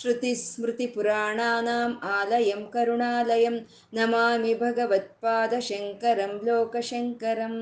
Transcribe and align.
श्रुतिस्मृतिपुराणानाम् 0.00 1.94
आलयं 2.12 2.62
करुणालयं 2.74 3.56
नमामि 3.98 4.54
भगवत्पादशङ्करं 4.62 6.32
लोकशङ्करम् 6.46 7.58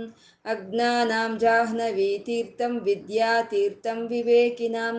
अज्ञानां 0.53 1.33
जाह्नवीतीर्थं 1.43 2.79
विद्यातीर्थं 2.87 3.99
विवेकिनां 4.13 4.95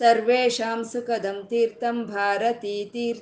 सर्वेषां 0.00 0.78
सुखदं 0.92 1.38
तीर्थं 1.50 1.96
भारतीतीर्थमाश्रये 2.14 3.12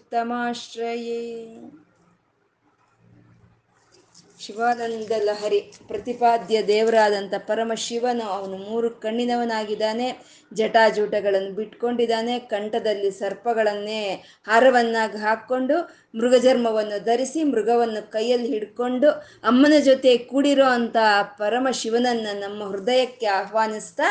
ಶಿವಾನಂದ 4.46 5.12
ಲಹರಿ, 5.24 5.58
ಪ್ರತಿಪಾದ್ಯ 5.88 6.56
ದೇವರಾದಂಥ 6.62 7.34
ಪರಮಶಿವನು 7.46 8.24
ಅವನು 8.28 8.56
ಮೂರು 8.58 8.90
ಕಣ್ಣಿನವನಾಗಿದ್ದಾನೆ, 8.90 10.08
ಜಟಾಜೂಟಗಳನ್ನು 10.52 11.52
ಬಿಟ್ಕೊಂಡಿದ್ದಾನೆ, 11.54 12.38
ಕಂಠದಲ್ಲಿ 12.38 13.10
ಸರ್ಪಗಳನ್ನೇ 13.10 14.02
ಹಾರವನ್ನಾಗಿ 14.46 15.18
ಹಾಕ್ಕೊಂಡು 15.18 15.76
ಮೃಗಜರ್ಮವನ್ನು 16.14 17.04
ಧರಿಸಿ 17.04 17.44
ಮೃಗವನ್ನು 17.44 18.02
ಕೈಯಲ್ಲಿ 18.12 18.48
ಹಿಡ್ಕೊಂಡು 18.48 19.10
ಅಮ್ಮನ 19.44 19.78
ಜೊತೆ 19.84 20.12
ಕೂಡಿರೋ 20.18 20.68
ಅಂಥ 20.68 20.96
ಪರಮಶಿವನನ್ನು 21.38 22.34
ನಮ್ಮ 22.40 22.70
ಹೃದಯಕ್ಕೆ 22.70 23.26
ಆಹ್ವಾನಿಸ್ತಾ 23.26 24.10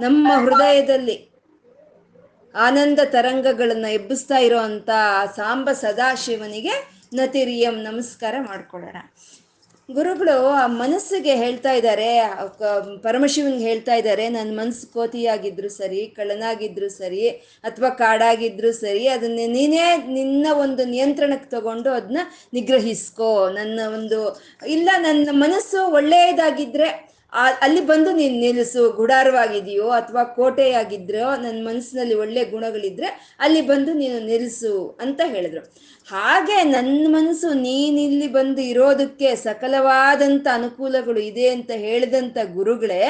ನಮ್ಮ 0.00 0.28
ಹೃದಯದಲ್ಲಿ 0.44 1.16
ಆನಂದ 2.54 2.98
ತರಂಗಗಳನ್ನು 3.04 3.92
ಎಬ್ಬಿಸ್ತಾ 3.92 4.38
ಇರೋ 4.38 4.58
ಸಾಂಬ 5.36 5.72
ಸದಾಶಿವನಿಗೆ 5.72 7.04
ನತಿರಿಯಂ 7.14 7.82
ನಮಸ್ಕಾರ 7.82 8.34
ಮಾಡ್ಕೊಳ್ಳೋಣ. 8.40 8.96
ಗುರುಗಳು, 9.90 10.46
ಆ 10.46 10.66
ಮನಸ್ಸಿಗೆ 10.66 11.34
ಹೇಳ್ತಾ 11.34 11.72
ಇದ್ದಾರೆ 11.72 12.20
ಪರಮಶಿವನ್ಗೆ 13.02 13.64
ಹೇಳ್ತಾ 13.64 13.94
ಇದ್ದಾರೆ, 13.94 14.28
ನನ್ನ 14.28 14.60
ಮನಸ್ಸು 14.60 14.92
ಕೋತಿಯಾಗಿದ್ರು 14.92 15.68
ಸರಿ 15.68 16.06
ಕಳನಾಗಿದ್ರು 16.06 16.88
ಸರಿ, 16.88 17.28
ಅಥವಾ 17.64 17.88
ಕಾಡಾಗಿದ್ರು 17.88 18.72
ಸರಿ, 18.72 19.08
ಅದನ್ನ 19.08 19.38
ನೀನೇ 19.46 19.96
ನಿನ್ನ 19.96 20.46
ಒಂದು 20.52 20.84
ನಿಯಂತ್ರಣಕ್ಕೆ 20.84 21.50
ತಗೊಂಡು 21.50 21.90
ಅದನ್ನ 21.90 22.18
ನಿಗ್ರಹಿಸ್ಕೋ. 22.52 23.48
ನನ್ನ 23.48 23.80
ಒಂದು, 23.94 24.42
ಇಲ್ಲ, 24.66 24.90
ನನ್ನ 24.96 25.28
ಮನಸ್ಸು 25.32 25.86
ಒಳ್ಳೆಯದಾಗಿದ್ರೆ 25.86 27.13
ಅಲ್ಲಿ 27.34 27.80
ಬಂದು 27.80 28.10
ನೀನು 28.12 28.36
ನಿಲ್ಲಿಸು, 28.38 28.90
ಗುಡಾರವಾಗಿದೆಯೋ 28.90 29.88
ಅಥವಾ 29.88 30.24
ಕೋಟೆಯಾಗಿದ್ರೋ 30.24 31.36
ನನ್ನ 31.36 31.68
ಮನಸ್ಸಿನಲ್ಲಿ 31.68 32.14
ಒಳ್ಳೆ 32.14 32.44
ಗುಣಗಳಿದ್ರೆ 32.44 33.36
ಅಲ್ಲಿ 33.40 33.62
ಬಂದು 33.62 33.92
ನೀನು 33.92 34.18
ನಿಲ್ಲಿಸು 34.20 34.98
ಅಂತ 35.00 35.20
ಹೇಳಿದ್ರು. 35.24 35.60
ಹಾಗೆ 36.08 36.62
ನನ್ನ 36.62 37.06
ಮನಸ್ಸು 37.14 37.52
ನೀನಿಲ್ಲಿ 37.52 38.28
ಬಂದು 38.28 38.60
ಇರೋದಕ್ಕೆ 38.60 39.36
ಸಕಲವಾದಂಥ 39.36 40.46
ಅನುಕೂಲಗಳು 40.52 41.20
ಇದೆ 41.20 41.48
ಅಂತ 41.48 41.70
ಹೇಳಿದಂಥ 41.70 42.36
ಗುರುಗಳೇ, 42.54 43.02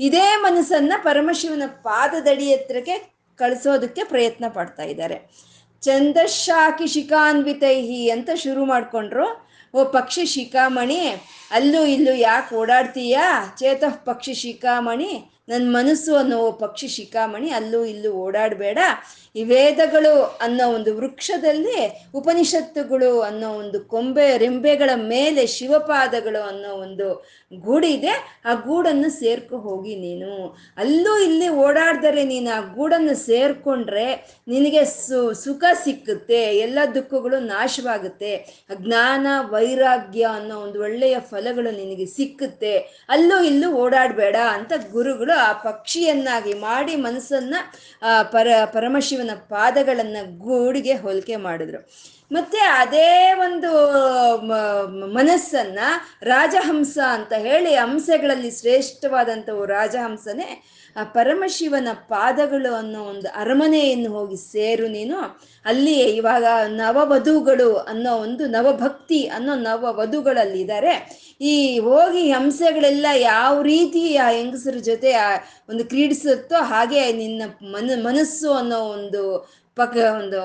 ಇದೇ 0.00 0.26
ಮನಸ್ಸನ್ನ 0.40 0.92
ಪರಮಶಿವನ 1.02 1.62
ಪಾದದಡಿ 1.66 2.54
ಹತ್ರಕ್ಕೆ 2.54 2.96
ಕಳಿಸೋದಕ್ಕೆ 3.36 4.04
ಪ್ರಯತ್ನ 4.04 4.44
ಪಡ್ತಾ 4.48 4.82
ಇದ್ದಾರೆ. 4.82 5.48
ಚಂದಶಾಕಿ 5.82 6.86
ಶಿಖಾನ್ವಿತೈಹಿ 6.86 8.10
ಅಂತ 8.10 8.30
ಶುರು 8.34 8.64
ಮಾಡಿಕೊಂಡ್ರು. 8.64 9.47
ಓ 9.78 9.84
ಪಕ್ಷಿ 9.84 10.24
ಶಿಖಾಮಣಿ 10.26 11.02
ಅಲ್ಲೂ 11.50 11.80
ಇಲ್ಲೂ 11.86 12.12
ಯಾಕೆ 12.28 12.50
ಓಡಾಡ್ತೀಯಾ? 12.54 13.24
ಚೇತಃ 13.58 13.94
ಪಕ್ಷಿ 14.04 14.34
ಶಿಖಾಮಣಿ 14.34 15.12
ನನ್ನ 15.48 15.76
ಮನಸ್ಸು 15.76 16.16
ಅನ್ನೋ 16.16 16.52
ಪಕ್ಷಿ 16.52 16.88
ಶಿಖಾಮಣಿ 16.88 17.50
ಅಲ್ಲೂ 17.50 17.84
ಇಲ್ಲೂ 17.84 18.10
ಓಡಾಡಬೇಡ. 18.12 18.78
ಈ 19.36 19.44
ವೇದಗಳು 19.44 20.22
ಅನ್ನೋ 20.22 20.64
ಒಂದು 20.72 20.96
ವೃಕ್ಷದಲ್ಲಿ 20.96 21.80
ಉಪನಿಷತ್ತುಗಳು 22.14 23.20
ಅನ್ನೋ 23.20 23.48
ಒಂದು 23.50 23.80
ಕೊಂಬೆ 23.80 24.38
ರೆಂಬೆಗಳ 24.38 24.90
ಮೇಲೆ 24.94 25.46
ಶಿವಪಾದಗಳು 25.46 26.42
ಅನ್ನೋ 26.42 26.70
ಒಂದು 26.74 27.08
ಗೂಡಿದೆ 27.60 28.42
ಆ 28.44 28.54
ಗೂಡನ್ನು 28.54 29.10
ಸೇರ್ಕೊ 29.10 29.56
ಹೋಗಿ 29.56 29.94
ನೀನು. 29.96 30.32
ಅಲ್ಲೂ 30.76 31.18
ಇಲ್ಲಿ 31.18 31.48
ಓಡಾಡ್ದರೆ 31.48 32.24
ನೀನು 32.24 32.50
ಆ 32.56 32.60
ಗೂಡನ್ನು 32.74 33.14
ಸೇರ್ಕೊಂಡ್ರೆ 33.14 34.06
ನಿನಗೆ 34.48 34.84
ಸು, 34.84 35.34
ಸುಖ 35.34 35.64
ಸಿಕ್ಕುತ್ತೆ. 35.84 36.40
ಎಲ್ಲ 36.56 36.78
ದುಃಖಗಳು 36.94 37.38
ನಾಶವಾಗುತ್ತೆ. 37.38 38.32
ಜ್ಞಾನ, 38.74 39.26
ವೈರಾಗ್ಯ 39.40 40.26
ಅನ್ನೋ 40.30 40.58
ಒಂದು 40.58 40.80
ಒಳ್ಳೆಯ 40.80 41.16
ಫಲಗಳು 41.20 41.70
ನಿನಗೆ 41.70 42.06
ಸಿಕ್ಕುತ್ತೆ. 42.06 42.74
ಅಲ್ಲೂ 43.08 43.42
ಇಲ್ಲೂ 43.42 43.72
ಓಡಾಡಬೇಡ 43.72 44.36
ಅಂತ 44.50 44.72
ಗುರುಗಳು 44.92 45.37
ಆ 45.38 45.52
ಪಕ್ಷಿಯನ್ನಾಗಿ 45.52 46.54
ಮಾಡಿ 46.54 46.96
ಮನಸ್ಸನ್ನ 46.96 47.54
ಪರ, 48.22 48.48
ಪರಮಶಿವನ 48.64 49.30
ಪಾದಗಳನ್ನ 49.34 50.16
ಗೂಡಿಗೆ 50.38 50.94
ಹೋಲಿಕೆ 50.94 51.36
ಮಾಡಿದ್ರು. 51.36 51.80
ಮತ್ತೆ 52.32 52.58
ಅದೇ 52.58 53.32
ಒಂದು 53.32 53.70
ಮನಸ್ಸನ್ನ 55.14 55.78
ರಾಜಹಂಸ 56.22 56.98
ಅಂತ 57.10 57.32
ಹೇಳಿ 57.32 57.74
ಹಂಸಗಳಲ್ಲಿ 57.74 58.50
ಶ್ರೇಷ್ಠವಾದಂಥವು 58.50 59.66
ರಾಜಹಂಸನೇ 59.66 60.48
ಆ 60.98 61.04
ಪರಮಶಿವನ 61.14 61.88
ಪಾದಗಳು 62.08 62.70
ಅನ್ನೋ 62.74 63.00
ಒಂದು 63.04 63.28
ಅರಮನೆಯನ್ನು 63.34 64.10
ಹೋಗಿ 64.12 64.36
ಸೇರು 64.44 64.86
ನೀನು. 64.88 65.18
ಅಲ್ಲಿ 65.64 65.96
ಇವಾಗ 66.12 66.44
ನವವಧುಗಳು 66.76 67.70
ಅನ್ನೋ 67.84 68.12
ಒಂದು 68.16 68.46
ನವಭಕ್ತಿ 68.48 69.20
ಅನ್ನೋ 69.28 69.54
ನವವಧುಗಳಲ್ಲಿ 69.60 70.60
ಇದ್ದಾರೆ 70.60 70.94
ಈ 71.42 71.54
ಹೋಗಿ 71.78 72.24
ಹಂಸಗಳೆಲ್ಲ 72.32 73.06
ಯಾವ 73.22 73.54
ರೀತಿ 73.62 74.02
ಆ 74.16 74.28
ಹೆಂಗಸರ 74.30 74.78
ಜೊತೆ 74.82 75.10
ಒಂದು 75.68 75.84
ಕ್ರೀಡಿಸುತ್ತೋ 75.84 76.60
ಹಾಗೆ 76.64 77.12
ನಿನ್ನ 77.12 77.42
ಮನ 77.74 77.90
ಮನಸ್ಸು 78.02 78.50
ಅನ್ನೋ 78.52 78.80
ಒಂದು 78.96 79.22
ಪಕ 79.80 79.96
ಒಂದು 80.20 80.40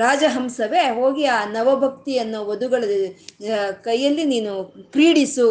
ರಾಜಹಂಸವೇ, 0.00 0.82
ಹೋಗಿ 0.98 1.24
ಆ 1.36 1.38
ನವಭಕ್ತಿ 1.56 2.14
ಅನ್ನೋ 2.22 2.40
ವಧುಗಳ 2.50 2.82
ಕೈಯಲ್ಲಿ 3.86 4.24
ನೀನು 4.32 4.52
ಕ್ರೀಡಿಸು. 4.94 5.48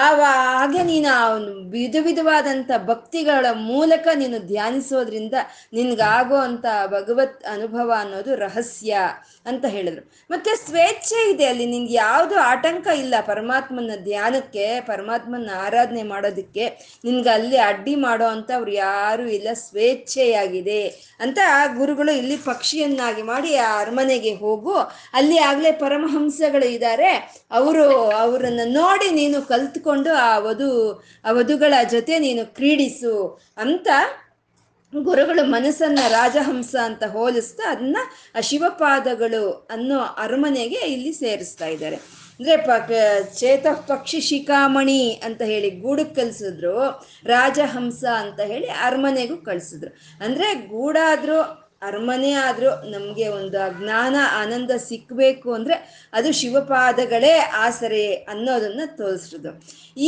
ಆವ 0.00 0.20
ಹಾಗೆ 0.46 0.82
ನೀನು 0.90 1.08
ಆ 1.18 1.22
ವಿಧ 1.76 1.96
ವಿಧವಾದಂಥ 2.06 2.70
ಭಕ್ತಿಗಳ 2.90 3.46
ಮೂಲಕ 3.70 4.06
ನೀನು 4.22 4.38
ಧ್ಯಾನಿಸೋದ್ರಿಂದ 4.52 5.36
ನಿನ್ಗಾಗೋ 5.78 6.38
ಅಂತ 6.48 6.66
ಭಗವತ್ 6.94 7.40
ಅನುಭವ 7.54 7.88
ಅನ್ನೋದು 8.00 8.32
ರಹಸ್ಯ 8.44 8.92
ಅಂತ 9.50 9.64
ಹೇಳಿದ್ರು. 9.74 10.04
ಮತ್ತೆ 10.32 10.52
ಸ್ವೇಚ್ಛೆ 10.66 11.20
ಇದೆ 11.32 11.46
ಅಲ್ಲಿ, 11.52 11.66
ನಿನ್ಗೆ 11.66 11.94
ಯಾವುದು 11.94 12.36
ಆಟಂಕ 12.50 12.86
ಇಲ್ಲ 13.04 13.14
ಪರಮಾತ್ಮನ 13.30 13.96
ಧ್ಯಾನಕ್ಕೆ, 14.10 14.66
ಪರಮಾತ್ಮನ 14.90 15.50
ಆರಾಧನೆ 15.66 16.02
ಮಾಡೋದಕ್ಕೆ, 16.12 16.64
ನಿನ್ಗೆ 17.06 17.30
ಅಲ್ಲಿ 17.36 17.58
ಅಡ್ಡಿ 17.70 17.94
ಮಾಡೋ 18.06 18.28
ಅಂತ 18.36 18.50
ಅವ್ರು 18.58 18.74
ಯಾರು 18.86 19.26
ಇಲ್ಲ, 19.38 19.48
ಸ್ವೇಚ್ಛೆಯಾಗಿದೆ 19.66 20.82
ಅಂತ 21.20 21.38
ಗುರುಗಳು 21.78 22.12
ಇಲ್ಲಿ 22.20 22.36
ಪಕ್ಷಿಯನ್ನಾಗಿ 22.62 23.22
ಮಾಡಿ 23.22 23.56
ಆ 23.56 23.80
ಅರಮನೆಗೆ 23.80 24.34
ಹೋಗು. 24.34 24.74
ಅಲ್ಲಿ 25.12 25.38
ಆಗ್ಲೇ 25.38 25.72
ಪರಮಹಂಸಗಳು 25.72 26.66
ಇದ್ದಾರೆ 26.66 27.08
ಅವರು 27.50 27.86
ಅವರನ್ನ 28.10 28.60
ನೋಡಿ 28.64 29.10
ನೀನು 29.10 29.42
ಕಲ್ತ್ಕೊಂಡು 29.42 30.12
ಆ 30.14 30.38
ವಧು, 30.38 30.70
ಆ 31.24 31.30
ವಧುಗಳ 31.32 31.74
ಜೊತೆ 31.90 32.18
ನೀನು 32.18 32.54
ಕ್ರೀಡಿಸು 32.54 33.40
ಅಂತ 33.56 33.88
ಗುರುಗಳು 34.94 35.44
ಮನಸ್ಸನ್ನ 35.44 35.98
ರಾಜಹಂಸ 36.08 36.74
ಅಂತ 36.84 37.04
ಹೋಲಿಸ್ತಾ 37.04 37.70
ಅದನ್ನ 37.70 37.96
ಆ 38.36 38.40
ಶಿವಪಾದಗಳು 38.40 39.68
ಅನ್ನೋ 39.70 40.00
ಅರಮನೆಗೆ 40.00 40.80
ಇಲ್ಲಿ 40.94 41.12
ಸೇರಿಸ್ತಾ 41.12 41.66
ಇದ್ದಾರೆ. 41.66 41.96
ಅಂದ್ರೆ 42.38 42.56
ಪ 42.56 42.70
ಚೇತ 43.38 43.66
ಪಕ್ಷಿ 43.66 44.20
ಶಿಖಾಮಣಿ 44.20 45.20
ಅಂತ 45.24 45.42
ಹೇಳಿ 45.42 45.70
ಗೂಡಕ್ಕೆ 45.70 46.20
ಕಲಿಸಿದ್ರು, 46.20 46.76
ರಾಜಹಂಸ 47.24 48.04
ಅಂತ 48.04 48.40
ಹೇಳಿ 48.40 48.66
ಅರಮನೆಗೂ 48.66 49.36
ಕಳಿಸಿದ್ರು. 49.36 49.90
ಅಂದ್ರೆ 50.24 50.54
ಗೂಡಾದ್ರೂ 50.54 51.61
ಅರಮನೆ 51.82 52.32
ಆದರೂ 52.42 52.70
ನಮಗೆ 52.90 53.26
ಒಂದು 53.28 53.60
ಜ್ಞಾನ, 53.78 54.16
ಆನಂದ 54.40 54.72
ಸಿಕ್ಕಬೇಕು 54.88 55.48
ಅಂದರೆ 55.54 55.76
ಅದು 56.12 56.32
ಶಿವಪಾದಗಳೇ 56.32 57.32
ಆಸರೆ 57.64 58.04
ಅನ್ನೋದನ್ನು 58.32 58.86
ತೋರಿಸಿದ್ರು 58.96 59.52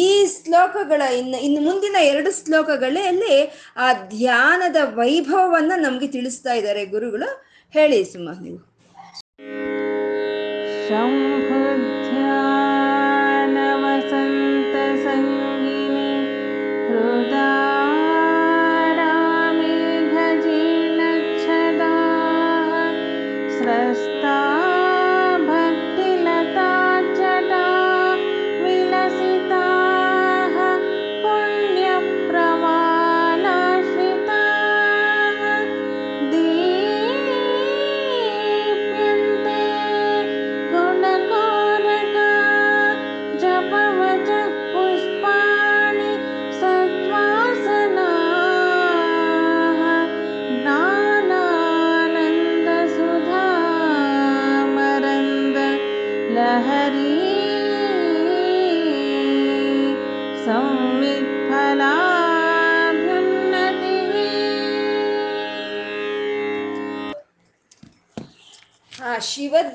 ಈ 0.03 0.07
ಶ್ಲೋಕಗಳ 0.35 1.03
ಇನ್ನು 1.21 1.39
ಇನ್ನು 1.39 1.61
ಮುಂದಿನ 1.61 1.97
ಎರಡು 2.11 2.33
ಶ್ಲೋಕಗಳಲ್ಲಿ 2.41 3.37
ಆ 3.77 3.89
ಧ್ಯಾನದ 4.15 4.77
ವೈಭವವನ್ನು 5.01 5.79
ನಮಗೆ 5.81 6.09
ತಿಳಿಸ್ತಾ 6.09 6.55
ಇದ್ದಾರೆ 6.55 6.85
ಗುರುಗಳು. 6.87 7.31
ಹೇಳಿ 7.75 8.01
ಸುಮ್ಮ 8.05 8.31
ನೀವು. 8.43 8.61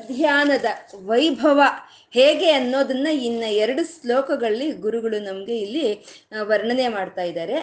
ಶಿವಧ್ಯಾನದ 0.09 0.65
ವೈಭವ 1.05 1.61
ಹೇಗೆ 2.11 2.51
ಅನ್ನೋದನ್ನ 2.51 3.07
ಇನ್ನ 3.07 3.43
ಎರಡು 3.43 3.83
ಶ್ಲೋಕಗಳಲ್ಲಿ 3.85 4.71
ಗುರುಗಳು 4.71 5.17
ನಮಗೆ 5.23 5.55
ಇಲ್ಲಿ 5.57 5.87
ವರ್ಣನೆ 6.41 6.87
ಮಾಡ್ತಾ 6.87 7.21
ಇದ್ದಾರೆ. 7.21 7.57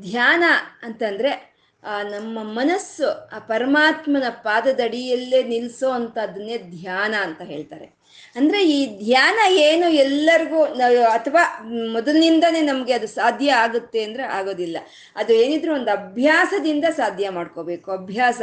ಧ್ಯಾನ 0.00 0.44
ಅಂತಂದ್ರೆ 0.82 1.32
ನಮ್ಮ 2.10 2.38
ಮನಸ್ಸು, 2.58 3.06
ಆ 3.36 3.38
ಪರಮಾತ್ಮನ 3.38 4.28
ಪಾದದಡಿಯಲ್ಲೇ 4.46 5.42
ನಿಲ್ಲಿಸೋ 5.42 5.90
ಅಂತದನ್ನೇ 5.90 6.56
ಧ್ಯಾನ 6.58 7.14
ಅಂತ 7.20 7.42
ಹೇಳ್ತಾರೆ. 7.42 7.86
ಅಂದ್ರೆ 8.36 8.60
ಈ 8.70 8.78
ಧ್ಯಾನ 9.04 9.38
ಏನು 9.52 9.88
ಎಲ್ಲರಿಗೂ 10.06 10.64
ಅಥವಾ 11.10 11.44
ಮೊದಲಿನಿಂದನೇ 11.92 12.60
ನಮಗೆ 12.60 12.92
ಅದು 12.92 13.08
ಸಾಧ್ಯ 13.20 13.52
ಆಗುತ್ತೆ 13.64 14.02
ಅಂದ್ರೆ 14.04 14.24
ಆಗೋದಿಲ್ಲ. 14.38 14.78
ಅದು 15.16 15.32
ಏನಿದ್ರು 15.34 15.74
ಒಂದು 15.74 15.90
ಅಭ್ಯಾಸದಿಂದ 15.90 16.84
ಸಾಧ್ಯ 16.96 17.30
ಮಾಡ್ಕೋಬೇಕು. 17.30 17.88
ಅಭ್ಯಾಸ. 17.92 18.40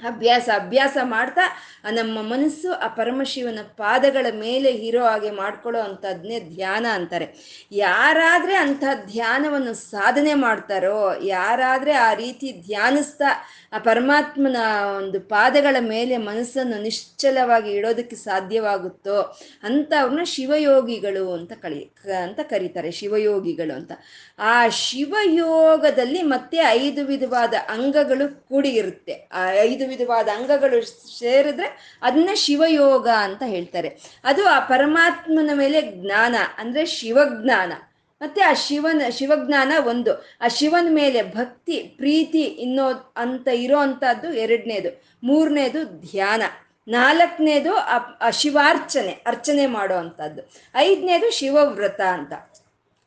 ಅಭ್ಯಾಸ 0.00 0.48
ಅಭ್ಯಾಸ 0.54 0.96
ಮಾಡ್ತಾ 1.02 1.44
ನಮ್ಮ 1.90 2.22
ಮನಸ್ಸು 2.22 2.72
ಆ 2.72 2.86
ಪರಮಶಿವನ 2.86 3.58
ಪಾದಗಳ 3.76 4.26
ಮೇಲೆ 4.32 4.72
ಹೀರೋ 4.72 5.04
ಹಾಗೆ 5.04 5.30
ಮಾಡ್ಕೊಳ್ಳೋ 5.30 5.80
ಅಂಥದ್ನೇ 5.80 6.40
ಧ್ಯಾನ 6.40 6.86
ಅಂತಾರೆ. 6.92 7.26
ಯಾರಾದರೆ 7.72 8.54
ಅಂಥ 8.54 8.84
ಧ್ಯಾನವನ್ನು 9.12 9.74
ಸಾಧನೆ 9.74 10.34
ಮಾಡ್ತಾರೋ, 10.34 11.14
ಯಾರಾದರೆ 11.22 11.92
ಆ 11.92 12.14
ರೀತಿ 12.14 12.52
ಧ್ಯಾನಿಸ್ತಾ 12.66 13.30
ಆ 13.72 13.78
ಪರಮಾತ್ಮನ 13.78 14.56
ಒಂದು 14.98 15.20
ಪಾದಗಳ 15.20 15.76
ಮೇಲೆ 15.80 16.16
ಮನಸ್ಸನ್ನು 16.16 16.82
ನಿಶ್ಚಲವಾಗಿ 16.82 17.70
ಇಡೋದಕ್ಕೆ 17.72 18.16
ಸಾಧ್ಯವಾಗುತ್ತೋ 18.16 19.16
ಅಂಥವ್ರನ್ನ 19.62 20.24
ಶಿವಯೋಗಿಗಳು 20.24 21.32
ಅಂತ 21.32 21.52
ಕಳಿ 21.52 21.82
ಅಂತ 22.22 22.40
ಕರೀತಾರೆ, 22.40 22.90
ಶಿವಯೋಗಿಗಳು 22.90 23.74
ಅಂತ. 23.74 23.92
ಆ 24.38 24.68
ಶಿವಯೋಗದಲ್ಲಿ 24.68 26.22
ಮತ್ತೆ 26.22 26.56
ಐದು 26.56 27.06
ವಿಧವಾದ 27.06 27.54
ಅಂಗಗಳು 27.68 28.48
ಕೂಡಿ 28.48 28.68
ಇರುತ್ತೆ. 28.68 29.28
ಆ 29.32 29.50
ಐದು 29.60 29.85
ವಿಧವಾದ 29.86 30.28
ಅಂಗಗಳು 30.28 30.84
ಸೇರಿದ್ರೆ 31.18 31.98
ಅದನ್ನ 32.02 32.30
ಶಿವಯೋಗ 32.34 33.08
ಅಂತ 33.08 33.42
ಹೇಳ್ತಾರೆ. 33.46 33.98
ಅದು 34.24 34.48
ಆ 34.48 34.60
ಪರಮಾತ್ಮನ 34.60 35.50
ಮೇಲೆ 35.54 35.82
ಜ್ಞಾನ, 35.82 36.34
ಅಂದ್ರೆ 36.58 36.86
ಶಿವಜ್ಞಾನ. 36.86 37.72
ಮತ್ತೆ 38.20 38.40
ಆ 38.40 38.52
ಶಿವನ, 38.52 39.02
ಶಿವಜ್ಞಾನ 39.10 39.72
ಒಂದು. 39.86 40.24
ಆ 40.40 40.48
ಶಿವನ 40.48 40.86
ಮೇಲೆ 40.90 41.22
ಭಕ್ತಿ, 41.22 41.76
ಪ್ರೀತಿ 41.76 42.42
ಇನ್ನೋ, 42.42 43.14
ಅಂತ 43.16 43.48
ಇರೋ 43.48 43.78
ಅಂತದ್ದು 43.78 44.32
ಎರಡನೇದು. 44.32 45.04
ಮೂರನೇದು 45.22 45.84
ಧ್ಯಾನ. 45.84 46.42
ನಾಲ್ಕನೇದು 46.88 47.74
ಆ 47.74 48.30
ಶಿವಾರ್ಚನೆ, 48.30 49.10
ಅರ್ಚನೆ 49.26 49.66
ಮಾಡೋ 49.66 49.94
ಅಂಥದ್ದು. 49.94 50.52
ಐದನೇದು 50.76 51.30
ಶಿವವ್ರತ 51.30 52.00
ಅಂತ. 52.00 52.32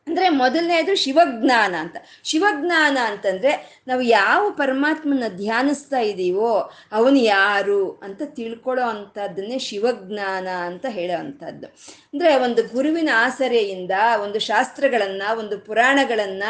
ಅಂದ್ರೆ 0.09 0.29
ಮೊದಲನೇದು 0.29 0.95
ಶಿವಜ್ಞಾನ 0.95 1.75
ಅಂತ. 1.79 1.97
ಶಿವಜ್ಞಾನ 2.23 2.97
ಅಂತಂದ್ರೆ 3.06 3.83
ನಾವು 3.88 4.01
ಯಾವ 4.01 4.50
ಪರಮಾತ್ಮನ 4.50 5.23
ಧ್ಯಾನಿಸ್ತಾ 5.27 6.00
ಇದ್ದೀವೋ 6.00 6.71
ಅವನು 6.91 7.17
ಯಾರು 7.17 7.91
ಅಂತ 7.91 8.21
ತಿಳ್ಕೊಳ್ಳೋ 8.25 8.85
ಅಂಥದ್ದನ್ನೇ 8.85 9.59
ಶಿವಜ್ಞಾನ 9.59 10.47
ಅಂತ 10.47 10.85
ಹೇಳೋ 10.89 11.19
ಅಂಥದ್ದು. 11.19 11.67
ಅಂದ್ರೆ 11.67 12.35
ಒಂದು 12.35 12.63
ಗುರುವಿನ 12.63 13.09
ಆಸರೆಯಿಂದ 13.15 13.91
ಒಂದು 14.23 14.39
ಶಾಸ್ತ್ರಗಳನ್ನ, 14.39 15.23
ಒಂದು 15.39 15.59
ಪುರಾಣಗಳನ್ನ, 15.59 16.44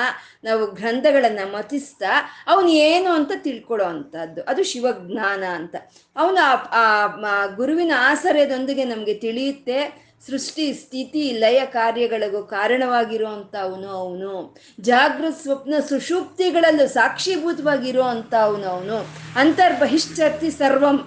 ನಾವು 0.44 0.72
ಗ್ರಂಥಗಳನ್ನ 0.72 1.40
ಮತಿಸ್ತಾ 1.44 2.46
ಅವನು 2.48 2.70
ಏನು 2.70 3.12
ಅಂತ 3.12 3.32
ತಿಳ್ಕೊಳ್ಳೋ 3.36 3.86
ಅಂಥದ್ದು. 3.86 4.42
ಅದು 4.42 4.64
ಶಿವಜ್ಞಾನ 4.64 5.44
ಅಂತ. 5.44 5.76
ಅವನು 6.16 6.46
ಆ 6.72 7.46
ಗುರುವಿನ 7.46 7.92
ಆಸರೆಯದೊಂದಿಗೆ 7.98 8.84
ನಮಗೆ 8.84 9.14
ತಿಳಿಯುತ್ತೆ. 9.14 10.09
ಸೃಷ್ಟಿ, 10.28 10.66
ಸ್ಥಿತಿ, 10.74 11.24
ಲಯ 11.40 11.60
ಕಾರ್ಯಗಳಿಗೂ 11.66 12.42
ಕಾರಣವಾಗಿರುವಂತ 12.44 13.54
ಅವನು. 13.56 13.90
ಅವನು 14.02 14.34
ಜಾಗೃತ 14.82 15.36
ಸ್ವಪ್ನ 15.42 15.76
ಸುಷುಪ್ತಿಗಳಲ್ಲೂ 15.90 16.88
ಸಾಕ್ಷೀಭೂತವಾಗಿರೋ 16.88 18.04
ಅವನು. 18.48 18.68
ಅವನು 18.76 18.98
ಅಂತರ್ಬಹಿಷ್ಠರ್ತಿ 19.36 20.50
ಸರ್ವಂ 20.52 20.98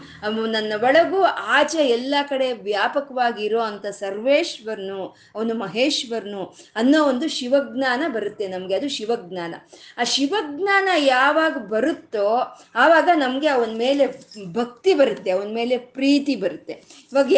ನನ್ನ 0.51 0.73
ಒಳಗೂ 0.83 1.21
ಆಚೆ 1.57 1.83
ಎಲ್ಲ 1.89 2.15
ಕಡೆ 2.29 2.49
ವ್ಯಾಪಕವಾಗಿರೋ 2.53 3.61
ಅಂತ 3.61 3.87
ಸರ್ವೇಶ್ವರನು, 3.87 5.01
ಅವನು 5.35 5.55
ಮಹೇಶ್ವರನು 5.55 6.43
ಅನ್ನೋ 6.77 7.01
ಒಂದು 7.05 7.29
ಶಿವಜ್ಞಾನ 7.29 8.03
ಬರುತ್ತೆ 8.13 8.47
ನಮಗೆ, 8.49 8.75
ಅದು 8.75 8.89
ಶಿವಜ್ಞಾನ. 8.89 9.55
ಆ 9.99 10.05
ಶಿವಜ್ಞಾನ 10.05 10.89
ಯಾವಾಗ 10.97 11.57
ಬರುತ್ತೋ, 11.75 12.29
ಆವಾಗ 12.75 13.09
ನಮಗೆ 13.15 13.49
ಅವನ 13.49 13.73
ಮೇಲೆ 13.77 14.07
ಭಕ್ತಿ 14.53 14.95
ಬರುತ್ತೆ, 14.95 15.31
ಅವನ 15.31 15.51
ಮೇಲೆ 15.55 15.77
ಪ್ರೀತಿ 15.97 16.37
ಬರುತ್ತೆ. 16.37 16.73
ಇವಾಗ 17.13 17.33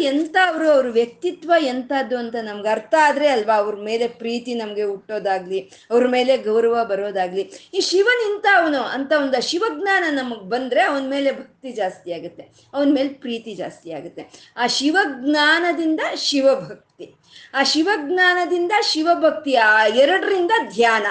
ಎಂಥ 0.00 0.36
ಅವರು 0.46 0.68
ಅವ್ರ 0.70 0.86
ವ್ಯಕ್ತಿತ್ವ 1.06 1.52
ಎಂಥದ್ದು 1.72 2.16
ಅಂತ 2.22 2.36
ನಮ್ಗೆ 2.48 2.70
ಅರ್ಥ 2.74 2.94
ಆದರೆ 3.08 3.26
ಅಲ್ವಾ 3.34 3.56
ಅವ್ರ 3.62 3.76
ಮೇಲೆ 3.88 4.06
ಪ್ರೀತಿ 4.22 4.52
ನಮಗೆ 4.62 4.84
ಹುಟ್ಟೋದಾಗ್ಲಿ, 4.92 5.60
ಅವ್ರ 5.92 6.04
ಮೇಲೆ 6.14 6.32
ಗೌರವ 6.46 6.84
ಬರೋದಾಗ್ಲಿ. 6.92 7.44
ಈ 7.76 7.80
ಶಿವನ್ 7.90 8.22
ಇಂಥ 8.28 8.46
ಅವನು 8.60 8.80
ಅಂತ 8.96 9.12
ಒಂದು 9.22 9.40
ಶಿವಜ್ಞಾನ 9.50 10.04
ನಮಗೆ 10.20 10.46
ಬಂದರೆ 10.54 10.82
ಅವನ 10.90 11.04
ಮೇಲೆ 11.14 11.30
ಭಕ್ತಿ 11.40 11.72
ಜಾಸ್ತಿ 11.80 12.08
ಆಗುತ್ತೆ, 12.18 12.44
ಅವನ 12.74 12.88
ಮೇಲೆ 12.98 13.12
ಪ್ರೀತಿ 13.24 13.54
ಜಾಸ್ತಿ 13.62 13.88
ಆಗುತ್ತೆ. 13.98 14.24
ಆ 14.56 14.66
ಶಿವಜ್ಞಾನದಿಂದ 14.78 16.00
ಶಿವಭಕ್ತಿ, 16.28 17.06
ಆ 17.54 17.62
ಶಿವಜ್ಞಾನದಿಂದ 17.72 18.72
ಶಿವಭಕ್ತಿ, 18.92 19.54
ಆ 19.68 19.70
ಎರಡರಿಂದ 20.02 20.52
ಧ್ಯಾನ. 20.74 21.06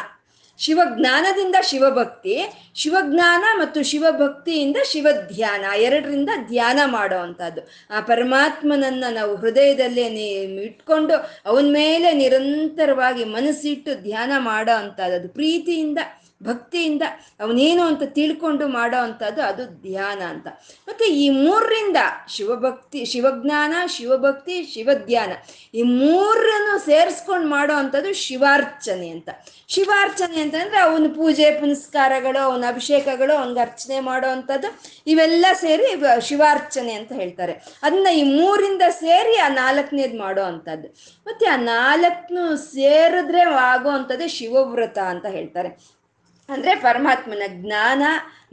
ಶಿವಜ್ಞಾನದಿಂದ 0.59 1.55
ಶಿವಭಕ್ತಿ, 1.63 2.35
ಶಿವಜ್ಞಾನ 2.75 3.43
ಮತ್ತು 3.59 3.83
ಶಿವಭಕ್ತಿಯಿಂದ 3.83 4.77
ಶಿವಧ್ಯಾನ, 4.85 5.65
ಎರಡರಿಂದ 5.77 6.29
ಧ್ಯಾನ 6.47 6.79
ಮಾಡೋ 6.85 7.17
ಅಂಥದ್ದು 7.17 7.61
ಆ 7.91 7.99
ಪರಮಾತ್ಮನನ್ನ 7.99 9.03
ನಾವು 9.11 9.35
ಹೃದಯದಲ್ಲೇ 9.35 10.05
ಇಟ್ಕೊಂಡು 10.65 11.13
ಅವನ 11.45 11.65
ಮೇಲೆ 11.71 12.11
ನಿರಂತರವಾಗಿ 12.13 13.23
ಮನಸ್ಸಿಟ್ಟು 13.23 14.01
ಧ್ಯಾನ 14.01 14.31
ಮಾಡೋ 14.37 14.71
ಅಂಥದ್ದು 14.71 15.29
ಪ್ರೀತಿಯಿಂದ 15.29 15.99
ಭಕ್ತಿಯಿಂದ 16.43 17.01
ಅವನೇನು 17.39 17.83
ಅಂತ 17.83 18.03
ತಿಳ್ಕೊಂಡು 18.05 18.67
ಮಾಡೋ 18.67 18.97
ಅಂಥದ್ದು 18.97 19.41
ಅದು 19.41 19.65
ಧ್ಯಾನ 19.65 20.21
ಅಂತ. 20.21 20.47
ಮತ್ತೆ 20.87 21.05
ಈ 21.05 21.29
ಮೂರರಿಂದ 21.29 21.97
ಶಿವಭಕ್ತಿ, 22.29 23.05
ಶಿವಜ್ಞಾನ, 23.05 23.73
ಶಿವಭಕ್ತಿ, 23.87 24.63
ಶಿವಧ್ಯಾನ 24.63 25.31
ಈ 25.73 25.81
ಮೂರನ್ನು 25.81 26.79
ಸೇರಿಸ್ಕೊಂಡು 26.79 27.47
ಮಾಡೋ 27.47 27.73
ಅಂಥದ್ದು 27.73 28.13
ಶಿವಾರ್ಚನೆ 28.13 29.09
ಅಂತ. 29.09 29.29
ಶಿವಾರ್ಚನೆ 29.67 30.41
ಅಂತಂದ್ರೆ 30.41 30.79
ಅವನ 30.79 31.05
ಪೂಜೆ, 31.15 31.51
ಪುನಸ್ಕಾರಗಳು, 31.59 32.43
ಅವನ 32.43 32.63
ಅಭಿಷೇಕಗಳು, 32.67 33.37
ಅವನಿಗೆ 33.37 33.59
ಅರ್ಚನೆ 33.59 33.99
ಮಾಡೋ 33.99 34.27
ಅಂಥದ್ದು 34.27 34.79
ಇವೆಲ್ಲ 35.07 35.45
ಸೇರಿ 35.53 36.03
ಶಿವಾರ್ಚನೆ 36.21 36.93
ಅಂತ 36.93 37.11
ಹೇಳ್ತಾರೆ. 37.11 37.79
ಅದನ್ನ 37.83 38.07
ಈ 38.07 38.23
ಮೂರಿಂದ 38.23 38.81
ಸೇರಿ 38.89 39.37
ಆ 39.37 39.47
ನಾಲ್ಕನೇದು 39.47 40.17
ಮಾಡೋ 40.17 40.43
ಅಂಥದ್ದು. 40.43 40.87
ಮತ್ತೆ 41.27 41.45
ಆ 41.45 41.55
ನಾಲ್ಕನ್ನು 41.55 42.57
ಸೇರಿದ್ರೆ 42.57 43.41
ಆಗೋ 43.41 43.89
ಅಂಥದ್ದು 43.89 44.27
ಶಿವವ್ರತ 44.27 44.97
ಅಂತ 44.97 45.25
ಹೇಳ್ತಾರೆ. 45.25 45.95
ಅಂದ್ರೆ 46.49 46.75
ಪರಮಾತ್ಮನ 46.75 47.41
ಜ್ಞಾನ, 47.47 48.03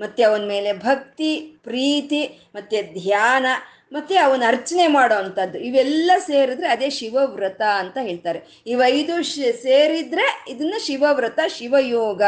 ಮತ್ತೆ 0.00 0.22
ಅವನ 0.22 0.44
ಮೇಲೆ 0.48 0.72
ಭಕ್ತಿ, 0.72 1.56
ಪ್ರೀತಿ, 1.62 2.40
ಮತ್ತೆ 2.54 2.82
ಧ್ಯಾನ, 2.82 3.46
ಮತ್ತೆ 3.92 4.18
ಅವನ 4.18 4.42
ಅರ್ಚನೆ 4.46 4.86
ಮಾಡೋ 4.86 5.14
ಅಂಥದ್ದು 5.14 5.58
ಇವೆಲ್ಲ 5.58 6.12
ಸೇರಿದ್ರೆ 6.18 6.68
ಅದೇ 6.68 6.90
ಶಿವವ್ರತ 6.90 7.62
ಅಂತ 7.62 7.98
ಹೇಳ್ತಾರೆ. 8.02 8.62
ಇವೈದು 8.66 9.22
ಶ್- 9.22 9.52
ಸೇರಿದ್ರೆ 9.52 10.44
ಇದನ್ನ 10.48 10.74
ಶಿವವ್ರತ, 10.78 11.38
ಶಿವಯೋಗ 11.48 12.22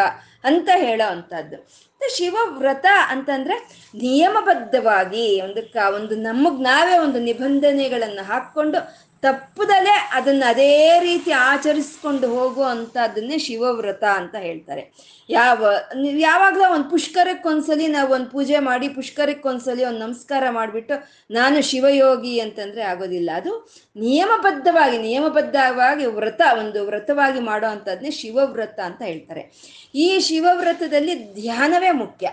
ಅಂತ 0.45 0.69
ಹೇಳೋ 0.77 1.11
ಅಂಥದ್ದು 1.11 1.85
ಶಿವವ್ರತ 2.17 2.87
ಅಂತಂದ್ರೆ 3.09 3.55
ನಿಯಮಬದ್ಧವಾಗಿ 3.95 5.41
ಒಂದು 5.41 5.73
ಕ, 5.73 5.77
ಒಂದು 5.77 6.17
ನಮಗ್ 6.17 6.63
ನಾವೇ 6.63 6.99
ಒಂದು 6.99 7.19
ನಿಬಂಧನೆಗಳನ್ನು 7.19 8.25
ಹಾಕ್ಕೊಂಡು 8.25 9.04
ತಪ್ಪದಲ್ಲೇ 9.25 10.11
ಅದನ್ನ 10.13 10.43
ಅದೇ 10.47 11.01
ರೀತಿ 11.01 11.33
ಆಚರಿಸ್ಕೊಂಡು 11.33 12.29
ಹೋಗೋ 12.29 12.63
ಅಂಥದ್ದನ್ನೇ 12.63 13.39
ಶಿವವ್ರತ 13.39 14.05
ಅಂತ 14.05 14.35
ಹೇಳ್ತಾರೆ. 14.35 14.93
ಯಾವ, 15.31 15.67
ಯಾವಾಗಲೂ 16.05 16.75
ಒಂದು 16.75 16.91
ಪುಷ್ಕರಕ್ಕೊಂದ್ಸಲಿ 16.91 17.87
ನಾವು 17.87 18.15
ಒಂದು 18.15 18.31
ಪೂಜೆ 18.31 18.59
ಮಾಡಿ 18.59 18.89
ಪುಷ್ಕರಕ್ಕೊಂದ್ಸಲಿ 18.89 19.85
ಒಂದು 19.85 19.99
ನಮಸ್ಕಾರ 19.99 20.45
ಮಾಡಿಬಿಟ್ಟು 20.51 20.95
ನಾನು 21.31 21.63
ಶಿವಯೋಗಿ 21.63 22.41
ಅಂತಂದ್ರೆ 22.41 22.83
ಆಗೋದಿಲ್ಲ. 22.83 23.31
ಅದು 23.35 23.69
ನಿಯಮಬದ್ಧವಾಗಿ 23.97 24.99
ನಿಯಮಬದ್ಧವಾಗಿ 24.99 26.07
ವ್ರತ, 26.07 26.43
ಒಂದು 26.59 26.85
ವ್ರತವಾಗಿ 26.85 27.41
ಮಾಡೋ 27.41 27.67
ಅಂಥದ್ನೇ 27.67 28.11
ಶಿವವ್ರತ 28.11 28.81
ಅಂತ 28.81 29.03
ಹೇಳ್ತಾರೆ. 29.03 29.53
ಈ 29.95 30.21
ಶಿವವ್ರತದಲ್ಲಿ 30.21 31.35
ಧ್ಯಾನವೇ 31.35 31.91
ಮುಖ್ಯ. 31.91 32.31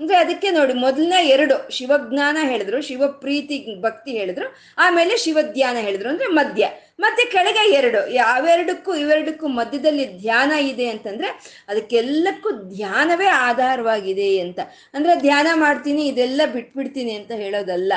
ಅಂದ್ರೆ 0.00 0.16
ಅದಕ್ಕೆ 0.16 0.50
ನೋಡಿ, 0.50 0.72
ಮೊದಲನೇ 0.72 1.28
ಎರಡು 1.28 1.70
ಶಿವಜ್ಞಾನ 1.70 2.36
ಹೇಳಿದ್ರು, 2.42 2.82
ಶಿವಪ್ರೀತಿ, 2.82 3.80
ಭಕ್ತಿ 3.80 4.10
ಹೇಳಿದ್ರು, 4.10 4.56
ಆಮೇಲೆ 4.78 5.16
ಶಿವಧ್ಯಾನ 5.16 5.76
ಹೇಳಿದ್ರು 5.76 6.08
ಅಂದ್ರೆ 6.08 6.26
ಮಧ್ಯ. 6.26 6.68
ಮತ್ತೆ 7.00 7.24
ಕೆಳಗೆ 7.30 7.72
ಎರಡು, 7.72 8.10
ಯಾವೆರಡಕ್ಕೂ, 8.12 8.94
ಇವೆರಡಕ್ಕೂ 8.94 9.48
ಮಧ್ಯದಲ್ಲಿ 9.48 10.18
ಧ್ಯಾನ 10.18 10.52
ಇದೆ 10.52 10.88
ಅಂತಂದ್ರೆ 10.88 11.28
ಅದಕ್ಕೆಲ್ಲಕ್ಕೂ 11.68 12.50
ಧ್ಯಾನವೇ 12.50 13.26
ಆಧಾರವಾಗಿದೆ 13.26 14.38
ಅಂತ. 14.38 14.60
ಅಂದ್ರೆ 14.94 15.20
ಧ್ಯಾನ 15.20 15.46
ಮಾಡ್ತೀನಿ, 15.54 16.06
ಇದೆಲ್ಲ 16.08 16.40
ಬಿಟ್ಬಿಡ್ತೀನಿ 16.52 17.12
ಅಂತ 17.12 17.32
ಹೇಳೋದಲ್ಲ. 17.32 17.92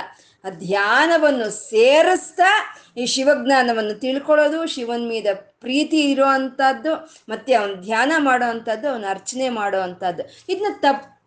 ಆ 0.45 0.49
ಧ್ಯಾನವನ್ನು 0.49 1.49
ಸೇರಿಸ್ತಾ 1.49 2.77
ಈ 2.97 3.05
ಶಿವಜ್ಞಾನವನ್ನು 3.05 3.93
ತಿಳ್ಕೊಳ್ಳೋದು, 3.93 4.67
ಶಿವನ್ 4.67 5.07
ಮೀದ 5.07 5.27
ಪ್ರೀತಿ 5.33 6.11
ಇರೋ 6.11 6.25
ಅಂಥದ್ದು, 6.25 6.93
ಮತ್ತೆ 7.29 7.53
ಅವನು 7.53 7.75
ಧ್ಯಾನ 7.75 8.11
ಮಾಡೋ 8.17 8.45
ಅಂಥದ್ದು, 8.45 8.89
ಅವನ 8.89 9.05
ಅರ್ಚನೆ 9.09 9.49
ಮಾಡೋ 9.49 9.79
ಅಂಥದ್ದು. 9.79 10.23
ಇದನ್ನ 10.49 10.73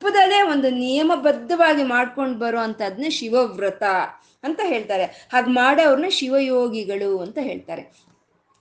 ತಪ್ಪದಲ್ಲೇ 0.01 0.43
ಒಂದು 0.43 0.71
ನಿಯಮಬದ್ಧವಾಗಿ 0.71 1.83
ಮಾಡ್ಕೊಂಡು 1.83 2.39
ಬರೋ 2.39 2.59
ಅಂಥದ್ನೇ 2.59 3.11
ಶಿವವ್ರತ 3.11 3.83
ಅಂತ 4.43 4.61
ಹೇಳ್ತಾರೆ. 4.65 5.05
ಹಾಗೆ 5.33 5.51
ಮಾಡೋರ್ನ 5.51 6.05
ಶಿವಯೋಗಿಗಳು 6.09 7.19
ಅಂತ 7.19 7.39
ಹೇಳ್ತಾರೆ. 7.41 7.83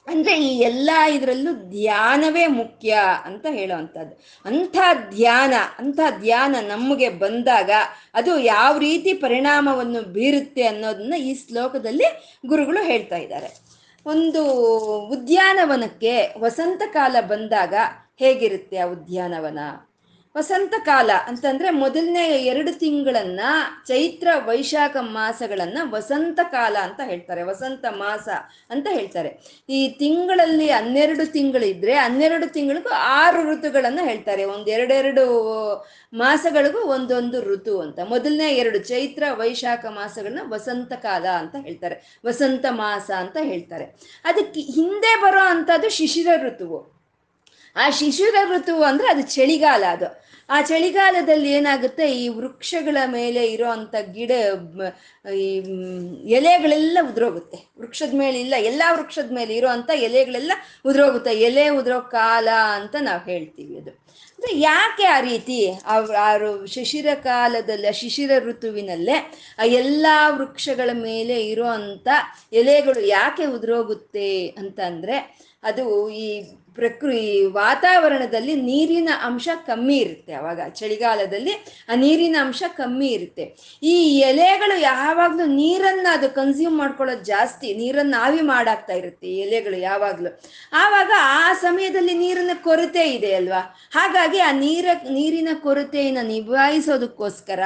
ಅಂದ್ರೆ 0.07 0.33
ಈ 0.43 0.59
ಎಲ್ಲ 0.59 0.89
ಇದರಲ್ಲೂ 1.11 1.51
ಧ್ಯಾನವೇ 1.53 2.47
ಮುಖ್ಯ 2.47 2.97
ಅಂತ 3.25 3.45
ಹೇಳುವಂಥದ್ದು 3.49 4.15
ಅಂಥ 4.45 4.77
ಧ್ಯಾನ 5.09 5.53
ಅಂಥ 5.79 5.99
ಧ್ಯಾನ 6.21 6.55
ನಮಗೆ 6.67 7.09
ಬಂದಾಗ 7.09 7.71
ಅದು 8.13 8.39
ಯಾವ 8.39 8.77
ರೀತಿ 8.77 9.13
ಪರಿಣಾಮವನ್ನು 9.13 10.01
ಬೀರುತ್ತೆ 10.01 10.63
ಅನ್ನೋದನ್ನ 10.63 11.13
ಈ 11.13 11.33
ಶ್ಲೋಕದಲ್ಲಿ 11.35 12.07
ಗುರುಗಳು 12.45 12.83
ಹೇಳ್ತಾ 12.83 13.15
ಇದ್ದಾರೆ. 13.15 13.49
ಒಂದು 14.05 14.43
ಉದ್ಯಾನವನಕ್ಕೆ 15.07 16.13
ವಸಂತ 16.39 16.81
ಕಾಲ 16.93 17.15
ಬಂದಾಗ 17.21 17.73
ಹೇಗಿರುತ್ತೆ 18.19 18.77
ಆ 18.77 18.85
ಉದ್ಯಾನವನ? 18.85 19.59
ವಸಂತ 20.39 20.73
ಕಾಲ 20.85 21.11
ಅಂತಂದ್ರೆ 21.27 21.69
ಮೊದಲನೇ 21.69 22.29
ಎರಡು 22.29 22.79
ತಿಂಗಳನ್ನ 22.79 23.39
ಚೈತ್ರ 23.87 24.27
ವೈಶಾಖ 24.45 24.97
ಮಾಸಗಳನ್ನ 24.99 25.77
ವಸಂತ 25.89 26.39
ಕಾಲ 26.43 26.77
ಅಂತ 26.81 26.99
ಹೇಳ್ತಾರೆ, 27.03 27.43
ವಸಂತ 27.43 27.85
ಮಾಸ 27.89 28.29
ಅಂತ 28.69 28.87
ಹೇಳ್ತಾರೆ. 28.91 29.37
ಈ 29.69 29.89
ತಿಂಗಳಲ್ಲಿ 29.89 30.69
ಹನ್ನೆರಡು 30.69 31.31
ತಿಂಗಳಿದ್ರೆ 31.31 31.93
ಹನ್ನೆರಡು 31.93 32.53
ತಿಂಗಳಿಗೂ 32.53 32.89
ಆರು 32.89 33.51
ಋತುಗಳನ್ನ 33.51 33.99
ಹೇಳ್ತಾರೆ. 34.03 34.45
ಒಂದ್ 34.45 34.69
ಎರಡೆರಡು 34.69 35.23
ಮಾಸಗಳಿಗೂ 36.13 36.79
ಒಂದೊಂದು 36.79 37.41
ಋತು 37.41 37.81
ಅಂತ. 37.81 37.99
ಮೊದಲನೇ 37.99 38.49
ಎರಡು 38.49 38.79
ಚೈತ್ರ 38.79 39.23
ವೈಶಾಖ 39.31 39.85
ಮಾಸಗಳನ್ನ 39.85 40.39
ವಸಂತ 40.53 40.93
ಕಾಲ 40.93 41.25
ಅಂತ 41.25 41.55
ಹೇಳ್ತಾರೆ. 41.61 42.19
ವಸಂತ 42.25 42.65
ಮಾಸ 42.69 43.11
ಅಂತ 43.11 43.37
ಹೇಳ್ತಾರೆ. 43.41 43.85
ಅದಕ್ಕೆ 44.25 44.59
ಹಿಂದೆ 44.59 45.21
ಬರೋ 45.21 45.39
ಅಂತದ್ದು 45.39 45.89
ಶಿಶಿರ 45.89 46.27
ಋತುವು. 46.47 46.99
ಆ 47.75 47.89
ಶಿಶಿರ 47.89 48.35
ಋತು 48.45 48.83
ಅಂದ್ರೆ 48.83 49.07
ಅದು 49.07 49.21
ಚಳಿಗಾಲ 49.21 49.83
ಅದು. 49.89 50.28
ಆ 50.49 50.61
ಚಳಿಗಾಲದಲ್ಲಿ 50.61 51.51
ಏನಾಗುತ್ತೆ, 51.51 52.11
ಈ 52.11 52.27
ವೃಕ್ಷಗಳ 52.27 52.97
ಮೇಲೆ 53.05 53.45
ಇರೋ 53.45 53.69
ಅಂಥ 53.69 53.95
ಗಿಡ 54.11 54.31
ಈ 55.33 55.55
ಎಲೆಗಳೆಲ್ಲ 56.29 56.97
ಉದುರೋಗುತ್ತೆ. 57.11 57.57
ವೃಕ್ಷದ 57.79 58.13
ಮೇಲೆ 58.13 58.41
ಇಲ್ಲ 58.41 58.53
ಎಲ್ಲ 58.57 58.83
ವೃಕ್ಷದ 58.91 59.31
ಮೇಲೆ 59.31 59.55
ಇರೋ 59.55 59.67
ಅಂಥ 59.67 59.89
ಎಲೆಗಳೆಲ್ಲ 59.95 60.51
ಉದುರೋಗುತ್ತೆ. 60.85 61.35
ಎಲೆ 61.39 61.69
ಉದುರೋ 61.69 61.99
ಕಾಲ 61.99 62.47
ಅಂತ 62.75 62.95
ನಾವು 63.01 63.29
ಹೇಳ್ತೀವಿ 63.29 63.77
ಅದು. 63.77 63.89
ಅಂದ್ರೆ 63.89 64.59
ಯಾಕೆ 64.59 65.05
ಆ 65.05 65.19
ರೀತಿ, 65.19 65.71
ಆ 65.85 65.95
ಆ 66.19 66.35
ರು- 66.35 66.67
ಶಿಶಿರ 66.67 67.07
ಕಾಲದಲ್ಲಿ, 67.23 67.87
ಆ 67.87 67.91
ಶಿಶಿರ 67.91 68.31
ಋತುವಿನಲ್ಲೇ 68.39 69.33
ಆ 69.59 69.63
ಎಲ್ಲ 69.63 70.05
ವೃಕ್ಷಗಳ 70.29 70.89
ಮೇಲೆ 70.93 71.47
ಇರೋ 71.47 71.65
ಅಂಥ 71.65 72.07
ಎಲೆಗಳು 72.53 73.07
ಯಾಕೆ 73.07 73.45
ಉದುರೋಗುತ್ತೆ 73.45 74.47
ಅಂತಂದ್ರೆ, 74.47 75.49
ಅದು 75.63 76.09
ಈ 76.09 76.51
ಪ್ರಕೃ, 76.79 77.09
ಈ 77.29 77.33
ವಾತಾವರಣದಲ್ಲಿ 77.61 78.55
ನೀರಿನ 78.69 79.09
ಅಂಶ 79.27 79.47
ಕಮ್ಮಿ 79.69 79.97
ಇರುತ್ತೆ. 80.05 80.33
ಅವಾಗ 80.41 80.59
ಚಳಿಗಾಲದಲ್ಲಿ 80.79 81.53
ಆ 81.91 81.95
ನೀರಿನ 82.03 82.37
ಅಂಶ 82.45 82.63
ಕಮ್ಮಿ 82.79 83.09
ಇರುತ್ತೆ. 83.17 83.45
ಈ 83.93 83.95
ಎಲೆಗಳು 84.29 84.75
ಯಾವಾಗಲೂ 84.81 85.45
ನೀರನ್ನ 85.61 86.07
ಅದು 86.17 86.29
ಕನ್ಸ್ಯೂಮ್ 86.39 86.77
ಮಾಡ್ಕೊಳ್ಳೋದು 86.81 87.23
ಜಾಸ್ತಿ, 87.33 87.67
ನೀರನ್ನು 87.81 88.17
ಆವಿ 88.25 88.41
ಮಾಡಾಕ್ತಾ 88.51 88.95
ಇರುತ್ತೆ 89.01 89.29
ಎಲೆಗಳು 89.45 89.79
ಯಾವಾಗಲೂ. 89.89 90.31
ಆವಾಗ 90.83 91.11
ಆ 91.41 91.53
ಸಮಯದಲ್ಲಿ 91.65 92.15
ನೀರಿನ 92.23 92.55
ಕೊರತೆ 92.67 93.05
ಇದೆ 93.17 93.31
ಅಲ್ವಾ? 93.39 93.61
ಹಾಗಾಗಿ 93.97 94.39
ಆ 94.49 94.51
ನೀರ, 94.63 94.85
ನೀರಿನ 95.17 95.49
ಕೊರತೆಯನ್ನು 95.65 96.23
ನಿಭಾಯಿಸೋದಕ್ಕೋಸ್ಕರ, 96.33 97.63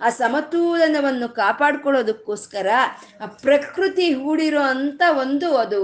ಆ 0.00 0.10
ಸಮತೋಲನವನ್ನು 0.22 1.28
ಕಾಪಾಡ್ಕೊಳ್ಳೋದಕ್ಕೋಸ್ಕರ 1.40 2.68
ಪ್ರಕೃತಿ 3.46 4.06
ಹೂಡಿರೋ 4.20 4.62
ಅಂತ 4.74 5.02
ಒಂದು 5.22 5.48
ಅದು 5.56 5.80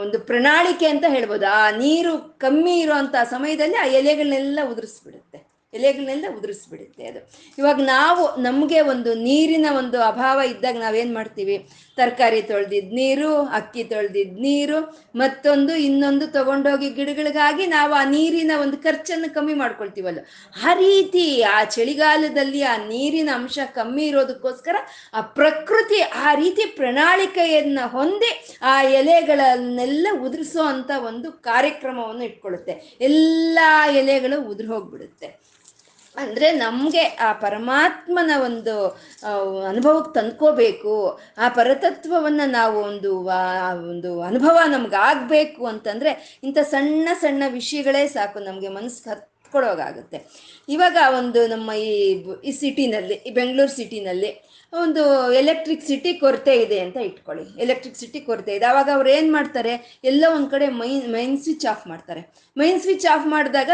ಒಂದು 0.00 0.18
ಪ್ರಣಾಳಿಕೆ 0.18 0.86
ಅಂತ 0.86 1.04
ಹೇಳ್ಬೋದು. 1.08 1.46
ಆ 1.46 1.70
ನೀರು 1.70 2.18
ಕಮ್ಮಿ 2.38 2.78
ಇರುವಂತ 2.80 3.14
ಸಮಯದಲ್ಲಿ 3.24 3.76
ಆ 3.76 3.84
ಎಲೆಗಳನ್ನೆಲ್ಲ 3.84 4.58
ಉದುರಿಸ್ಬಿಡುತ್ತೆ. 4.70 5.52
ಎಲೆಗಳನ್ನೆಲ್ಲ 5.74 6.24
ಉದುರಿಸ್ಬಿಡುತ್ತೆ 6.38 7.06
ಅದು. 7.06 7.30
ಇವಾಗ 7.58 7.80
ನಾವು 7.80 8.40
ನಮಗೆ 8.40 8.80
ಒಂದು 8.80 9.14
ನೀರಿನ 9.14 9.66
ಒಂದು 9.78 10.02
ಅಭಾವ 10.02 10.40
ಇದ್ದಾಗ 10.40 10.76
ನಾವೇನು 10.76 11.14
ಮಾಡ್ತೀವಿ? 11.14 11.68
ತರಕಾರಿ 11.96 12.42
ತೊಳೆದಿದ್ 12.42 12.92
ನೀರು, 12.94 13.30
ಅಕ್ಕಿ 13.44 13.84
ತೊಳೆದಿದ್ 13.84 14.36
ನೀರು, 14.40 14.78
ಮತ್ತೊಂದು 15.16 15.74
ಇನ್ನೊಂದು 15.76 16.26
ತಗೊಂಡೋಗಿ 16.26 16.90
ಗಿಡಗಳಿಗಾಗಿ 16.90 17.66
ನಾವು 17.66 17.92
ಆ 17.92 18.04
ನೀರಿನ 18.04 18.52
ಒಂದು 18.60 18.76
ಖರ್ಚನ್ನು 18.76 19.34
ಕಮ್ಮಿ 19.34 19.54
ಮಾಡ್ಕೊಳ್ತೀವಲ್ಲ 19.54 20.18
ಆ 20.64 20.72
ರೀತಿ 20.74 21.42
ಆ 21.42 21.64
ಚಳಿಗಾಲದಲ್ಲಿ 21.64 22.62
ಆ 22.62 22.76
ನೀರಿನ 22.76 23.30
ಅಂಶ 23.34 23.58
ಕಮ್ಮಿ 23.74 24.06
ಇರೋದಕ್ಕೋಸ್ಕರ 24.06 24.76
ಆ 25.14 25.20
ಪ್ರಕೃತಿ 25.20 26.00
ಆ 26.00 26.34
ರೀತಿ 26.34 26.66
ಪ್ರಣಾಳಿಕೆಯನ್ನ 26.76 27.78
ಹೊಂದಿ 27.86 28.32
ಆ 28.62 28.82
ಎಲೆಗಳನ್ನೆಲ್ಲ 28.82 30.06
ಉದುರಿಸೋ 30.20 30.62
ಅಂತ 30.64 30.90
ಒಂದು 31.06 31.32
ಕಾರ್ಯಕ್ರಮವನ್ನು 31.32 32.24
ಇಟ್ಕೊಳ್ಳುತ್ತೆ. 32.24 32.98
ಎಲ್ಲ 33.00 33.58
ಎಲೆಗಳು 33.92 34.42
ಉದುರು 34.42 34.74
ಹೋಗ್ಬಿಡುತ್ತೆ. 34.74 35.28
ಅಂದ್ರೆ 36.16 36.52
ನಮಗೆ 36.52 37.02
ಆ 37.02 37.32
ಪರಮಾತ್ಮನ 37.32 38.30
ಒಂದು 38.44 38.74
ಅನುಭವಕ್ಕೆ 39.68 40.12
ತಂದ್ಕೋಬೇಕು. 40.14 40.94
ಆ 41.38 41.48
ಪರತತ್ವವನ್ನ 41.48 42.40
ನಾವು 42.46 42.76
ಒಂದು 42.82 43.10
ಒಂದು 43.84 44.20
ಅನುಭವ 44.20 44.56
ನಮ್ಗೆ 44.68 44.96
ಆಗ್ಬೇಕು 44.96 45.66
ಅಂತಂದ್ರೆ 45.66 46.12
ಇಂಥ 46.44 46.58
ಸಣ್ಣ 46.70 47.08
ಸಣ್ಣ 47.20 47.42
ವಿಷಯಗಳೇ 47.48 48.08
ಸಾಕು 48.08 48.40
ನಮಗೆ 48.40 48.68
ಮನಸ್ಸು 48.68 49.10
ಹತ್ಕೊಳ್ಳೋಗಾಗುತ್ತೆ 49.10 50.18
ಇವಾಗ 50.68 50.96
ಒಂದು 51.18 51.46
ನಮ್ಮ 51.46 51.70
ಈ 51.72 51.90
ಈ 52.44 52.52
ಸಿಟಿನಲ್ಲಿ 52.52 53.14
ಈ 53.14 53.30
ಬೆಂಗಳೂರು 53.30 53.72
ಸಿಟಿನಲ್ಲಿ 53.72 54.30
ಒಂದು 54.80 55.02
ಎಲೆಕ್ಟ್ರಿಸಿಟಿ 55.32 56.12
ಕೊರತೆ 56.20 56.54
ಇದೆ 56.62 56.78
ಅಂತ 56.80 56.98
ಇಟ್ಕೊಳ್ಳಿ. 57.08 57.44
ಎಲೆಕ್ಟ್ರಿಸಿಟಿ 57.64 58.20
ಕೊರತೆ 58.20 58.52
ಇದೆ. 58.56 58.64
ಆವಾಗ 58.64 58.88
ಅವ್ರು 58.94 59.10
ಏನು 59.10 59.30
ಮಾಡ್ತಾರೆ? 59.32 60.00
ಎಲ್ಲ 60.04 60.24
ಒಂದು 60.36 60.48
ಕಡೆ 60.50 60.68
ಮೈನ್ 60.68 61.06
ಮೈನ್ 61.12 61.36
ಸ್ವಿಚ್ 61.44 61.66
ಆಫ್ 61.72 61.86
ಮಾಡ್ತಾರೆ. 61.86 62.22
ಮೈನ್ 62.56 62.80
ಸ್ವಿಚ್ 62.80 63.06
ಆಫ್ 63.14 63.26
ಮಾಡಿದಾಗ 63.26 63.70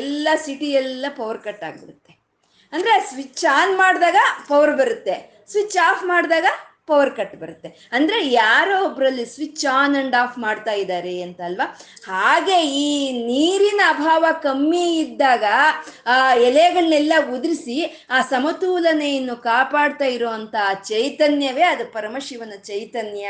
ಎಲ್ಲ 0.00 0.28
ಸಿಟಿ 0.46 0.70
ಎಲ್ಲ 0.82 1.04
ಪವರ್ 1.16 1.40
ಕಟ್ 1.46 1.64
ಆಗಿಬಿಡುತ್ತೆ. 1.64 2.12
ಅಂದರೆ 2.72 2.94
ಸ್ವಿಚ್ 3.10 3.44
ಆನ್ 3.58 3.74
ಮಾಡಿದಾಗ 3.76 4.16
ಪವರ್ 4.48 4.74
ಬರುತ್ತೆ. 4.76 5.16
ಸ್ವಿಚ್ 5.52 5.76
ಆಫ್ 5.88 6.04
ಮಾಡಿದಾಗ 6.04 6.46
ಪವರ್ 6.86 7.10
ಕಟ್ 7.16 7.36
ಬರುತ್ತೆ. 7.36 7.68
ಅಂದ್ರೆ 7.92 8.18
ಯಾರೋ 8.28 8.84
ಒಬ್ರಲ್ಲಿ 8.84 9.24
ಸ್ವಿಚ್ 9.24 9.64
ಆನ್ 9.72 9.96
ಅಂಡ್ 9.96 10.16
ಆಫ್ 10.22 10.38
ಮಾಡ್ತಾ 10.38 10.72
ಇದ್ದಾರೆ 10.72 11.22
ಅಂತ 11.22 11.40
ಅಲ್ವಾ 11.40 11.66
ಹಾಗೆ 12.06 12.56
ಈ 12.62 12.88
ನೀರಿನ 13.26 13.80
ಅಭಾವ 13.88 14.24
ಕಮ್ಮಿ 14.42 14.86
ಇದ್ದಾಗ, 14.98 15.44
ಆ 16.06 16.34
ಎಲೆಗಳನ್ನೆಲ್ಲ 16.34 17.12
ಉದುರಿಸಿ, 17.34 18.06
ಆ 18.10 18.20
ಸಮತೋಲನೆಯನ್ನು 18.20 19.36
ಕಾಪಾಡ್ತಾ 19.36 20.04
ಇರುವಂತ 20.04 20.54
ಚೈತನ್ಯವೇ 20.88 21.62
ಅದು 21.62 21.86
ಪರಮಶಿವನ 21.92 22.52
ಚೈತನ್ಯ. 22.62 23.28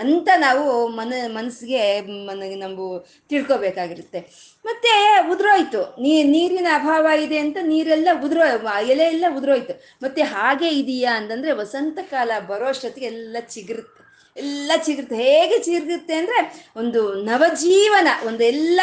ಅಂತ 0.00 0.28
ನಾವು 0.36 0.88
ಮನ 0.88 1.12
ಮನಸ್ಸಿಗೆ 1.26 2.00
ಮನಗೆ 2.00 2.54
ನಾವು 2.54 2.84
ತಿಳ್ಕೊಬೇಕಾಗಿರುತ್ತೆ. 3.28 4.20
ಮತ್ತೆ 4.64 4.92
ಉದುರೋಯ್ತು. 5.30 5.80
ನೀರಿನ 6.02 6.66
ಅಭಾವ 6.74 7.06
ಇದೆ 7.20 7.38
ಅಂತ 7.38 7.56
ನೀರೆಲ್ಲ 7.62 8.08
ಉದುರೋ 8.24 8.42
ಎಲೆ 8.80 9.04
ಎಲ್ಲ 9.04 9.24
ಉದುರೋಯ್ತು. 9.36 9.74
ಮತ್ತೆ 10.02 10.22
ಹಾಗೆ 10.22 10.68
ಇದೆಯಾ 10.68 11.16
ಅಂತಂದ್ರೆ 11.16 11.52
ವಸಂತ 11.52 11.98
ಕಾಲ 12.10 12.30
ಬರೋ 12.48 12.66
ಅಷ್ಟೊತ್ತಿಗೆ 12.66 13.06
ಎಲ್ಲ 13.06 13.36
ಚಿಗುರುತ್ತೆ. 13.48 13.99
ಎಲ್ಲ 14.40 14.72
ಚಿಗುರುತ್ತೆ 14.84 15.16
ಹೇಗೆ 15.16 15.58
ಚಿಗುರುತ್ತೆ 15.58 16.14
ಅಂದ್ರೆ 16.14 16.40
ಒಂದು 16.76 17.14
ನವಜೀವನ, 17.14 18.08
ಒಂದು 18.26 18.44
ಎಲ್ಲ 18.44 18.80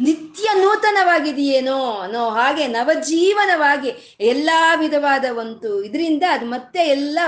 ನಿತ್ಯ 0.00 0.48
ನೂತನವಾಗಿದೆಯೇನೋ, 0.54 1.78
ಅನ್ನೋ 1.92 2.30
ಹಾಗೆ 2.30 2.66
ನವಜೀವನವಾಗಿ 2.66 4.18
ಎಲ್ಲ 4.20 4.50
ವಿಧವಾದ 4.76 5.24
ಒಂದು 5.38 5.82
ಇದರಿಂದ 5.82 6.22
ಅದು 6.30 6.46
ಮತ್ತೆ 6.46 6.88
ಎಲ್ಲ 6.88 7.18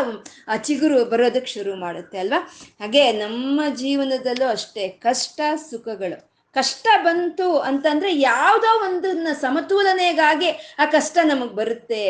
ಚಿಗುರು 0.63 1.05
ಬರೋದಕ್ಕೆ 1.05 1.53
ಶುರು 1.53 1.75
ಮಾಡುತ್ತೆ 1.77 2.19
ಅಲ್ವಾ? 2.19 2.41
ಹಾಗೆ 2.81 3.13
ನಮ್ಮ 3.13 3.61
ಜೀವನದಲ್ಲೂ 3.75 4.49
ಅಷ್ಟೇ 4.49 4.89
ಕಷ್ಟ, 4.89 5.41
ಸುಖಗಳು. 5.71 6.32
ಕಷ್ಟ 6.55 6.87
ಬಂತು 7.05 7.59
ಅಂತಂದ್ರೆ 7.59 8.21
ಯಾವುದೋ 8.21 8.71
ಒಂದನ್ನ 8.85 9.29
ಸಮತೋಲನೆಗಾಗಿ 9.41 10.51
ಆ 10.79 10.85
ಕಷ್ಟ 10.85 11.19
ನಮಗ್ 11.25 11.53
ಬರುತ್ತೆ. 11.53 12.03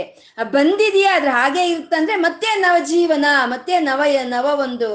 ಬಂದಿದೆಯಾ 0.43 1.17
ಅದ್ರ 1.17 1.29
ಹಾಗೆ 1.31 1.69
ಇರುತ್ತಂದ್ರೆ 1.69 2.17
ಮತ್ತೆ 2.17 2.61
ನವ 2.61 2.77
ಜೀವನ 2.85 3.25
ಮತ್ತೆ 3.45 3.79
ನವ 3.81 4.03
ನವ 4.29 4.47
ಒಂದು 4.63 4.89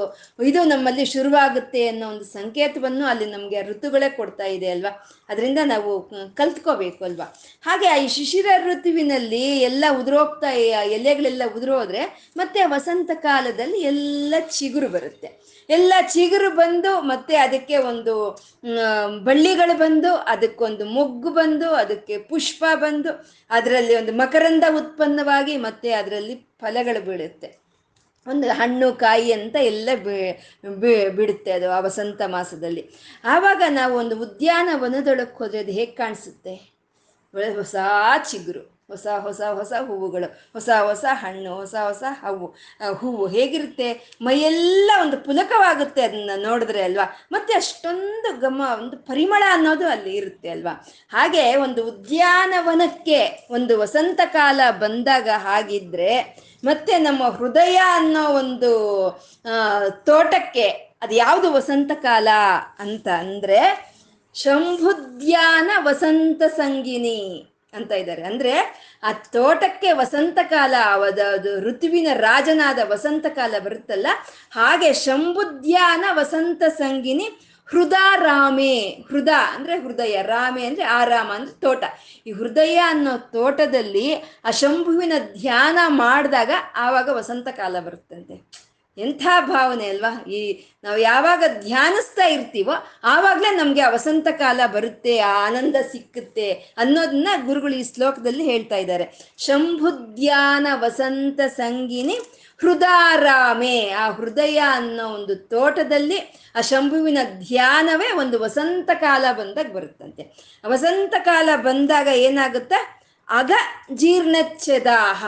ಇದು 0.44 0.64
ನಮ್ಮಲ್ಲಿ 0.64 1.04
ಶುರುವಾಗುತ್ತೆ 1.04 1.88
ಅನ್ನೋ 1.88 2.08
ಒಂದು 2.08 2.24
ಸಂಕೇತವನ್ನು 2.24 3.06
ಅಲ್ಲಿ 3.06 3.26
ನಮಗೆ 3.26 3.62
ಋತುಗಳೇ 3.62 4.10
ಕೊಡ್ತಾ 4.10 4.44
ಇದೆ 4.44 4.70
ಅಲ್ವಾ? 4.70 4.92
ಅದರಿಂದ 5.28 5.58
ನಾವು 5.64 5.90
ಕಲ್ತ್ಕೋಬೇಕು 6.34 7.04
ಅಲ್ವಾ? 7.04 7.26
ಹಾಗೆ 7.62 8.04
ಈ 8.04 8.08
ಶಿಶಿರ 8.08 8.46
ಋತುವಿನಲ್ಲಿ 8.66 9.44
ಎಲ್ಲ 9.60 9.84
ಉದುರೋಗ್ತಾ 10.00 10.50
ಎಲೆಗಳೆಲ್ಲ 10.98 11.42
ಉದುರೋದ್ರೆ 11.56 12.04
ಮತ್ತೆ 12.36 12.64
ವಸಂತ 12.64 13.10
ಕಾಲದಲ್ಲಿ 13.14 13.80
ಎಲ್ಲ 13.80 14.34
ಚಿಗುರು 14.50 14.88
ಬರುತ್ತೆ. 14.88 15.57
ಎಲ್ಲ 15.70 15.92
ಚಿಗುರು 16.12 16.50
ಬಂದು 16.50 17.00
ಮತ್ತೆ 17.00 17.36
ಅದಕ್ಕೆ 17.36 17.76
ಒಂದು 17.76 18.30
ಬಳ್ಳಿಗಳು 19.24 19.78
ಬಂದು, 19.78 20.14
ಅದಕ್ಕೊಂದು 20.14 20.84
ಮೊಗ್ಗು 20.84 21.30
ಬಂದು, 21.30 21.70
ಅದಕ್ಕೆ 21.70 22.18
ಪುಷ್ಪ 22.18 22.64
ಬಂದು, 22.74 23.08
ಅದರಲ್ಲಿ 23.50 23.96
ಒಂದು 23.96 24.12
ಮಕರಂದ 24.12 24.64
ಉತ್ಪನ್ನವಾಗಿ 24.76 25.56
ಮತ್ತೆ 25.56 25.92
ಅದರಲ್ಲಿ 25.92 26.34
ಫಲಗಳು 26.34 27.04
ಬೀಳುತ್ತೆ. 27.04 27.58
ಒಂದು 28.26 28.48
ಹಣ್ಣು, 28.48 28.92
ಕಾಯಿ 28.92 29.32
ಅಂತ 29.32 29.56
ಎಲ್ಲ 29.56 29.88
ಬಿಡುತ್ತೆ 31.10 31.52
ಅದು 31.52 31.70
ಆ 31.70 31.80
ವಸಂತ 31.80 32.22
ಮಾಸದಲ್ಲಿ. 32.26 32.88
ಆವಾಗ 33.24 33.62
ನಾವು 33.70 33.94
ಒಂದು 33.94 34.20
ಉದ್ಯಾನವನದೊಳಕ್ಕೆ 34.20 35.38
ಹೋದ್ರೆ 35.38 35.58
ಅದು 35.58 35.72
ಹೇಗೆ 35.72 35.92
ಕಾಣಿಸುತ್ತೆ? 35.92 36.54
ಹೊಸ 37.54 37.74
ಚಿಗುರು. 38.30 38.77
ಹೊಸ 38.88 39.06
ಹೊಸ 39.18 39.40
ಹೊಸ 39.58 39.72
ಹೂವುಗಳು, 39.86 40.28
ಹೊಸ 40.52 40.68
ಹೊಸ 40.82 41.04
ಹಣ್ಣು, 41.12 41.50
ಹೊಸ 41.54 41.74
ಹೊಸ 41.74 42.02
ಹೂವು 42.20 42.46
ಹೂವು 42.94 43.26
ಹೇಗಿರುತ್ತೆ? 43.26 43.88
ಮೈಯೆಲ್ಲ 44.22 44.90
ಒಂದು 45.00 45.16
ಪುಲಕವಾಗುತ್ತೆ 45.16 46.02
ಅದನ್ನ 46.02 46.30
ನೋಡಿದ್ರೆ 46.36 46.82
ಅಲ್ವಾ? 46.82 47.06
ಮತ್ತೆ 47.32 47.54
ಅಷ್ಟೊಂದು 47.54 48.30
ಗಮ, 48.40 48.60
ಒಂದು 48.80 48.96
ಪರಿಮಳ 48.96 49.42
ಅನ್ನೋದು 49.50 49.86
ಅಲ್ಲಿ 49.88 50.14
ಇರುತ್ತೆ 50.16 50.48
ಅಲ್ವಾ? 50.48 50.74
ಹಾಗೆ 51.10 51.56
ಒಂದು 51.56 51.82
ಉದ್ಯಾನವನಕ್ಕೆ 51.88 53.20
ಒಂದು 53.50 53.78
ವಸಂತ 53.78 54.20
ಕಾಲ 54.32 54.60
ಬಂದಾಗ 54.70 55.28
ಹಾಗಿದ್ರೆ 55.36 56.12
ಮತ್ತೆ 56.64 56.98
ನಮ್ಮ 56.98 57.22
ಹೃದಯ 57.28 57.76
ಅನ್ನೋ 57.94 58.24
ಒಂದು 58.32 58.70
ತೋಟಕ್ಕೆ 60.06 60.66
ಅದು 61.02 61.14
ಯಾವುದು 61.14 61.48
ವಸಂತ 61.52 61.92
ಕಾಲ 62.02 62.28
ಅಂತ 62.78 63.08
ಅಂದ್ರೆ 63.18 63.60
ಶಂಭುದ್ಯಾನ 64.34 65.70
ವಸಂತ 65.78 66.42
ಸಂಗಿನಿ. 66.56 67.20
ಅಂತ 67.72 67.92
ಇದ್ದಾರೆ. 67.92 68.22
ಅಂದ್ರೆ 68.22 68.52
ಆ 69.02 69.12
ತೋಟಕ್ಕೆ 69.12 69.90
ವಸಂತ 69.92 70.38
ಕಾಲ 70.50 70.74
ಅದು 71.08 71.52
ಋತುವಿನ 71.60 72.08
ರಾಜನಾದ 72.14 72.78
ವಸಂತ 72.84 73.26
ಕಾಲ 73.34 73.54
ಬರುತ್ತಲ್ಲ, 73.64 74.08
ಹಾಗೆ 74.50 74.90
ಶಂಭುದ್ಯಾನ 75.04 76.04
ವಸಂತ 76.10 76.62
ಸಂಗಿನಿ 76.78 77.28
ಹೃದಾರಾಮೆ, 77.68 78.74
ಹೃದ 79.08 79.30
ಅಂದ್ರೆ 79.54 79.74
ಹೃದಯ, 79.78 80.14
ರಾಮೆ 80.22 80.62
ಅಂದ್ರೆ 80.66 80.84
ಆರಾಮ 80.84 81.30
ಅಂದ್ರೆ 81.32 81.54
ತೋಟ. 81.60 81.84
ಈ 82.26 82.32
ಹೃದಯ 82.32 82.76
ಅನ್ನೋ 82.76 83.12
ತೋಟದಲ್ಲಿ 83.34 84.06
ಆ 84.44 84.50
ಶಂಭುವಿನ 84.50 85.12
ಧ್ಯಾನ 85.40 85.78
ಮಾಡಿದಾಗ 85.88 86.52
ಆವಾಗ 86.76 87.08
ವಸಂತ 87.12 87.48
ಕಾಲ 87.48 87.80
ಬರುತ್ತಂತೆ. 87.80 88.67
ಎಂಥ 88.98 89.26
ಭಾವನೆ 89.40 89.88
ಅಲ್ವಾ? 89.88 90.30
ಈ 90.30 90.68
ನಾವು 90.84 90.98
ಯಾವಾಗ 90.98 91.44
ಧ್ಯಾನಿಸ್ತಾ 91.60 92.26
ಇರ್ತೀವೋ, 92.26 92.72
ಆವಾಗಲೇ 93.04 93.56
ನಮಗೆ 93.56 93.80
ಆ 93.80 93.90
ವಸಂತ 93.90 94.28
ಕಾಲ 94.28 94.60
ಬರುತ್ತೆ, 94.72 95.18
ಆ 95.18 95.46
ಆನಂದ 95.46 95.76
ಸಿಕ್ಕುತ್ತೆ 95.92 96.52
ಅನ್ನೋದನ್ನ 96.52 97.28
ಗುರುಗಳು 97.46 97.74
ಈ 97.74 97.84
ಶ್ಲೋಕದಲ್ಲಿ 97.94 98.44
ಹೇಳ್ತಾ 98.44 98.76
ಇದ್ದಾರೆ. 98.76 99.34
ಶಂಭುಧ್ಯಾನ 99.38 100.66
ವಸಂತ 100.74 101.40
ಸಂಗಿನಿ 101.56 102.18
ಹೃದಾರಾಮೆ. 102.60 103.90
ಆ 103.90 104.10
ಹೃದಯ 104.10 104.58
ಅನ್ನೋ 104.58 105.08
ಒಂದು 105.08 105.36
ತೋಟದಲ್ಲಿ 105.36 106.18
ಆ 106.54 106.60
ಶಂಭುವಿನ 106.60 107.18
ಧ್ಯಾನವೇ 107.48 108.12
ಒಂದು 108.12 108.40
ವಸಂತ 108.40 108.90
ಕಾಲ 108.94 109.24
ಬಂದಾಗ 109.32 109.72
ಬರುತ್ತಂತೆ. 109.72 110.36
ವಸಂತ 110.66 111.14
ಕಾಲ 111.20 111.48
ಬಂದಾಗ 111.56 112.06
ಏನಾಗುತ್ತೆ? 112.06 113.02
ಅಗ 113.28 113.50
ಜೀರ್ಣಚ್ಛದಾಹ. 113.92 115.26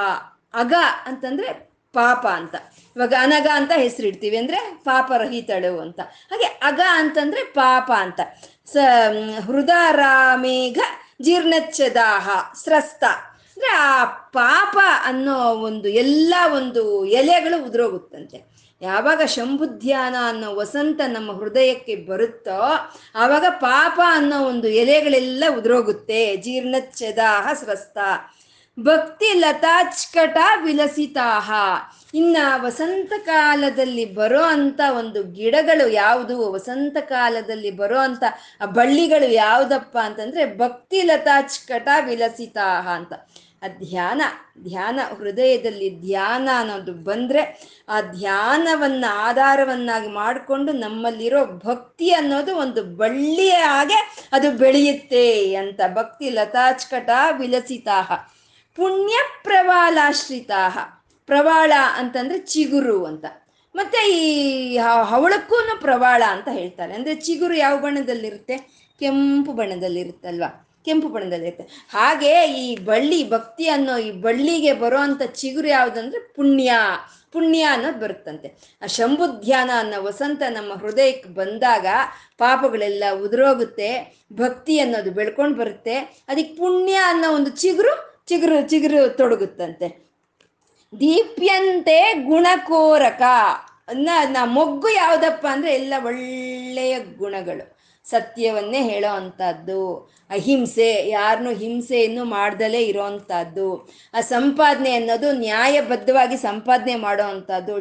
ಅಗ 0.54 0.74
ಅಂತಂದ್ರೆ 1.06 1.52
ಪಾಪ 1.92 2.26
ಅಂತ. 2.26 2.54
ಇವಾಗ 3.00 3.14
ಅನಗ 3.20 3.46
ಅಂತ 3.54 3.72
ಹೆಸರಿಡ್ತೀವಿ 3.76 4.36
ಅಂದ್ರೆ 4.36 4.56
ಪಾಪರಹಿತಳು 4.84 5.80
ಅಂತ. 5.80 6.00
ಹಾಗೆ 6.00 6.44
ಅಗ 6.44 6.80
ಅಂತಂದ್ರೆ 6.92 7.44
ಪಾಪ 7.44 7.90
ಅಂತ. 7.96 8.20
ಸ 8.72 8.76
ಹೃದಾರಾಮೇಘ 9.46 10.78
ಜೀರ್ಣಚ್ಛದಾಹ, 11.22 12.30
ಸ್ರಸ್ತ. 12.54 13.04
ಅಂದ್ರೆ 13.04 13.72
ಆ 13.72 14.04
ಪಾಪ 14.04 14.76
ಅನ್ನೋ 15.04 15.38
ಒಂದು 15.38 15.88
ಎಲ್ಲ 15.88 16.34
ಒಂದು 16.54 17.04
ಎಲೆಗಳು 17.04 17.66
ಉದುರೋಗುತ್ತಂತೆ. 17.66 18.50
ಯಾವಾಗ 18.82 19.24
ಶಂಭುಧ್ಯಾನ 19.24 20.14
ಅನ್ನೋ 20.28 20.54
ವಸಂತ 20.54 21.00
ನಮ್ಮ 21.06 21.32
ಹೃದಯಕ್ಕೆ 21.32 21.96
ಬರುತ್ತೋ 21.96 22.92
ಆವಾಗ 23.14 23.44
ಪಾಪ 23.50 24.00
ಅನ್ನೋ 24.06 24.44
ಒಂದು 24.44 24.68
ಎಲೆಗಳೆಲ್ಲ 24.68 25.44
ಉದುರೋಗುತ್ತೆ. 25.58 26.36
ಜೀರ್ಣಚ್ಛದಾಹ, 26.36 27.52
ಸ್ರಸ್ತ. 27.52 27.98
ಭಕ್ತಿ 28.80 29.34
ಲತಾಚ್ಕಟ 29.34 30.38
ವಿಲಸಿತಾಹ. 30.62 31.52
ಇನ್ನ 32.14 32.36
ವಸಂತ 32.56 33.12
ಕಾಲದಲ್ಲಿ 33.26 34.14
ಬರೋ 34.14 34.42
ಅಂತ 34.42 34.80
ಒಂದು 34.98 35.22
ಗಿಡಗಳು 35.22 35.88
ಯಾವುದು? 35.88 36.52
ವಸಂತ 36.52 36.96
ಕಾಲದಲ್ಲಿ 36.96 37.70
ಬರೋ 37.70 37.98
ಅಂತ 37.98 38.24
ಬಳ್ಳಿಗಳು 38.66 39.30
ಯಾವುದಪ್ಪ 39.30 39.98
ಅಂತಂದ್ರೆ 39.98 40.58
ಭಕ್ತಿ 40.58 41.02
ಲತಾಚ್ಕಟ 41.02 41.88
ವಿಲಸಿತಾಹ 42.06 42.88
ಅಂತ. 42.88 43.12
ಆ 43.62 43.68
ಧ್ಯಾನ 43.68 44.22
ಧ್ಯಾನ, 44.62 45.00
ಹೃದಯದಲ್ಲಿ 45.18 46.00
ಧ್ಯಾನ 46.00 46.48
ಅನ್ನೋದು 46.56 46.92
ಬಂದ್ರೆ 46.92 47.42
ಆ 47.88 48.00
ಧ್ಯಾನವನ್ನ, 48.00 49.04
ಆಧಾರವನ್ನಾಗಿ 49.12 50.08
ಮಾಡಿಕೊಂಡು 50.08 50.72
ನಮ್ಮಲ್ಲಿರೋ 50.72 51.46
ಭಕ್ತಿ 51.46 52.12
ಅನ್ನೋದು 52.12 52.56
ಒಂದು 52.56 52.82
ಬಳ್ಳಿಯ 52.82 53.50
ಹಾಗೆ 53.50 54.28
ಅದು 54.32 54.52
ಬೆಳೆಯುತ್ತೆ 54.52 55.54
ಅಂತ. 55.54 55.80
ಭಕ್ತಿ 55.94 56.30
ಲತಾಚ್ಕಟ 56.30 57.10
ವಿಲಸಿತಾಹ. 57.38 58.12
ಪುಣ್ಯ 58.76 59.14
ಪ್ರವಾಲಾಶ್ರಿತಾ 59.44 60.96
ಪ್ರವಾಳ 61.30 61.72
ಅಂತಂದ್ರೆ 61.96 62.38
ಚಿಗುರು 62.38 63.04
ಅಂತ. 63.04 63.24
ಮತ್ತೆ 63.74 64.12
ಈ 64.12 64.78
ಹವಳಕ್ಕೂ 65.02 65.80
ಪ್ರವಾಳ 65.80 66.22
ಅಂತ 66.28 66.48
ಹೇಳ್ತಾರೆ. 66.52 66.94
ಅಂದ್ರೆ 66.94 67.14
ಚಿಗುರು 67.14 67.54
ಯಾವ 67.54 67.78
ಬಣ್ಣದಲ್ಲಿರುತ್ತೆ? 67.78 68.56
ಕೆಂಪು 68.98 69.52
ಬಣ್ಣದಲ್ಲಿರುತ್ತಲ್ವಾ? 69.52 70.66
ಕೆಂಪು 70.84 71.08
ಬಣ್ಣದಲ್ಲಿರುತ್ತೆ. 71.08 71.86
ಹಾಗೆ 71.90 72.48
ಈ 72.58 72.76
ಬಳ್ಳಿ 72.76 73.30
ಭಕ್ತಿ 73.30 73.68
ಅನ್ನೋ 73.68 73.96
ಈ 73.96 74.10
ಬಳ್ಳಿಗೆ 74.10 74.72
ಬರೋ 74.72 74.98
ಅಂತ 74.98 75.22
ಚಿಗುರು 75.22 75.68
ಯಾವುದಂದ್ರೆ 75.68 76.32
ಪುಣ್ಯ 76.36 76.72
ಪುಣ್ಯ 77.32 77.62
ಅನ್ನೋದು 77.62 77.98
ಬರುತ್ತಂತೆ. 77.98 78.48
ಆ 78.82 78.86
ಶಂಭು 78.86 79.40
ಧ್ಯಾನ 79.40 79.70
ಅನ್ನೋ 79.78 80.02
ವಸಂತ 80.02 80.42
ನಮ್ಮ 80.48 80.72
ಹೃದಯಕ್ಕೆ 80.74 81.28
ಬಂದಾಗ 81.28 81.86
ಪಾಪಗಳೆಲ್ಲ 82.38 83.04
ಉದುರೋಗುತ್ತೆ, 83.22 83.90
ಭಕ್ತಿ 84.32 84.78
ಅನ್ನೋದು 84.78 85.10
ಬೆಳ್ಕೊಂಡು 85.10 85.58
ಬರುತ್ತೆ. 85.58 85.94
ಅದಕ್ಕೆ 86.28 86.54
ಪುಣ್ಯ 86.54 86.92
ಅನ್ನೋ 86.92 87.34
ಒಂದು 87.34 87.50
ಚಿಗುರು 87.50 88.24
ಚಿಗುರು 88.28 88.68
ಚಿಗುರು 88.68 89.16
ತೊಡಗುತ್ತಂತೆ. 89.16 90.09
ದೀಪ್ಯಂತೆ 90.98 92.14
ಗುಣಕೋರಕ. 92.14 93.22
ಮೊಗ್ಗು 94.44 94.88
ಯಾವುದಪ್ಪ 94.88 95.46
ಅಂದ್ರೆ 95.50 95.74
ಎಲ್ಲ 95.74 95.94
ಒಳ್ಳೆಯ 96.04 96.98
ಗುಣಗಳು. 96.98 97.80
ಸತ್ಯವನ್ನೇ 98.10 98.82
ಹೇಳೋ 98.82 99.14
ಅಂಥದ್ದು. 99.14 99.96
ಅಹಿಂಸೆ 100.30 101.08
ಯಾರನ್ನೂ 101.08 101.50
ಹಿಂಸೆಯನ್ನು 101.50 102.24
ಮಾಡ್ದಲೇ 102.24 102.80
ಇರೋ 102.80 103.02
ಅಂಥದ್ದು. 103.02 103.90
ಆ 104.14 104.20
ಸಂಪಾದನೆ 104.20 104.94
ಅನ್ನೋದು 104.94 105.32
ನ್ಯಾಯಬದ್ಧವಾಗಿ 105.32 106.36
ಸಂಪಾದನೆ 106.36 106.96
ಮಾಡೋ 106.96 107.22
ಅಂಥದ್ದು 107.22 107.80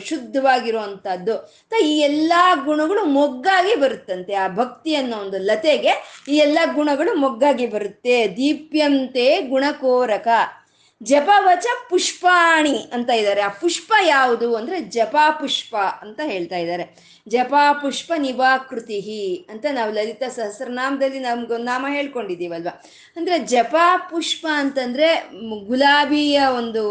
ಅಂಥದ್ದು. 0.79 1.53
ಈ 1.85 1.99
ಎಲ್ಲ 1.99 2.33
ಗುಣಗಳು 2.65 3.05
ಮೊಗ್ಗಾಗಿ 3.05 3.75
ಬರುತ್ತಂತೆ. 3.75 4.33
ಆ 4.33 4.47
ಭಕ್ತಿ 4.47 4.95
ಅನ್ನೋ 4.95 5.17
ಒಂದು 5.17 5.37
ಲತೆಗೆ 5.37 6.23
ಈ 6.29 6.37
ಎಲ್ಲ 6.37 6.59
ಗುಣಗಳು 6.73 7.15
ಮೊಗ್ಗಾಗಿ 7.15 7.67
ಬರುತ್ತೆ. 7.67 8.27
ದೀಪ್ಯಂತೆ 8.27 9.41
ಗುಣಕೋರಕ. 9.41 10.27
ಜಪವಚ 11.03 11.65
ಪುಷ್ಪಾಣಿ 11.89 12.77
ಅಂತ 12.93 13.09
ಇದ್ದಾರೆ. 13.09 13.41
ಆ 13.41 13.47
ಪುಷ್ಪ 13.47 13.93
ಯಾವುದು 14.05 14.55
ಅಂದ್ರೆ 14.55 14.79
ಜಪಾ 14.81 15.31
ಪುಷ್ಪ 15.31 15.75
ಅಂತ 15.75 16.19
ಹೇಳ್ತಾ 16.23 16.57
ಇದ್ದಾರೆ. 16.57 16.85
ಜಪಾ 17.29 17.73
ಪುಷ್ಪ 17.73 18.13
ನಿವಾಕೃತಿ 18.17 19.47
ಅಂತ 19.49 19.65
ನಾವು 19.71 19.91
ಲಲಿತಾ 19.91 20.29
ಸಹಸ್ರನಾಮದಲ್ಲಿ 20.29 21.19
ನಮ್ಗೊಂದು 21.19 21.65
ನಾಮ 21.65 21.85
ಹೇಳ್ಕೊಂಡಿದ್ದೀವಲ್ವ? 21.89 22.67
ಅಂದ್ರೆ 23.15 23.39
ಜಪಾ 23.39 23.97
ಪುಷ್ಪ 23.97 24.47
ಅಂತಂದ್ರೆ 24.51 25.31
ಗುಲಾಬಿಯ 25.65 26.41
ಒಂದು 26.57 26.83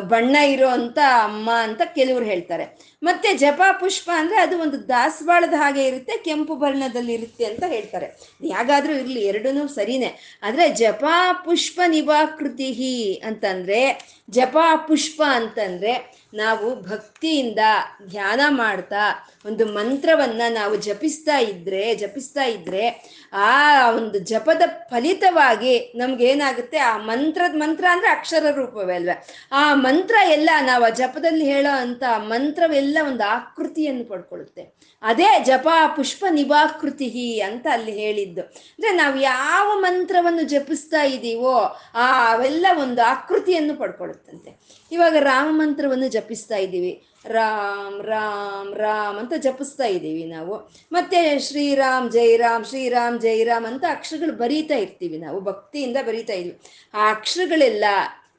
ಬಣ್ಣ 0.00 0.36
ಇರೋ 0.36 0.68
ಅಮ್ಮ 0.68 1.50
ಅಂತ 1.50 1.82
ಕೆಲವ್ರು 1.84 2.24
ಹೇಳ್ತಾರೆ. 2.24 2.78
ಮತ್ತೆ 3.02 3.36
ಜಪಾ 3.36 3.72
ಪುಷ್ಪ 3.72 4.10
ಅಂದ್ರೆ 4.14 4.36
ಅದು 4.36 4.58
ಒಂದು 4.58 4.88
ದಾಸವಾಳದ 4.88 5.54
ಹಾಗೆ 5.56 5.86
ಇರುತ್ತೆ, 5.86 6.24
ಕೆಂಪು 6.24 6.54
ಬಣ್ಣದಲ್ಲಿ 6.54 7.12
ಇರುತ್ತೆ 7.12 7.44
ಅಂತ 7.44 7.64
ಹೇಳ್ತಾರೆ. 7.66 8.16
ಯಾಗಾದ್ರೂ 8.44 8.92
ಇರ್ಲಿ 8.92 9.20
ಎರಡೂ 9.20 9.66
ಸರಿನೇ. 9.66 10.14
ಆದರೆ 10.42 10.68
ಜಪಾ 10.68 11.32
ಪುಷ್ಪ 11.32 11.80
ನಿವಾಕೃತಿ 11.86 13.22
ಅಂತಂದ್ರೆ, 13.26 14.14
ಜಪಾ 14.30 14.76
ಪುಷ್ಪ 14.76 15.22
ಅಂತಂದ್ರೆ 15.30 16.23
ನಾವು 16.34 16.82
ಭಕ್ತಿಯಿಂದ 16.82 17.58
ಧ್ಯಾನ 18.06 18.40
ಮಾಡ್ತಾ 18.48 19.30
ಒಂದು 19.46 19.66
ಮಂತ್ರವನ್ನ 19.66 20.42
ನಾವು 20.48 20.76
ಜಪಿಸ್ತಾ 20.76 21.38
ಇದ್ರೆ 21.38 21.94
ಜಪಿಸ್ತಾ 21.94 22.44
ಇದ್ರೆ 22.44 22.84
ಆ 23.32 23.90
ಒಂದು 23.90 24.18
ಜಪದ 24.18 24.62
ಫಲಿತವಾಗಿ 24.90 25.92
ನಮ್ಗೆ 25.96 26.24
ಏನಾಗುತ್ತೆ? 26.24 26.78
ಆ 26.78 26.98
ಮಂತ್ರದ 26.98 27.54
ಮಂತ್ರ 27.56 27.84
ಅಂದ್ರೆ 27.90 28.10
ಅಕ್ಷರ 28.10 28.50
ರೂಪವೇ 28.50 28.94
ಅಲ್ವೇ. 28.94 29.26
ಆ 29.52 29.74
ಮಂತ್ರ 29.74 30.14
ಎಲ್ಲ 30.28 30.50
ನಾವು 30.66 30.84
ಆ 30.84 30.88
ಜಪದಲ್ಲಿ 30.88 31.44
ಹೇಳೋ 31.44 31.76
ಅಂತ 31.76 32.02
ಮಂತ್ರವೆಲ್ಲ 32.16 32.98
ಒಂದು 33.06 33.24
ಆಕೃತಿಯನ್ನು 33.24 34.04
ಪಡ್ಕೊಳ್ಳುತ್ತೆ. 34.04 34.62
ಅದೇ 35.04 35.30
ಜಪ 35.44 35.68
ಪುಷ್ಪ 35.96 36.24
ನಿಭಾಕೃತಿ 36.30 37.08
ಅಂತ 37.40 37.66
ಅಲ್ಲಿ 37.72 37.92
ಹೇಳಿದ್ದು. 37.92 38.42
ಅಂದ್ರೆ 38.74 38.92
ನಾವು 38.96 39.16
ಯಾವ 39.20 39.66
ಮಂತ್ರವನ್ನು 39.80 40.42
ಜಪಿಸ್ತಾ 40.42 41.02
ಇದ್ದೀವೋ 41.02 41.56
ಆ 41.94 42.06
ಅವೆಲ್ಲ 42.32 42.66
ಒಂದು 42.82 43.02
ಆಕೃತಿಯನ್ನು 43.02 43.74
ಪಡ್ಕೊಳ್ಳುತ್ತಂತೆ 43.76 44.52
ಇವಾಗ 44.92 45.16
ರಾಮ 45.20 45.48
ಮಂತ್ರವನ್ನು 45.60 46.08
ಜಪಿಸ್ತಾ 46.08 46.56
ಇದ್ದೀವಿ. 46.56 46.92
ರಾಮ್ 47.26 48.02
ರಾಮ್ 48.02 48.72
ರಾಮ್ 48.74 49.18
ಅಂತ 49.18 49.32
ಜಪಿಸ್ತಾ 49.36 49.84
ಇದ್ದೀವಿ 49.84 50.24
ನಾವು. 50.26 50.56
ಮತ್ತೆ 50.92 51.38
ಶ್ರೀರಾಮ್ 51.38 52.10
ಜೈರಾಮ್ 52.10 52.64
ಶ್ರೀರಾಮ್ 52.64 53.20
ಜೈರಾಮ್ 53.20 53.66
ಅಂತ 53.66 53.84
ಅಕ್ಷರಗಳು 53.90 54.32
ಬರೀತಾ 54.32 54.74
ಇರ್ತೀವಿ 54.74 55.18
ನಾವು. 55.18 55.40
ಭಕ್ತಿಯಿಂದ 55.40 55.96
ಬರೀತಾ 56.06 56.32
ಇದ್ವಿ 56.32 56.56
ಆ 56.94 57.10
ಅಕ್ಷರಗಳೆಲ್ಲ, 57.10 57.84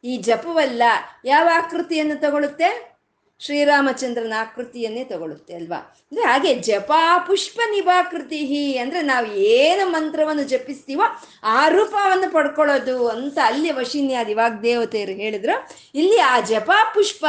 ಈ 0.03 0.15
ಜಪವಲ್ಲ, 0.17 0.83
ಯಾವ 1.25 1.47
ಆಕೃತಿಯನ್ನು 1.53 2.17
ತಗೊಳುತ್ತೆ? 2.21 2.94
ಶ್ರೀರಾಮಚಂದ್ರನ 3.39 4.33
ಆಕೃತಿಯನ್ನೇ 4.39 5.03
ತಗೊಳುತ್ತೆ 5.03 5.55
ಅಲ್ವಾ? 5.55 5.77
ಅಂದ್ರೆ 5.77 6.25
ಹಾಗೆ 6.27 6.55
ಜಪ 6.55 6.91
ಪುಷ್ಪ 7.27 7.59
ನಿಭಾಕೃತಿ 7.71 8.77
ಅಂದ್ರೆ 8.77 9.01
ನಾವು 9.01 9.33
ಏನು 9.33 9.89
ಮಂತ್ರವನ್ನು 9.89 10.43
ಜಪಿಸ್ತೀವೋ 10.43 11.03
ಆ 11.43 11.67
ರೂಪವನ್ನು 11.67 12.33
ಪಡ್ಕೊಳ್ಳೋದು 12.33 13.07
ಅಂತ 13.07 13.37
ಅಲ್ಲಿ 13.45 13.71
ವಶಿನ್ಯಾದಿ 13.71 14.33
ವಾಗ್ದೇವತೆಯರು 14.33 15.11
ಹೇಳಿದ್ರು. 15.11 15.69
ಇಲ್ಲಿ 15.95 16.19
ಆ 16.19 16.39
ಜಪಾ 16.39 16.91
ಪುಷ್ಪ 16.93 17.25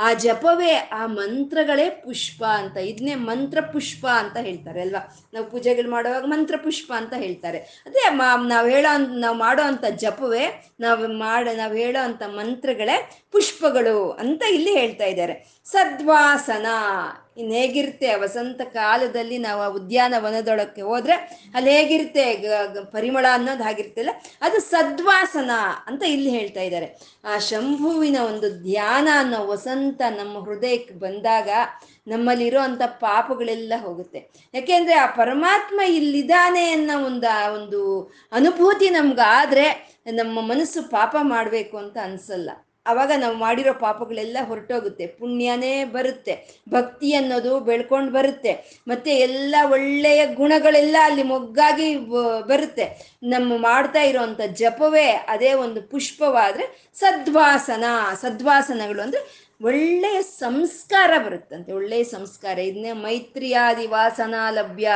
ಆ 0.00 0.08
ಜಪವೇ, 0.24 0.72
ಆ 0.92 1.02
ಮಂತ್ರಗಳೇ 1.06 1.86
ಪುಷ್ಪ 2.04 2.40
ಅಂತ 2.44 2.76
ಇದನ್ನೇ 2.90 3.14
ಮಂತ್ರ 3.28 3.60
ಪುಷ್ಪ 3.72 4.04
ಅಂತ 4.06 4.36
ಹೇಳ್ತಾರೆ, 4.36 4.80
ಅಲ್ವಾ? 4.80 5.02
ನಾವು 5.34 5.46
ಪೂಜೆಗಳು 5.50 5.88
ಮಾಡುವಾಗ 5.90 6.24
ಮಂತ್ರ 6.26 6.56
ಪುಷ್ಪ 6.64 6.90
ಅಂತ 6.96 7.14
ಹೇಳ್ತಾರೆ. 7.16 7.58
ಅದೇ 7.86 8.04
ನಾವು 8.48 8.68
ಹೇಳೋ 8.68 8.92
ನಾವು 9.18 9.36
ಮಾಡೋ 9.36 9.62
ಅಂಥ 9.62 9.84
ಜಪವೇ, 10.04 10.44
ನಾವು 10.80 11.06
ಮಾಡ, 11.18 11.48
ನಾವು 11.56 11.74
ಹೇಳೋ 11.74 12.04
ಅಂಥ 12.04 12.22
ಮಂತ್ರಗಳೇ 12.40 12.96
ಪುಷ್ಪಗಳು 13.32 13.96
ಅಂತ 14.22 14.42
ಇಲ್ಲಿ 14.52 14.74
ಹೇಳ್ತಾ 14.76 15.04
ಇದ್ದಾರೆ. 15.04 15.34
ಸದ್ವಾಸನ 15.64 16.66
ಇನ್ನು 17.36 17.54
ಹೇಗಿರುತ್ತೆ 17.54 18.14
ವಸಂತ 18.16 18.60
ಕಾಲದಲ್ಲಿ 18.62 19.38
ನಾವು 19.38 19.62
ಆ 19.62 19.66
ಉದ್ಯಾನವನದೊಳಕ್ಕೆ 19.66 20.82
ಹೋದ್ರೆ 20.82 21.14
ಅಲ್ಲಿ 21.54 21.70
ಹೇಗಿರುತ್ತೆ 21.70 22.24
ಪರಿಮಳ 22.92 23.26
ಅನ್ನೋದು 23.32 23.62
ಹಾಗಿರ್ತಲ್ಲ 23.62 24.10
ಅದು 24.40 24.60
ಸದ್ವಾಸನ 24.60 25.50
ಅಂತ 25.86 26.02
ಇಲ್ಲಿ 26.02 26.30
ಹೇಳ್ತಾ 26.30 26.60
ಇದ್ದಾರೆ. 26.60 26.88
ಆ 27.24 27.38
ಶಂಭುವಿನ 27.38 28.18
ಒಂದು 28.20 28.50
ಧ್ಯಾನ 28.62 29.08
ಅನ್ನೋ 29.18 29.46
ವಸಂತ 29.46 30.02
ನಮ್ಮ 30.18 30.44
ಹೃದಯಕ್ಕೆ 30.44 30.94
ಬಂದಾಗ 30.94 31.48
ನಮ್ಮಲ್ಲಿರೋ 32.08 32.60
ಅಂಥ 32.60 32.82
ಪಾಪಗಳೆಲ್ಲ 32.82 33.72
ಹೋಗುತ್ತೆ. 33.80 34.30
ಯಾಕೆಂದ್ರೆ 34.54 34.94
ಆ 34.94 35.06
ಪರಮಾತ್ಮ 35.06 35.80
ಇಲ್ಲಿದ್ದಾನೆ 35.80 36.72
ಅನ್ನೋ 36.72 37.04
ಒಂದು 37.04 37.54
ಒಂದು 37.54 37.80
ಅನುಭೂತಿ 38.32 38.90
ನಮ್ಗಾದ್ರೆ 38.90 39.66
ನಮ್ಮ 40.12 40.40
ಮನಸ್ಸು 40.40 40.90
ಪಾಪ 40.90 41.16
ಮಾಡಬೇಕು 41.22 41.76
ಅಂತ 41.78 41.96
ಅನ್ಸಲ್ಲ. 42.02 42.50
ಅವಾಗ 42.86 43.12
ನಾವು 43.16 43.36
ಮಾಡಿರೋ 43.36 43.72
ಪಾಪಗಳೆಲ್ಲ 43.72 44.38
ಹೊರಟೋಗುತ್ತೆ. 44.42 45.06
ಪುಣ್ಯನೇ 45.06 45.84
ಬರುತ್ತೆ. 45.84 46.62
ಭಕ್ತಿ 46.68 47.14
ಅನ್ನೋದು 47.14 47.60
ಬೆಳ್ಕೊಂಡು 47.60 48.12
ಬರುತ್ತೆ. 48.12 48.80
ಮತ್ತೆ 48.88 49.10
ಎಲ್ಲ 49.10 49.54
ಒಳ್ಳೆಯ 49.70 50.34
ಗುಣಗಳೆಲ್ಲ 50.34 50.96
ಅಲ್ಲಿ 51.02 51.22
ಮೊಗ್ಗಾಗಿ 51.22 51.96
ಬರುತ್ತೆ. 52.46 53.16
ನಮ್ಮ 53.22 53.52
ಮಾಡ್ತಾ 53.56 54.02
ಇರೋವಂಥ 54.02 54.40
ಜಪವೇ 54.40 55.10
ಅದೇ 55.28 55.52
ಒಂದು 55.52 55.82
ಪುಷ್ಪವಾದರೆ 55.82 56.90
ಸದ್ವಾಸನ. 56.94 57.84
ಸದ್ವಾಸನಗಳು 58.20 59.02
ಅಂದ್ರೆ 59.02 59.50
ಒಳ್ಳೆಯ 59.62 60.22
ಸಂಸ್ಕಾರ 60.22 61.10
ಬರುತ್ತಂತೆ. 61.26 61.72
ಒಳ್ಳೆಯ 61.72 62.04
ಸಂಸ್ಕಾರ. 62.04 62.58
ಇದನ್ನೇ 62.58 62.92
ಮೈತ್ರಿಯಾದಿ 62.92 63.86
ವಾಸನಾ 63.86 64.50
ಲಭ್ಯ 64.50 64.90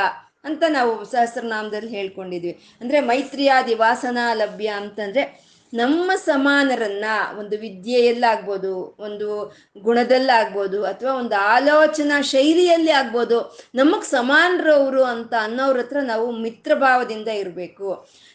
ಅಂತ 0.44 0.62
ನಾವು 0.68 1.04
ಸಹಸ್ರನಾಮದಲ್ಲಿ 1.04 1.90
ಹೇಳ್ಕೊಂಡಿದ್ವಿ. 1.90 2.58
ಅಂದ್ರೆ 2.80 3.00
ಮೈತ್ರಿಯಾದಿ 3.00 3.74
ವಾಸನಾ 3.74 4.34
ಲಭ್ಯ 4.34 4.68
ಅಂತಂದ್ರೆ 4.68 5.53
ನಮ್ಮ 5.74 6.10
ಸಮಾನರನ್ನ 6.14 7.04
ಒಂದು 7.38 7.56
ವಿದ್ಯೆಯಲ್ಲಾಗ್ಬೋದು, 7.58 8.96
ಒಂದು 8.98 9.28
ಗುಣದಲ್ಲಾಗ್ಬೋದು, 9.82 10.84
ಅಥವಾ 10.84 11.12
ಒಂದು 11.14 11.34
ಆಲೋಚನಾ 11.34 12.20
ಶೈಲಿಯಲ್ಲಿ 12.20 12.90
ಆಗ್ಬೋದು, 12.90 13.38
ನಮಗ್ 13.74 14.04
ಅವರು 14.72 15.04
ಅಂತ 15.04 15.34
ಅನ್ನೋರ 15.40 15.78
ಹತ್ರ 15.78 15.96
ನಾವು 16.02 16.32
ಮಿತ್ರಭಾವದಿಂದ 16.32 17.28
ಇರಬೇಕು. 17.28 17.88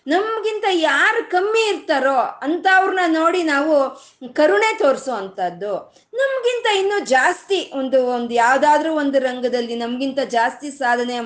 ನಮ್ಗಿಂತ 0.07 0.65
ಯಾರು 0.71 1.29
ಕಮ್ಮಿ 1.29 1.69
ಇರ್ತಾರೋ 1.69 2.17
ಅಂಥವ್ರನ್ನ 2.41 2.99
ನೋಡಿ 3.07 3.43
ನಾವು 3.43 3.75
ಕರುಣೆ 4.33 4.77
ತೋರಿಸುವಂಥದ್ದು 4.77 5.73
ನಮಗಿಂತ 6.13 6.67
ಇನ್ನೂ 6.77 6.99
ಜಾಸ್ತಿ 7.05 7.71
ಒಂದು 7.73 8.07
ಒಂದು 8.07 8.33
ಯಾವುದಾದ್ರೂ 8.33 8.93
ಒಂದು 8.93 9.19
ರಂಗದಲ್ಲಿ 9.19 9.75
ನಮ್ಗಿಂತ 9.75 10.19
ಜಾಸ್ತಿ 10.19 10.71
ಸಾಧನೆ 10.71 11.19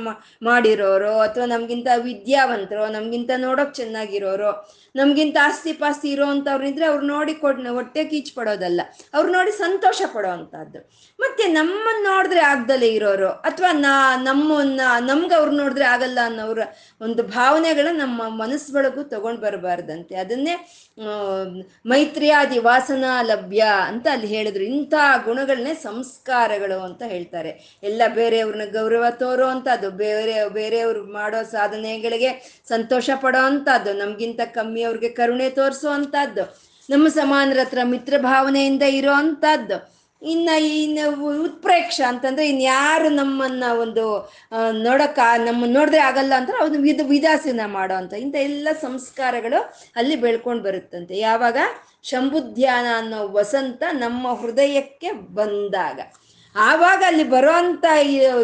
ಮಾಡಿರೋರು 0.44 1.20
ಅಥವಾ 1.20 1.46
ನಮ್ಗಿಂತ 1.46 1.88
ವಿದ್ಯಾವಂತರು, 1.96 2.92
ನಮ್ಗಿಂತ 2.92 3.32
ನೋಡೋಕ್ 3.38 3.74
ಚೆನ್ನಾಗಿರೋರು, 3.74 4.52
ನಮ್ಗಿಂತ 4.96 5.38
ಆಸ್ತಿ 5.42 5.74
ಪಾಸ್ತಿ 5.74 6.12
ಇರೋ 6.12 6.26
ಅಂಥವ್ರಿದ್ರೆ 6.26 6.86
ಅವ್ರು 6.86 7.06
ನೋಡಿ 7.06 7.34
ಕೊಡ್, 7.34 7.68
ಹೊಟ್ಟೆ 7.68 8.04
ಕೀಚ್ 8.04 8.36
ಪಡೋದಲ್ಲ. 8.36 8.82
ಅವ್ರು 9.14 9.32
ನೋಡಿ 9.32 9.52
ಸಂತೋಷ 9.52 10.02
ಪಡೋ 10.14 10.30
ಅಂಥದ್ದು 10.30 10.80
ಮತ್ತೆ 11.20 11.44
ನಮ್ಮನ್ನ 11.44 12.08
ನೋಡಿದ್ರೆ 12.08 12.40
ಆಗ್ದಲೇ 12.40 12.88
ಇರೋರು 12.88 13.28
ಅಥವಾ 13.28 13.72
ನಾ, 13.72 14.16
ನಮ್ಮನ್ನ, 14.16 14.82
ನಮ್ಗೆ 15.00 15.36
ಅವ್ರು 15.36 15.52
ನೋಡಿದ್ರೆ 15.52 15.86
ಆಗಲ್ಲ 15.86 16.20
ಅನ್ನೋರ 16.26 16.60
ಒಂದು 17.02 17.24
ಭಾವನೆಗಳನ್ನ 17.24 18.02
ನಮ್ಮ 18.02 18.24
ಮನಸ್ಸೊಳಗೂ 18.74 19.02
ತಗೊಂಡ್ 19.10 19.40
ಬರಬಾರ್ದಂತೆ. 19.42 20.14
ಅದನ್ನೇ 20.16 20.56
ಮೈತ್ರಿಯಾದಿ 21.86 22.60
ವಾಸನಾ 22.68 23.12
ಲಭ್ಯ 23.22 23.64
ಅಂತ 23.88 24.06
ಅಲ್ಲಿ 24.12 24.28
ಹೇಳಿದ್ರು. 24.28 24.64
ಇಂಥ 24.74 24.94
ಗುಣಗಳನ್ನೇ 25.26 25.74
ಸಂಸ್ಕಾರಗಳು 25.84 26.78
ಅಂತ 26.88 27.04
ಹೇಳ್ತಾರೆ. 27.14 27.52
ಎಲ್ಲ 27.84 28.02
ಬೇರೆಯವ್ರನ್ನ 28.16 28.66
ಗೌರವ 28.72 29.06
ತೋರೋ 29.22 29.48
ಅಂಥದ್ದು, 29.48 29.90
ಬೇರೆ, 30.04 30.36
ಬೇರೆಯವ್ರು 30.50 31.02
ಮಾಡೋ 31.14 31.42
ಸಾಧನೆಗಳಿಗೆ 31.52 32.32
ಸಂತೋಷ 32.70 33.10
ಪಡೋ 33.22 33.42
ಅಂಥದ್ದು 33.46 33.94
ಕಮ್ಮಿ 34.54 34.84
ಅವ್ರಿಗೆ 34.84 35.10
ಕರುಣೆ 35.20 35.50
ತೋರಿಸೋ 35.60 35.90
ಅಂಥದ್ದು, 35.90 36.44
ನಮ್ಮ 36.90 37.06
ಸಮಾನರ 37.20 37.60
ಹತ್ರ 37.60 37.82
ಮಿತ್ರ 37.94 38.14
ಭಾವನೆಯಿಂದ 38.22 38.86
ಇರೋ 39.00 39.14
ಅಂಥದ್ದು. 39.14 39.78
ಇನ್ನ 40.24 40.50
ಇನ್ನು 40.50 41.06
ಉತ್ಪ್ರೇಕ್ಷ 41.44 42.02
ಅಂತಂದ್ರೆ 42.08 42.50
ಇನ್ಯಾರು 42.50 43.10
ನಮ್ಮನ್ನ 43.10 43.64
ಒಂದು 43.82 44.04
ನೋಡಕ್ಕ 44.84 45.20
ನಮ್ಮ 45.46 45.66
ನೋಡಿದ್ರೆ 45.68 46.02
ಆಗಲ್ಲ 46.02 46.34
ಅಂತ 46.34 46.50
ಅವ್ನು 46.60 46.80
ವಿಧ 46.80 47.02
ವಿದಾಸೀನ 47.04 47.62
ಮಾಡೋ 47.66 47.94
ಅಂತ. 47.94 48.14
ಇಂಥ 48.14 48.36
ಎಲ್ಲ 48.36 48.68
ಸಂಸ್ಕಾರಗಳು 48.82 49.60
ಅಲ್ಲಿ 49.96 50.16
ಬೆಳ್ಕೊಂಡು 50.16 50.64
ಬರುತ್ತಂತೆ. 50.64 51.18
ಯಾವಾಗ? 51.18 51.58
ಶಂಭುಧ್ಯಾನ 52.04 52.86
ಅನ್ನೋ 52.98 53.30
ವಸಂತ 53.30 53.84
ನಮ್ಮ 53.92 54.34
ಹೃದಯಕ್ಕೆ 54.34 55.12
ಬಂದಾಗ. 55.12 56.00
ಆವಾಗ 56.56 57.04
ಅಲ್ಲಿ 57.08 57.24
ಬರೋ 57.24 57.52
ಅಂತ 57.52 57.86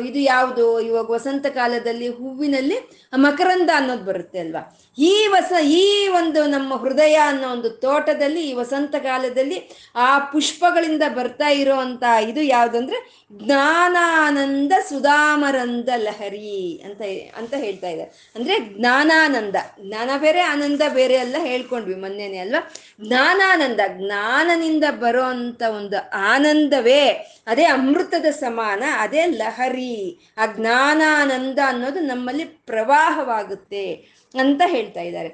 ಇದು 0.06 0.20
ಯಾವುದು? 0.20 0.80
ಇವಾಗ 0.80 1.10
ವಸಂತ 1.10 1.46
ಕಾಲದಲ್ಲಿ 1.46 2.08
ಹೂವಿನಲ್ಲಿ 2.10 2.78
ಮಕರಂದ 3.14 3.70
ಅನ್ನೋದು 3.76 4.04
ಬರುತ್ತೆ 4.04 4.40
ಅಲ್ವಾ? 4.40 4.80
ಈ 4.98 5.28
ವಸ, 5.28 5.52
ಈ 5.64 6.08
ಒಂದು 6.08 6.46
ನಮ್ಮ 6.46 6.76
ಹೃದಯ 6.76 7.14
ಅನ್ನೋ 7.14 7.50
ಒಂದು 7.50 7.70
ತೋಟದಲ್ಲಿ, 7.70 8.50
ಈ 8.50 8.54
ವಸಂತ 8.54 8.96
ಕಾಲದಲ್ಲಿ 8.96 9.70
ಆ 9.96 10.20
ಪುಷ್ಪಗಳಿಂದ 10.20 11.04
ಬರ್ತಾ 11.16 11.48
ಇರೋ 11.48 11.76
ಅಂತ 11.76 12.04
ಇದು 12.30 12.42
ಯಾವುದಂದ್ರೆ 12.42 13.28
ಜ್ಞಾನಾನಂದ 13.34 14.72
ಸುಧಾಮರಂದ 14.90 15.90
ಲಹರಿ 15.96 16.82
ಅಂತ 16.86 17.02
ಅಂತ 17.38 17.54
ಹೇಳ್ತಾ 17.54 17.88
ಇದ್ದಾರೆ 17.88 18.32
ಅಂದ್ರೆ 18.36 18.60
ಜ್ಞಾನಾನಂದ. 18.60 19.56
ಜ್ಞಾನ 19.88 20.10
ಬೇರೆ, 20.18 20.42
ಆನಂದ 20.42 20.82
ಬೇರೆ 20.94 21.14
ಎಲ್ಲ 21.14 21.36
ಹೇಳ್ಕೊಂಡ್ವಿ 21.40 21.96
ಮೊನ್ನೆನೆ 21.96 22.38
ಅಲ್ವಾ? 22.38 22.72
ಜ್ಞಾನಾನಂದ, 23.08 23.80
ಜ್ಞಾನನಿಂದ 23.88 24.84
ಬರೋ 24.92 25.24
ಅಂತ 25.24 25.62
ಒಂದು 25.62 26.10
ಆನಂದವೇ, 26.14 27.10
ಅದೇ 27.48 27.64
ಅಮೃತದ 27.64 28.26
ಸಮಾನ, 28.26 28.84
ಅದೇ 28.98 29.26
ಲಹರಿ. 29.26 30.20
ಆ 30.38 30.46
ಜ್ಞಾನಾನಂದ 30.46 31.60
ಅನ್ನೋದು 31.66 32.00
ನಮ್ಮಲ್ಲಿ 32.00 32.44
ಪ್ರವಾಹವಾಗುತ್ತೆ 33.00 33.94
ಅಂತ 34.40 34.62
ಹೇಳ್ತಾ 34.66 35.02
ಇದ್ದಾರೆ. 35.02 35.30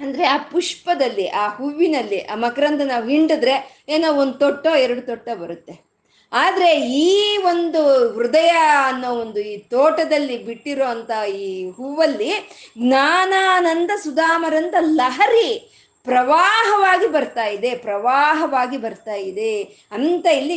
ಅಂದ್ರೆ 0.00 0.24
ಆ 0.24 0.36
ಪುಷ್ಪದಲ್ಲಿ, 0.36 1.28
ಆ 1.28 1.48
ಹೂವಿನಲ್ಲಿ, 1.48 2.20
ಆ 2.24 2.34
ಮಕರಂದ 2.34 2.80
ನಾವು 2.80 3.08
ಹಿಂಡಿದ್ರೆ 3.08 3.84
ಏನೋ 3.88 4.12
ಒಂದು 4.12 4.32
ತೊಟ್ಟೋ, 4.32 4.76
ಎರಡು 4.76 5.02
ತೊಟ್ಟೋ 5.02 5.36
ಬರುತ್ತೆ. 5.36 5.90
ಆದ್ರೆ 6.32 6.80
ಈ 6.80 7.36
ಒಂದು 7.36 8.12
ಹೃದಯ 8.12 8.50
ಅನ್ನೋ 8.84 9.10
ಒಂದು 9.10 9.40
ಈ 9.40 9.56
ತೋಟದಲ್ಲಿ 9.56 10.44
ಬಿಟ್ಟಿರೋ 10.44 10.84
ಅಂತ 10.84 11.10
ಈ 11.28 11.70
ಹೂವಲ್ಲಿ 11.70 12.30
ಜ್ಞಾನಾನಂದ 12.78 13.90
ಸುಧಾಮರಂದ 14.02 14.74
ಲಹರಿ 14.80 15.79
ಪ್ರವಾಹವಾಗಿ 16.04 17.06
ಬರ್ತಾ 17.06 17.44
ಇದೆ, 17.46 17.70
ಪ್ರವಾಹವಾಗಿ 17.74 18.76
ಬರ್ತಾ 18.76 19.14
ಇದೆ 19.14 19.52
ಅಂತ 19.92 20.26
ಇಲ್ಲಿ 20.26 20.56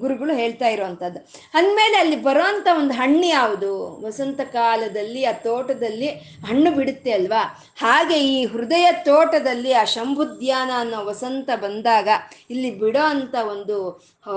ಗುರುಗಳು 0.00 0.32
ಹೇಳ್ತಾ 0.34 0.68
ಇರುವಂಥದ್ದು. 0.68 1.20
ಅಂದಮೇಲೆ 1.54 1.96
ಅಲ್ಲಿ 1.96 2.16
ಬರೋಂಥ 2.22 2.66
ಒಂದು 2.78 2.94
ಹಣ್ಣು 2.94 3.26
ಯಾವುದು? 3.26 3.72
ವಸಂತ 4.06 4.40
ಕಾಲದಲ್ಲಿ, 4.40 5.24
ಆ 5.24 5.32
ತೋಟದಲ್ಲಿ 5.32 6.08
ಹಣ್ಣು 6.48 6.70
ಬಿಡುತ್ತೆ 6.70 7.12
ಅಲ್ವಾ? 7.12 7.42
ಹಾಗೆ 7.76 8.18
ಈ 8.32 8.44
ಹೃದಯ 8.44 8.86
ತೋಟದಲ್ಲಿ 8.92 9.72
ಆ 9.72 9.84
ಶಂಭುದ್ಯಾನ 9.84 10.70
ಅನ್ನೋ 10.78 11.04
ವಸಂತ 11.04 11.50
ಬಂದಾಗ 11.56 12.08
ಇಲ್ಲಿ 12.50 12.70
ಬಿಡೋ 12.78 13.06
ಒಂದು 13.54 13.78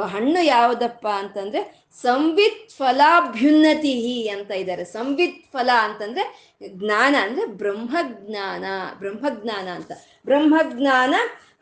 ಹಣ್ಣು 0.06 0.44
ಯಾವುದಪ್ಪ 0.46 1.08
ಅಂತಂದ್ರೆ 1.08 1.83
ಸಂವಿತ್ 2.02 2.70
ಫಲಾಭ್ಯುನ್ನತಿ 2.70 4.28
ಅಂತ 4.28 4.52
ಇದ್ದಾರೆ. 4.52 4.86
ಸಂವಿತ್ 4.86 5.46
ಫಲ 5.54 5.70
ಅಂತಂದ್ರೆ 5.80 6.54
ಜ್ಞಾನ 6.68 7.16
ಅಂದ್ರೆ 7.22 7.46
ಬ್ರಹ್ಮಜ್ಞಾನ 7.46 8.64
ಬ್ರಹ್ಮಜ್ಞಾನ 9.00 9.68
ಅಂತ. 9.68 9.92
ಬ್ರಹ್ಮಜ್ಞಾನ 10.26 11.16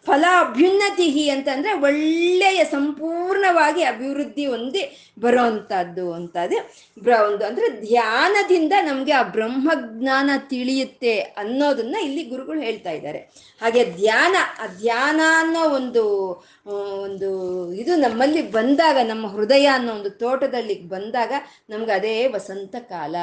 ಫಲ 0.06 0.26
ಅಭ್ಯುನ್ನತಿ 0.39 1.30
ಅಂತಂದ್ರೆ 1.30 1.74
ಒಳ್ಳೆಯ 1.74 2.63
ಸಂಪೂರ್ಣವಾಗಿ 2.63 3.84
ಅಭಿವೃದ್ಧಿ 3.84 4.46
ಹೊಂದಿ 4.46 5.13
ಬರೋವಂಥದ್ದು 5.20 6.13
ಅಂತದ್ದು 6.13 6.74
ಬ್ರ 7.02 7.10
ಒಂದು 7.28 7.46
ಅಂದ್ರೆ 7.46 7.70
ಧ್ಯಾನದಿಂದ 7.70 8.74
ನಮಗೆ 8.82 9.12
ಆ 9.12 9.24
ಬ್ರಹ್ಮಜ್ಞಾನ 9.24 10.30
ತಿಳಿಯುತ್ತೆ 10.38 11.20
ಅನ್ನೋದನ್ನ 11.20 11.96
ಇಲ್ಲಿ 11.96 12.24
ಗುರುಗಳು 12.24 12.62
ಹೇಳ್ತಾ 12.62 12.91
ಇದ್ದಾರೆ. 12.91 13.17
ಹಾಗೆ 13.62 13.86
ಧ್ಯಾನ, 13.86 14.63
ಆ 14.63 14.67
ಧ್ಯಾನ 14.67 15.22
ಅನ್ನೋ 15.39 15.70
ಒಂದು 15.70 16.34
ಒಂದು 16.65 17.74
ಇದು 17.74 17.95
ನಮ್ಮಲ್ಲಿ 17.95 18.41
ಬಂದಾಗ, 18.41 18.97
ನಮ್ಮ 19.04 19.28
ಹೃದಯ 19.28 19.65
ಅನ್ನೋ 19.65 19.93
ಒಂದು 19.93 20.10
ತೋಟದಲ್ಲಿ 20.10 20.82
ಬಂದಾಗ 20.82 21.34
ನಮ್ಗೆ 21.69 21.91
ಅದೇ 21.91 22.28
ವಸಂತ 22.28 22.76
ಕಾಲ. 22.80 23.15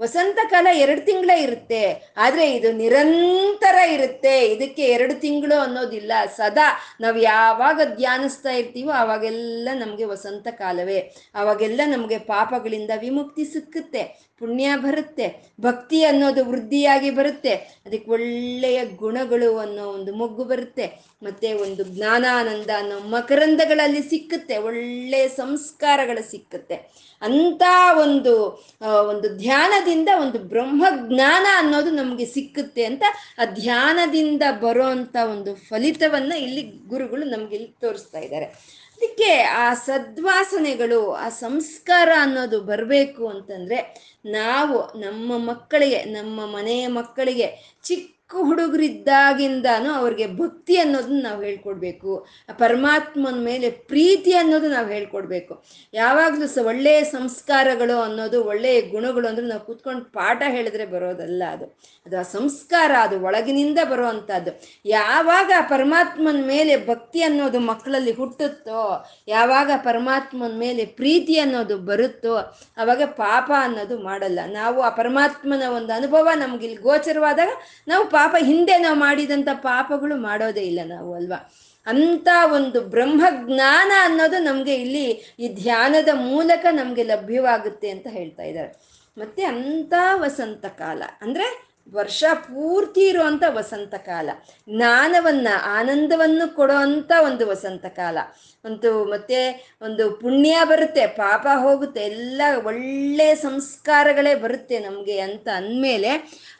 ವಸಂತ 0.00 0.38
ಕಾಲ 0.50 0.66
ಎರಡು 0.72 1.06
ತಿಂಗಳೇ 1.06 1.42
ಇರುತ್ತೆ. 1.42 2.14
ಆದರೆ 2.16 2.56
ಇದು 2.56 2.72
ನಿರಂತರ 2.72 3.74
ಇರುತ್ತೆ. 3.74 4.40
ಇದಕ್ಕೆ 4.40 4.82
ಎರಡು 4.82 5.20
ತಿಂಗಳು 5.20 5.60
ಅನ್ನೋದಿಲ್ಲ. 5.60 6.12
ಸದಾ 6.36 6.78
ನಾವು 7.00 7.18
ಯಾವಾಗ 7.18 7.80
ಧ್ಯಾನಿಸ್ತಾ 7.96 8.50
ಇರ್ತೀವೋ 8.50 8.90
ಆವಾಗೆಲ್ಲ 8.90 9.68
ನಮಗೆ 9.74 10.04
ವಸಂತ 10.04 10.48
ಕಾಲವೇ. 10.48 11.14
ಆವಾಗೆಲ್ಲ 11.34 11.80
ನಮಗೆ 11.86 12.18
ಪಾಪಗಳಿಂದ 12.18 12.90
ವಿಮುಕ್ತಿ 13.00 13.44
ಸಿಕ್ಕುತ್ತೆ. 13.44 14.30
ಪುಣ್ಯ 14.38 14.76
ಬರುತ್ತೆ. 14.76 15.52
ಭಕ್ತಿ 15.60 16.04
ಅನ್ನೋದು 16.04 16.44
ವೃದ್ಧಿಯಾಗಿ 16.44 17.10
ಬರುತ್ತೆ. 17.10 17.54
ಅದಕ್ಕೆ 17.54 18.10
ಒಳ್ಳೆಯ 18.10 18.84
ಗುಣಗಳು 18.84 19.58
ಅನ್ನೋ 19.58 19.88
ಒಂದು 19.88 20.14
ಮೊಗ್ಗು 20.14 20.44
ಬರುತ್ತೆ. 20.44 21.04
ಮತ್ತೆ 21.22 21.52
ಒಂದು 21.52 21.84
ಜ್ಞಾನಾನಂದ 21.84 22.70
ಮಕರಂದಗಳಲ್ಲಿ 22.88 24.02
ಸಿಕ್ಕುತ್ತೆ, 24.02 24.56
ಒಳ್ಳೆ 24.58 25.28
ಸಂಸ್ಕಾರಗಳು 25.28 26.30
ಸಿಕ್ಕುತ್ತೆ. 26.30 27.10
ಅಂತ 27.22 27.62
ಒಂದು 28.00 28.64
ಒಂದು 29.08 29.36
ಧ್ಯಾನದಿಂದ 29.36 30.08
ಒಂದು 30.20 30.38
ಬ್ರಹ್ಮ 30.38 30.86
ಜ್ಞಾನ 31.08 31.46
ಅನ್ನೋದು 31.56 31.90
ನಮಗೆ 31.90 32.24
ಸಿಕ್ಕುತ್ತೆ 32.24 32.84
ಅಂತ 32.84 33.02
ಆ 33.38 33.44
ಧ್ಯಾನದಿಂದ 33.44 34.42
ಬರೋ 34.60 34.84
ಅಂತ 34.84 35.16
ಒಂದು 35.30 35.54
ಫಲಿತವನ್ನ 35.54 36.32
ಇಲ್ಲಿ 36.32 36.62
ಗುರುಗಳು 36.62 37.24
ನಮ್ಗೆ 37.24 37.54
ಇಲ್ಲಿ 37.54 37.74
ತೋರಿಸ್ತಾ 37.80 38.18
ಇದ್ದಾರೆ. 38.18 38.44
ಅದಕ್ಕೆ 38.44 39.42
ಆ 39.42 39.74
ಸದ್ವಾಸನೆಗಳು, 39.74 41.12
ಆ 41.12 41.28
ಸಂಸ್ಕಾರ 41.28 42.08
ಅನ್ನೋದು 42.20 42.60
ಬರಬೇಕು 42.60 43.28
ಅಂತಂದ್ರೆ 43.28 44.10
ನಾವು 44.24 44.98
ನಮ್ಮ 45.00 45.38
ಮಕ್ಕಳಿಗೆ, 45.38 46.04
ನಮ್ಮ 46.04 46.46
ಮನೆಯ 46.46 46.86
ಮಕ್ಕಳಿಗೆ 46.86 47.78
ಚಿಕ್ಕ 47.82 48.19
ಹುಡುಗರಿದ್ದಾಗಿಂದಾನು 48.38 49.92
ಅವ್ರಿಗೆ 49.92 50.26
ಭಕ್ತಿ 50.26 50.76
ಅನ್ನೋದನ್ನ 50.76 51.22
ನಾವು 51.22 51.42
ಹೇಳ್ಕೊಡ್ಬೇಕು. 51.42 52.26
ಪರಮಾತ್ಮನ 52.58 53.44
ಮೇಲೆ 53.44 53.70
ಪ್ರೀತಿ 53.70 54.34
ಅನ್ನೋದು 54.34 54.68
ನಾವು 54.68 54.86
ಹೇಳ್ಕೊಡ್ಬೇಕು. 54.86 55.64
ಯಾವಾಗಲೂ 55.94 56.46
ಸ 56.46 56.58
ಒಳ್ಳೆಯ 56.62 57.02
ಸಂಸ್ಕಾರಗಳು 57.02 58.00
ಅನ್ನೋದು, 58.00 58.44
ಒಳ್ಳೆಯ 58.44 58.80
ಗುಣಗಳು 58.80 59.28
ಅಂದ್ರೆ 59.28 59.46
ನಾವು 59.46 59.60
ಕೂತ್ಕೊಂಡು 59.60 60.04
ಪಾಠ 60.04 60.42
ಹೇಳಿದ್ರೆ 60.46 60.86
ಬರೋದಲ್ಲ 60.86 61.42
ಅದು. 61.50 61.64
ಅದು 62.06 62.18
ಆ 62.18 62.22
ಸಂಸ್ಕಾರ, 62.22 62.90
ಅದು 63.00 63.20
ಒಳಗಿನಿಂದ 63.20 63.78
ಬರುವಂಥದ್ದು. 63.84 64.62
ಯಾವಾಗ 64.84 65.52
ಪರಮಾತ್ಮನ 65.68 66.46
ಮೇಲೆ 66.46 66.86
ಭಕ್ತಿ 66.86 67.22
ಅನ್ನೋದು 67.22 67.60
ಮಕ್ಕಳಲ್ಲಿ 67.60 68.12
ಹುಟ್ಟುತ್ತೋ, 68.12 69.10
ಯಾವಾಗ 69.28 69.70
ಪರಮಾತ್ಮನ 69.76 70.58
ಮೇಲೆ 70.58 70.84
ಪ್ರೀತಿ 70.84 71.38
ಅನ್ನೋದು 71.38 71.78
ಬರುತ್ತೋ, 71.78 72.36
ಅವಾಗ 72.76 73.02
ಪಾಪ 73.02 73.50
ಅನ್ನೋದು 73.58 73.98
ಮಾಡಲ್ಲ. 73.98 74.40
ನಾವು 74.46 74.80
ಆ 74.80 74.88
ಪರಮಾತ್ಮನ 74.88 75.62
ಒಂದು 75.68 75.92
ಅನುಭವ 75.92 76.28
ನಮ್ಗೆ 76.34 76.66
ಇಲ್ಲಿ 76.66 76.82
ಗೋಚರವಾದಾಗ 76.82 77.48
ನಾವು 77.88 78.06
ಪಾಪ 78.20 78.34
ಹಿಂದೆ 78.40 78.76
ನಾವು 78.78 78.98
ಮಾಡಿದಂಥ 78.98 79.48
ಪಾಪಗಳು 79.62 80.16
ಮಾಡೋದೇ 80.20 80.64
ಇಲ್ಲ 80.70 80.80
ನಾವು, 80.88 81.10
ಅಲ್ವಾ? 81.14 81.40
ಅಂತ 81.86 82.28
ಒಂದು 82.52 82.78
ಬ್ರಹ್ಮಜ್ಞಾನ 82.94 83.92
ಅನ್ನೋದು 84.02 84.38
ನಮಗೆ 84.42 84.74
ಇಲ್ಲಿ 84.74 85.06
ಈ 85.38 85.48
ಧ್ಯಾನದ 85.54 86.10
ಮೂಲಕ 86.14 86.64
ನಮಗೆ 86.70 87.02
ಲಭ್ಯವಾಗುತ್ತೆ 87.02 87.88
ಅಂತ 87.90 88.06
ಹೇಳ್ತಾ 88.10 88.42
ಇದ್ದಾರೆ. 88.42 88.72
ಮತ್ತೆ 89.16 89.42
ಅಂಥ 89.44 89.92
ವಸಂತ 90.14 90.66
ಕಾಲ 90.78 91.02
ಅಂದರೆ 91.22 91.46
ವರ್ಷ 91.94 92.24
ಪೂರ್ತಿ 92.34 93.08
ಇರುವಂಥ 93.08 93.42
ವಸಂತ 93.48 93.94
ಕಾಲ. 93.94 94.30
ಜ್ಞಾನವನ್ನ, 94.68 95.48
ಆನಂದವನ್ನು 95.64 96.54
ಕೊಡುವಂತ 96.54 97.12
ಒಂದು 97.24 97.46
ವಸಂತ 97.46 97.86
ಕಾಲ. 97.86 98.18
ಒಂದು 98.64 99.04
ಮತ್ತೆ 99.04 99.76
ಒಂದು 99.82 100.10
ಪುಣ್ಯ 100.10 100.56
ಬರುತ್ತೆ, 100.64 101.06
ಪಾಪ 101.06 101.46
ಹೋಗುತ್ತೆ, 101.54 102.00
ಎಲ್ಲ 102.00 102.42
ಒಳ್ಳೆ 102.64 103.34
ಸಂಸ್ಕಾರಗಳೇ 103.34 104.34
ಬರುತ್ತೆ 104.34 104.78
ನಮಗೆ 104.78 105.20
ಅಂತ 105.20 105.48
ಅಂದಮೇಲೆ 105.48 106.08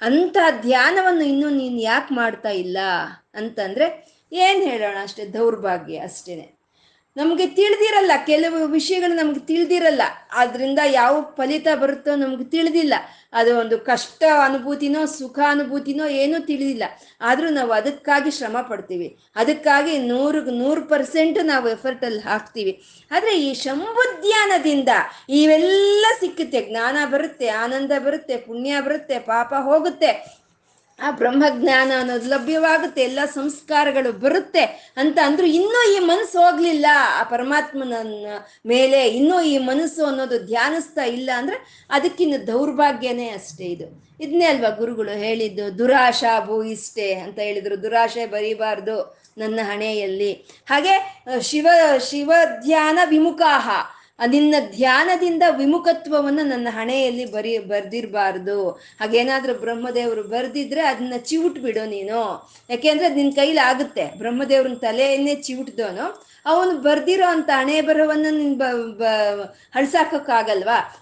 ಅಂಥ 0.02 0.36
ಧ್ಯಾನವನ್ನು 0.62 1.24
ಇನ್ನೂ 1.24 1.50
ನೀನು 1.50 1.80
ಯಾಕೆ 1.80 2.14
ಮಾಡ್ತಾ 2.14 2.48
ಇಲ್ಲ 2.48 2.78
ಅಂತಂದರೆ 3.34 4.10
ಏನು 4.32 4.62
ಹೇಳೋಣ 4.62 4.96
ಅಷ್ಟೇ, 5.02 5.24
ದೌರ್ಭಾಗ್ಯ 5.24 5.98
ಅಷ್ಟೇನೆ. 5.98 6.59
ನಮಗೆ 7.16 7.46
ತಿಳಿದಿರಲ್ಲ, 7.46 8.12
ಕೆಲವು 8.26 8.66
ವಿಷಯಗಳು 8.66 9.14
ನಮ್ಗೆ 9.14 9.40
ತಿಳಿದಿರಲ್ಲ. 9.40 10.02
ಅದರಿಂದ 10.32 10.78
ಯಾವ 10.86 11.20
ಫಲಿತ 11.20 11.66
ಬರುತ್ತೋ 11.74 12.14
ನಮ್ಗೆ 12.14 12.44
ತಿಳಿದಿಲ್ಲ. 12.44 12.94
ಅದು 13.32 13.58
ಒಂದು 13.58 13.78
ಕಷ್ಟ 13.78 14.22
ಅನುಭೂತಿನೋ, 14.44 15.06
ಸುಖ 15.06 15.38
ಅನುಭೂತಿನೋ 15.48 16.06
ಏನೂ 16.06 16.38
ತಿಳಿದಿಲ್ಲ. 16.38 16.84
ಆದರೂ 17.20 17.48
ನಾವು 17.48 17.72
ಅದಕ್ಕಾಗಿ 17.72 18.30
ಶ್ರಮ 18.30 18.56
ಪಡ್ತೀವಿ. 18.68 19.18
ಅದಕ್ಕಾಗಿ 19.36 19.98
ನೂರು 19.98 20.40
ನೂರು 20.44 20.82
ಪರ್ಸೆಂಟ್ 20.82 21.44
ನಾವು 21.44 21.68
ಎಫರ್ಟಲ್ಲಿ 21.68 22.20
ಹಾಕ್ತೀವಿ. 22.20 22.82
ಆದರೆ 23.10 23.40
ಈ 23.40 23.54
ಶಂಭುಧ್ಯಾನದಿಂದ 23.54 24.88
ಇವೆಲ್ಲ 25.28 26.06
ಸಿಕ್ಕುತ್ತೆ. 26.20 26.66
ಜ್ಞಾನ 26.70 26.96
ಬರುತ್ತೆ, 27.10 27.48
ಆನಂದ 27.48 27.92
ಬರುತ್ತೆ, 27.98 28.36
ಪುಣ್ಯ 28.36 28.80
ಬರುತ್ತೆ, 28.80 29.18
ಪಾಪ 29.18 29.54
ಹೋಗುತ್ತೆ. 29.54 30.39
ಆ 31.00 31.10
ಬ್ರಹ್ಮಜ್ಞಾನ 31.10 31.92
ಅನ್ನೋದು 31.98 32.28
ಲಭ್ಯವಾಗುತ್ತೆ, 32.28 33.00
ಎಲ್ಲ 33.02 33.20
ಸಂಸ್ಕಾರಗಳು 33.34 34.12
ಬರುತ್ತೆ 34.12 34.94
ಅಂತ 34.96 35.18
ಅಂದ್ರು 35.24 35.46
ಇನ್ನೂ 35.46 35.80
ಈ 35.92 35.98
ಮನಸ್ಸು 35.98 36.38
ಹೋಗ್ಲಿಲ್ಲ. 36.38 36.86
ಆ 37.18 37.22
ಪರಮಾತ್ಮನ 37.22 37.94
ಮೇಲೆ 38.66 39.08
ಇನ್ನೂ 39.08 39.40
ಈ 39.40 39.58
ಮನಸ್ಸು 39.58 40.06
ಅನ್ನೋದು 40.06 40.38
ಧ್ಯಾನಿಸ್ತಾ 40.46 41.04
ಇಲ್ಲ 41.04 41.30
ಅಂದ್ರೆ 41.36 41.86
ಅದಕ್ಕಿನ್ನು 41.90 42.46
ದೌರ್ಭಾಗ್ಯನೇ 42.46 43.28
ಅಷ್ಟೇ 43.28 43.64
ಇದು. 43.64 43.86
ಇದನ್ನೇ 44.20 44.44
ಅಲ್ವಾ 44.44 44.70
ಗುರುಗಳು 44.70 45.10
ಹೇಳಿದ್ದು, 45.10 45.78
ದುರಾಶಾ 45.78 46.40
ಭೂ 46.40 46.62
ಇಷ್ಟೇ 46.62 47.14
ಅಂತ 47.14 47.38
ಹೇಳಿದ್ರು. 47.38 47.82
ದುರಾಶೆ 47.82 48.26
ಬರೀಬಾರ್ದು 48.26 48.96
ನನ್ನ 49.38 49.60
ಹಣೆಯಲ್ಲಿ. 49.62 50.32
ಹಾಗೆ 50.68 50.94
ಶಿವ 51.42 51.66
ಶಿವ 52.10 52.32
ಧ್ಯಾನ 52.62 52.98
ವಿಮುಖಾಹ. 53.04 53.70
ನಿನ್ನ 54.26 54.54
ಧ್ಯಾನದಿಂದ 54.70 55.42
ವಿಮುಖತ್ವವನ್ನು 55.56 56.44
ನನ್ನ 56.44 56.68
ಹಣೆಯಲ್ಲಿ 56.70 57.24
ಬರಿ 57.24 57.58
ಬರ್ದಿರಬಾರ್ದು. 57.58 58.70
ಹಾಗೇನಾದ್ರೂ 58.70 59.54
ಬ್ರಹ್ಮದೇವರು 59.54 60.22
ಬರ್ದಿದ್ರೆ 60.22 60.80
ಅದನ್ನ 60.80 61.14
ಚಿವುಟ್ 61.18 61.58
ಬಿಡು 61.58 61.88
ನೀನು. 61.88 62.50
ಯಾಕೆಂದ್ರೆ 62.70 63.08
ನಿನ್ನ 63.08 63.32
ಕೈಲಾಗುತ್ತೆ. 63.34 64.18
ಬ್ರಹ್ಮದೇವ್ರನ್ನ 64.18 64.76
ತಲೆಯನ್ನೇ 64.76 65.34
ಚಿವುಟ್ದವನು. 65.34 66.29
ಅವನು 66.46 66.78
ಬರ್ದಿರೋ 66.78 67.26
ಅಂತ 67.26 67.50
ಹಣೆ 67.54 67.80
ಬರಹವನ್ನ 67.80 68.26
ನಿನ್ 68.30 68.58
ಬ 68.58 68.62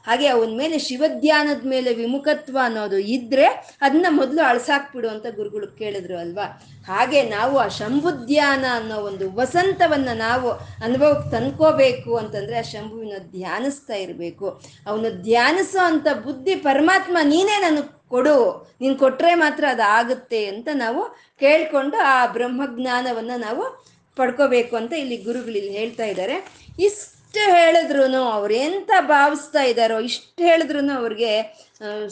ಹಾಗೆ 0.07 0.27
ಅವನ 0.27 0.57
ಮೇಲೆ 0.57 0.79
ಶಿವಧ್ಯಾನದ 0.79 1.66
ಮೇಲೆ 1.66 1.94
ವಿಮುಖತ್ವ 1.94 2.59
ಅನ್ನೋದು 2.62 2.98
ಇದ್ರೆ 2.98 3.46
ಅದನ್ನ 3.81 4.07
ಮೊದಲು 4.11 4.42
ಅಳ್ಸಾಕ್ಬಿಡು 4.48 5.09
ಅಂತ 5.09 5.27
ಗುರುಗಳು 5.37 5.66
ಕೇಳಿದ್ರು 5.66 6.18
ಅಲ್ವಾ? 6.18 6.46
ಹಾಗೆ 6.87 7.22
ನಾವು 7.22 7.59
ಆ 7.59 7.68
ಶಂಭುಧ್ಯಾನ 7.68 8.64
ಅನ್ನೋ 8.74 8.96
ಒಂದು 8.96 9.35
ವಸಂತವನ್ನ 9.35 10.09
ನಾವು 10.14 10.51
ಅನುಭವಕ್ಕೆ 10.85 11.31
ತಂದ್ಕೋಬೇಕು 11.31 12.16
ಅಂತಂದ್ರೆ 12.16 12.59
ಆ 12.59 12.62
ಶಂಭುವಿನ 12.62 13.12
ಧ್ಯಾನಿಸ್ತಾ 13.31 13.94
ಇರಬೇಕು. 13.94 14.62
ಅವನು 14.87 15.22
ಧ್ಯಾನಿಸೋ 15.22 15.85
ಅಂತ 15.85 16.07
ಬುದ್ಧಿ 16.24 16.55
ಪರಮಾತ್ಮ 16.55 17.18
ನೀನೇ 17.22 17.61
ನನಗೆ 17.61 17.98
ಕೊಡು, 18.09 18.68
ನೀನು 18.81 18.96
ಕೊಟ್ರೆ 18.96 19.35
ಮಾತ್ರ 19.35 19.64
ಅದು 19.70 19.83
ಆಗುತ್ತೆ 19.83 20.46
ಅಂತ 20.46 20.68
ನಾವು 20.74 21.03
ಕೇಳಿಕೊಂಡು 21.38 21.96
ಆ 21.96 22.27
ಬ್ರಹ್ಮಜ್ಞಾನವನ್ನು 22.27 23.38
ನಾವು 23.38 23.88
ಪಡ್ಕೋಬೇಕು 24.17 24.73
ಅಂತ 24.75 24.93
ಇಲ್ಲಿ 24.93 25.17
ಗುರುಗಳು 25.17 25.56
ಇಲ್ಲಿ 25.56 25.73
ಹೇಳ್ತಾ 25.77 26.06
ಇದ್ದಾರೆ 26.06 26.36
ಇಷ್ಟು 26.79 27.43
ಹೇಳಿದ್ರು 27.51 28.03
ಅವ್ರು 28.32 28.56
ಎಂತ 28.62 28.91
ಭಾವಿಸ್ತಾ 29.08 29.63
ಇದ್ದಾರೋ 29.63 29.99
ಇಷ್ಟು 29.99 30.43
ಹೇಳಿದ್ರು 30.43 30.82
ಅವ್ರಿಗೆ 30.97 31.32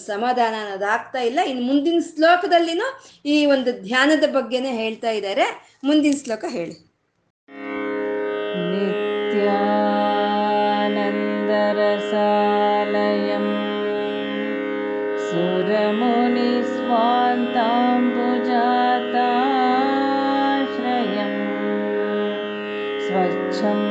ಸಮಾಧಾನ 0.08 0.54
ಅನ್ನೋದು 0.62 0.88
ಆಗ್ತಾ 0.92 1.22
ಇಲ್ಲ 1.22 1.40
ಇನ್ನು 1.48 1.64
ಮುಂದಿನ 1.64 2.00
ಶ್ಲೋಕದಲ್ಲಿನೂ 2.16 2.88
ಈ 3.26 3.38
ಒಂದು 3.46 3.74
ಧ್ಯಾನದ 3.84 4.28
ಬಗ್ಗೆನೇ 4.34 4.72
ಹೇಳ್ತಾ 4.84 5.12
ಇದ್ದಾರೆ 5.12 5.48
ಮುಂದಿನ 5.84 6.16
ಶ್ಲೋಕ 6.24 6.46
ಹೇಳಿ 6.50 6.78
नित्यानन्दरसालयं 12.34 13.46
सुरमुनिस्वान्ताम्बुजाताश्रयं 17.62 18.25
शं 23.59 23.83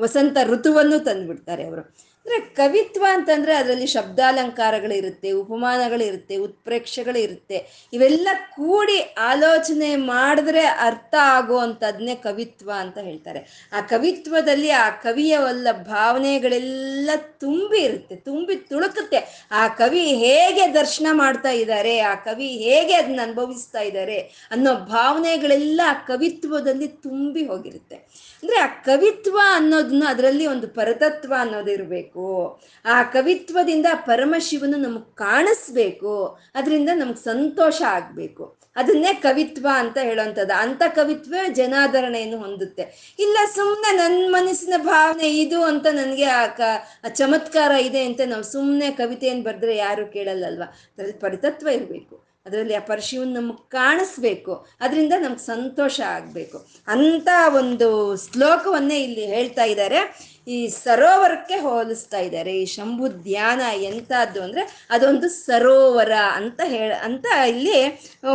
ವಸಂತ 0.00 0.36
ಋತುವನ್ನು 0.44 0.98
ತಂದುಬಿಡ್ತಾರೆ 0.98 1.64
ಅವರು. 1.66 2.11
ಅಂದರೆ 2.26 2.40
ಕವಿತ್ವ 2.40 3.04
ಅಂತಂದರೆ 3.10 3.54
ಅದರಲ್ಲಿ 3.54 3.86
ಶಬ್ದಾಲಂಕಾರಗಳಿರುತ್ತೆ, 3.86 5.32
ಉಪಮಾನಗಳಿರುತ್ತೆ, 5.32 6.36
ಉತ್ಪ್ರೇಕ್ಷೆಗಳಿರುತ್ತೆ. 6.36 7.88
ಇವೆಲ್ಲ 7.92 8.28
ಕೂಡಿ 8.54 8.98
ಆಲೋಚನೆ 9.00 9.96
ಮಾಡಿದ್ರೆ 9.96 10.64
ಅರ್ಥ 10.64 11.14
ಆಗುವಂಥದ್ನೇ 11.20 12.14
ಕವಿತ್ವ 12.14 12.70
ಅಂತ 12.78 12.98
ಹೇಳ್ತಾರೆ. 12.98 13.70
ಆ 13.72 13.80
ಕವಿತ್ವದಲ್ಲಿ 13.80 14.70
ಆ 14.70 14.90
ಕವಿಯ 14.90 15.30
ಎಲ್ಲ 15.30 15.68
ಭಾವನೆಗಳೆಲ್ಲ 15.72 17.10
ತುಂಬಿ 17.16 17.78
ಇರುತ್ತೆ, 17.78 18.16
ತುಂಬಿ 18.16 18.56
ತುಳುಕುತ್ತೆ. 18.56 19.48
ಆ 19.52 19.68
ಕವಿ 19.68 20.00
ಹೇಗೆ 20.00 20.74
ದರ್ಶನ 20.74 21.06
ಮಾಡ್ತಾ 21.12 21.50
ಇದ್ದಾರೆ, 21.50 21.98
ಆ 21.98 22.14
ಕವಿ 22.14 22.48
ಹೇಗೆ 22.48 22.94
ಅದನ್ನ 22.94 23.20
ಅನುಭವಿಸ್ತಾ 23.22 23.80
ಇದ್ದಾರೆ 23.80 24.18
ಅನ್ನೋ 24.50 24.74
ಭಾವನೆಗಳೆಲ್ಲ 24.74 25.80
ಆ 25.86 25.92
ಕವಿತ್ವದಲ್ಲಿ 25.92 26.88
ತುಂಬಿ 26.88 27.44
ಹೋಗಿರುತ್ತೆ. 27.46 27.96
ಅಂದರೆ 28.42 28.58
ಆ 28.58 28.66
ಕವಿತ್ವ 28.66 29.38
ಅನ್ನೋದನ್ನ 29.54 30.04
ಅದರಲ್ಲಿ 30.08 30.46
ಒಂದು 30.46 30.68
ಪರತತ್ವ 30.68 31.34
ಅನ್ನೋದು 31.38 31.70
ಕಾಣಿಸ್ಬೇಕು. 32.14 32.60
ಆ 32.84 33.02
ಕವಿತ್ವದಿಂದ 33.02 33.86
ಪರಮಶಿವನು 33.94 34.78
ನಮಗೆ 34.78 35.14
ಕಾಣಿಸ್ಬೇಕು. 35.14 36.38
ಅದರಿಂದ 36.54 36.90
ನಮ್ಗೆ 36.94 37.24
ಸಂತೋಷ 37.24 37.82
ಆಗಬೇಕು. 37.82 38.62
ಅದನ್ನೇ 38.76 39.14
ಕವಿತ್ವ 39.14 39.68
ಅಂತ 39.74 39.98
ಹೇಳೋವಂಥದ್ದು 39.98 40.58
ಅಂಥ 40.58 40.82
ಕವಿತ್ವ 40.88 41.34
ಜನಾದರಣೆಯನ್ನು 41.52 42.38
ಹೊಂದುತ್ತೆ. 42.38 43.14
ಇಲ್ಲ 43.18 43.36
ಸುಮ್ಮನೆ 43.54 43.96
ನನ್ನ 43.96 44.36
ಮನಸ್ಸಿನ 44.36 44.74
ಭಾವನೆ 44.76 45.30
ಇದು 45.40 45.64
ಅಂತ 45.64 45.86
ನನಗೆ 45.86 46.24
ಆ 46.24 46.46
ಕ 46.46 46.60
ಚಮತ್ಕಾರ 47.08 47.70
ಇದೆ 47.70 48.04
ಅಂತ 48.04 48.20
ನಾವು 48.26 48.42
ಸುಮ್ಮನೆ 48.42 48.90
ಕವಿತೆಯನ್ನು 48.90 49.44
ಬರೆದ್ರೆ 49.44 49.76
ಯಾರು 49.76 50.06
ಕೇಳಲ್ಲಲ್ವ? 50.06 50.62
ಅದರಲ್ಲಿ 50.62 51.12
ಪರಿತತ್ವ 51.12 51.68
ಇರಬೇಕು. 51.68 52.32
ಅದರಲ್ಲಿ 52.46 52.74
ಆ 52.74 52.78
ಪರಶಿವನ್ 52.78 53.28
ನಮಗೆ 53.28 53.68
ಕಾಣಿಸ್ಬೇಕು. 53.68 54.66
ಅದರಿಂದ 54.80 55.12
ನಮ್ಗೆ 55.20 55.46
ಸಂತೋಷ 55.46 56.00
ಆಗಬೇಕು. 56.00 56.66
ಅಂತ 56.86 57.28
ಒಂದು 57.54 58.16
ಶ್ಲೋಕವನ್ನೇ 58.16 58.98
ಇಲ್ಲಿ 58.98 59.26
ಹೇಳ್ತಾ 59.26 59.64
ಇದ್ದಾರೆ 59.64 60.31
ಈ 60.46 60.68
ಸರೋವರಕ್ಕೆ 60.68 61.54
ಹೋಲಿಸ್ತಾ 61.54 62.18
ಇದ್ದಾರೆ. 62.18 62.52
ಈ 62.56 62.64
ಶಂಭು 62.64 63.08
ಧ್ಯಾನ 63.08 63.60
ಎಂಥದ್ದು 63.76 64.42
ಅಂದರೆ 64.42 64.86
ಅದೊಂದು 64.90 65.28
ಸರೋವರ 65.28 66.12
ಅಂತ 66.12 66.60
ಹೇಳ, 66.64 66.92
ಅಂತ 67.04 67.26
ಇಲ್ಲಿ 67.48 67.84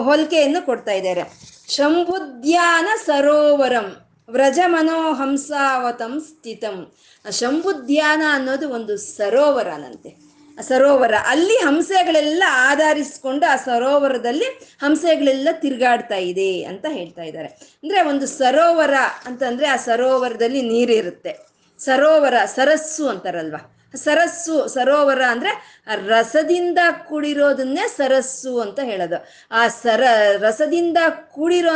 ಹೋಲಿಕೆಯನ್ನು 0.02 0.65
ಕೊಡ್ತಾ 0.65 0.91
ಇದ್ದಾರೆ. 0.91 1.24
ಶಂಭುಧ್ಯಾನ 1.70 2.88
ಸರೋವರಂ 3.06 4.08
ವ್ರಜ 4.30 4.60
ಮನೋಹಂಸಾವತಂ 4.65 6.20
ಸ್ಥಿತಂ. 6.20 6.93
ಶಂಭುಧ್ಯಾನ 7.32 8.22
ಅನ್ನೋದು 8.30 8.70
ಒಂದು 8.70 8.98
ಸರೋವರನಂತೆ. 8.98 10.28
ಸರೋವರ 10.62 11.13
ಅಲ್ಲಿ 11.26 11.54
ಹಂಸೆಗಳೆಲ್ಲ 11.54 12.43
ಆಧರಿಸ್ಕೊಂಡು 12.48 13.46
ಆ 13.52 13.56
ಸರೋವರದಲ್ಲಿ 13.56 14.78
ಹಂಸೆಗಳೆಲ್ಲ 14.82 15.48
ತಿರುಗಾಡ್ತಾ 15.52 16.15
ಇದೆ 16.15 16.63
ಅಂತ 16.63 16.86
ಹೇಳ್ತಾ 16.89 17.22
ಇದ್ದಾರೆ. 17.22 17.48
ಅಂದ್ರೆ 17.84 18.02
ಒಂದು 18.02 18.28
ಸರೋವರ 18.28 18.93
ಅಂತಂದ್ರೆ 19.26 19.67
ಆ 19.67 19.76
ಸರೋವರದಲ್ಲಿ 19.76 20.62
ನೀರಿರುತ್ತೆ. 20.62 21.47
ಸರೋವರ 21.80 22.34
ಸರಸ್ಸು 22.46 23.10
ಅಂತಾರಲ್ವಾ? 23.10 23.77
ಸರಸ್ಸು, 23.95 24.67
ಸರೋವರ 24.67 25.21
ಅಂದ್ರೆ 25.21 25.82
ರಸದಿಂದ 26.06 26.80
ಕೂಡಿರೋದನ್ನೇ 27.08 27.88
ಸರಸ್ಸು 27.88 28.60
ಅಂತ 28.60 28.80
ಹೇಳೋದು. 28.84 29.26
ಆ 29.52 29.67
ಸರ, 29.67 30.04
ರಸದಿಂದ 30.38 30.97
ಕೂಡಿರೋ 31.32 31.69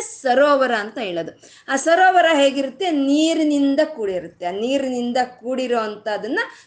ಸರೋವರ 0.00 0.72
ಅಂತ 0.72 0.98
ಹೇಳೋದು. 0.98 1.40
ಆ 1.68 1.76
ಸರೋವರ 1.76 2.26
ಹೇಗಿರುತ್ತೆ? 2.34 2.90
ನೀರಿನಿಂದ 2.90 3.80
ಕೂಡಿರುತ್ತೆ. 3.84 4.46
ಆ 4.46 4.50
ನೀರಿನಿಂದ 4.50 5.16
ಕೂಡಿರೋ 5.40 5.78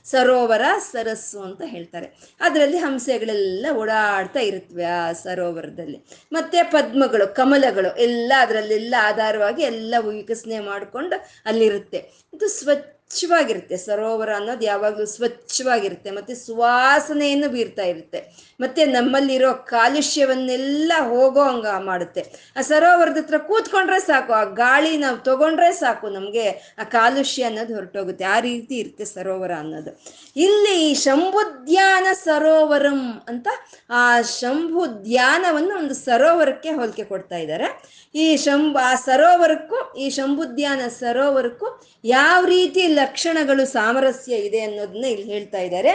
ಸರೋವರ, 0.05 0.61
ಸರಸ್ಸು 0.91 1.39
ಅಂತ 1.39 1.61
ಹೇಳ್ತಾರೆ. 1.65 2.35
ಅದರಲ್ಲಿ 2.39 2.77
ಹಂಸೆಗಳೆಲ್ಲ 2.77 3.65
ಓಡಾಡ್ತಾ 3.75 4.39
ಇರುತ್ತವೆ 4.39 4.85
ಆ 4.85 5.11
ಸರೋವರದಲ್ಲಿ. 5.11 6.05
ಮತ್ತೆ 6.31 6.63
ಪದ್ಮಗಳು, 6.63 7.35
ಕಮಲಗಳು 7.35 7.95
ಎಲ್ಲ 7.95 8.33
ಅದರಲ್ಲೆಲ್ಲ 8.37 8.95
ಆಧಾರವಾಗಿ 9.01 9.63
ಎಲ್ಲ 9.63 9.95
ವಿಕಸನೆ 9.99 10.59
ಮಾಡಿಕೊಂಡು 10.59 11.25
ಅಲ್ಲಿರುತ್ತೆ. 11.45 12.11
ಇದು 12.33 12.47
ಸ್ವಚ್ಛ 12.47 12.94
ಸ್ವಚ್ಛವಾಗಿರುತ್ತೆ. 13.09 13.77
ಸರೋವರ 13.77 14.29
ಅನ್ನೋದು 14.35 14.65
ಯಾವಾಗಲೂ 14.65 15.05
ಸ್ವಚ್ಛವಾಗಿರುತ್ತೆ. 15.05 16.11
ಮತ್ತೆ 16.11 16.35
ಸುವಾಸನೆಯನ್ನು 16.35 17.49
ಬೀರ್ತಾ 17.49 17.83
ಇರುತ್ತೆ. 17.83 18.19
ಮತ್ತೆ 18.59 18.85
ನಮ್ಮಲ್ಲಿರೋ 18.85 19.53
ಕಾಲುಷ್ಯವನ್ನೆಲ್ಲ 19.53 20.91
ಹೋಗೋ 20.99 21.43
ಹಂಗ 21.43 21.67
ಮಾಡುತ್ತೆ. 21.79 22.53
ಆ 22.57 22.61
ಸರೋವರದ 22.61 23.17
ಹತ್ರ 23.17 23.37
ಕೂತ್ಕೊಂಡ್ರೆ 23.37 23.99
ಸಾಕು. 23.99 24.33
ಆ 24.33 24.43
ಗಾಳಿ 24.43 24.97
ನಾವು 24.97 25.17
ತಗೊಂಡ್ರೆ 25.17 25.71
ಸಾಕು 25.71 26.09
ನಮಗೆ. 26.09 26.75
ಆ 26.79 26.83
ಕಾಲುಷ್ಯ 26.83 27.43
ಅನ್ನೋದು 27.43 27.75
ಹೊರಟೋಗುತ್ತೆ. 27.75 28.25
ಆ 28.25 28.39
ರೀತಿ 28.39 28.77
ಇರುತ್ತೆ 28.77 29.05
ಸರೋವರ 29.05 29.51
ಅನ್ನೋದು. 29.57 30.01
ಇಲ್ಲಿ 30.35 30.93
ಶಂಭುದ್ಯಾನ 30.93 32.07
ಸರೋವರಂ 32.13 33.23
ಅಂತ 33.27 33.47
ಆ 33.89 34.21
ಶಂಭುದ್ಯಾನವನ್ನು 34.21 35.77
ಒಂದು 35.77 35.93
ಸರೋವರಕ್ಕೆ 35.93 36.69
ಹೋಲಿಕೆ 36.69 37.03
ಕೊಡ್ತಾ 37.03 37.37
ಇದ್ದಾರೆ. 37.37 37.67
ಈ 38.15 38.37
ಶಂಭು, 38.37 38.79
ಆ 38.79 38.95
ಸರೋವರಕ್ಕೂ, 38.95 39.97
ಈ 39.97 40.09
ಶಂಭುದ್ಯಾನ 40.09 40.81
ಸರೋವರಕ್ಕೂ 40.99 41.67
ಯಾವ 42.03 42.45
ರೀತಿ 42.45 42.87
ಲಕ್ಷಣಗಳು 42.87 43.65
ಸಾಮರಸ್ಯ 43.65 44.35
ಇದೆ 44.35 44.59
ಅನ್ನೋದನ್ನ 44.59 45.05
ಇಲ್ಲಿ 45.05 45.27
ಹೇಳ್ತಾ 45.33 45.57
ಇದ್ದಾರೆ. 45.57 45.93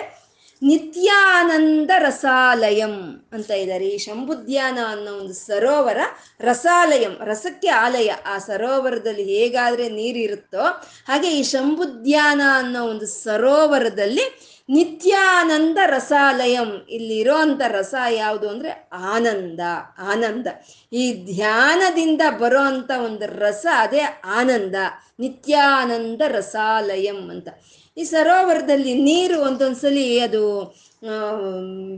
ನಿತ್ಯಾನಂದ 0.62 1.90
ರಸಾಲಯಂ 1.98 2.94
ಅಂತ 3.32 3.50
ಇದ್ದಾರೆ. 3.50 3.86
ಈ 3.88 3.98
ಶಂಭುದ್ಯಾನ 3.98 4.78
ಅನ್ನೋ 4.88 5.12
ಒಂದು 5.12 5.32
ಸರೋವರ 5.32 6.00
ರಸಾಲಯಂ, 6.40 7.14
ರಸಕ್ಕೆ 7.24 7.68
ಆಲಯ. 7.68 8.10
ಆ 8.26 8.38
ಸರೋವರದಲ್ಲಿ 8.38 9.24
ಹೇಗಾದ್ರೆ 9.38 9.88
ನೀರಿರುತ್ತೋ 9.88 10.64
ಹಾಗೆ 11.06 11.30
ಈ 11.30 11.42
ಶಂಭುದ್ಯಾನ 11.42 12.40
ಅನ್ನೋ 12.54 12.82
ಒಂದು 12.84 13.06
ಸರೋವರದಲ್ಲಿ 13.06 14.26
ನಿತ್ಯಾನಂದ 14.70 15.78
ರಸಾಲಯಂ. 15.86 16.86
ಇಲ್ಲಿರೋ 16.90 17.36
ಅಂಥ 17.36 17.60
ರಸ 17.68 17.94
ಯಾವುದು 18.10 18.48
ಅಂದರೆ 18.48 18.88
ಆನಂದ 18.92 19.60
ಆನಂದ. 19.98 20.46
ಈ 20.92 21.34
ಧ್ಯಾನದಿಂದ 21.34 22.20
ಬರೋ 22.38 22.62
ಒಂದು 23.04 23.38
ರಸ 23.38 23.66
ಅದೇ 23.76 24.00
ಆನಂದ. 24.24 24.74
ನಿತ್ಯಾನಂದ 25.20 26.20
ರಸಾಲಯಂ 26.28 27.30
ಅಂತ. 27.30 27.48
ಈ 27.96 28.04
ಸರೋವರದಲ್ಲಿ 28.04 28.94
ನೀರು 28.94 29.40
ಒಂದೊಂದ್ಸಲಿ 29.40 30.20
ಅದು 30.20 30.74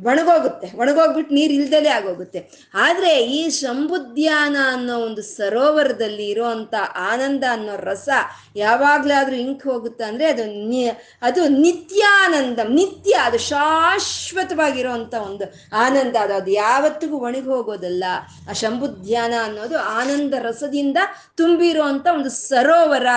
ಒಣಗೋಗುತ್ತೆ. 0.07 0.67
ಒಣಗೋಗ್ಬಿಟ್ಟು 0.79 1.35
ನೀರು 1.35 1.53
ಇಲ್ದಲೇ 1.53 1.91
ಆಗೋಗುತ್ತೆ. 1.91 2.41
ಆದರೆ 2.75 3.13
ಈ 3.31 3.51
ಶಂಭುದ್ಯಾನ 3.51 4.57
ಅನ್ನೋ 4.73 4.97
ಒಂದು 4.99 5.23
ಸರೋವರದಲ್ಲಿ 5.31 6.27
ಇರೋವಂಥ 6.29 6.75
ಆನಂದ 7.11 7.45
ಅನ್ನೋ 7.51 7.77
ರಸ 7.83 8.09
ಯಾವಾಗಲಾದರೂ 8.57 9.37
ಇಂಕ್ 9.37 9.65
ಹೋಗುತ್ತೆ 9.65 10.05
ಅಂದರೆ 10.05 10.27
ಅದು 10.27 10.45
ನಿ, 10.71 10.83
ಅದು 11.23 11.49
ನಿತ್ಯಾನಂದ, 11.59 12.61
ನಿತ್ಯ, 12.71 13.13
ಅದು 13.27 13.39
ಶಾಶ್ವತವಾಗಿರೋವಂಥ 13.49 15.15
ಒಂದು 15.27 15.47
ಆನಂದ. 15.77 16.15
ಅದು 16.25 16.35
ಅದು 16.35 16.53
ಯಾವತ್ತಿಗೂ 16.61 17.19
ಒಣಗಿ 17.21 17.49
ಹೋಗೋದಲ್ಲ 17.49 18.05
ಆ 18.49 18.55
ಶಂಭುದ್ಯಾನ 18.55 19.35
ಅನ್ನೋದು 19.45 19.79
ಆನಂದ 19.99 20.35
ರಸದಿಂದ 20.41 20.99
ತುಂಬಿರುವಂಥ 21.37 22.07
ಒಂದು 22.13 22.33
ಸರೋವರ 22.45 23.09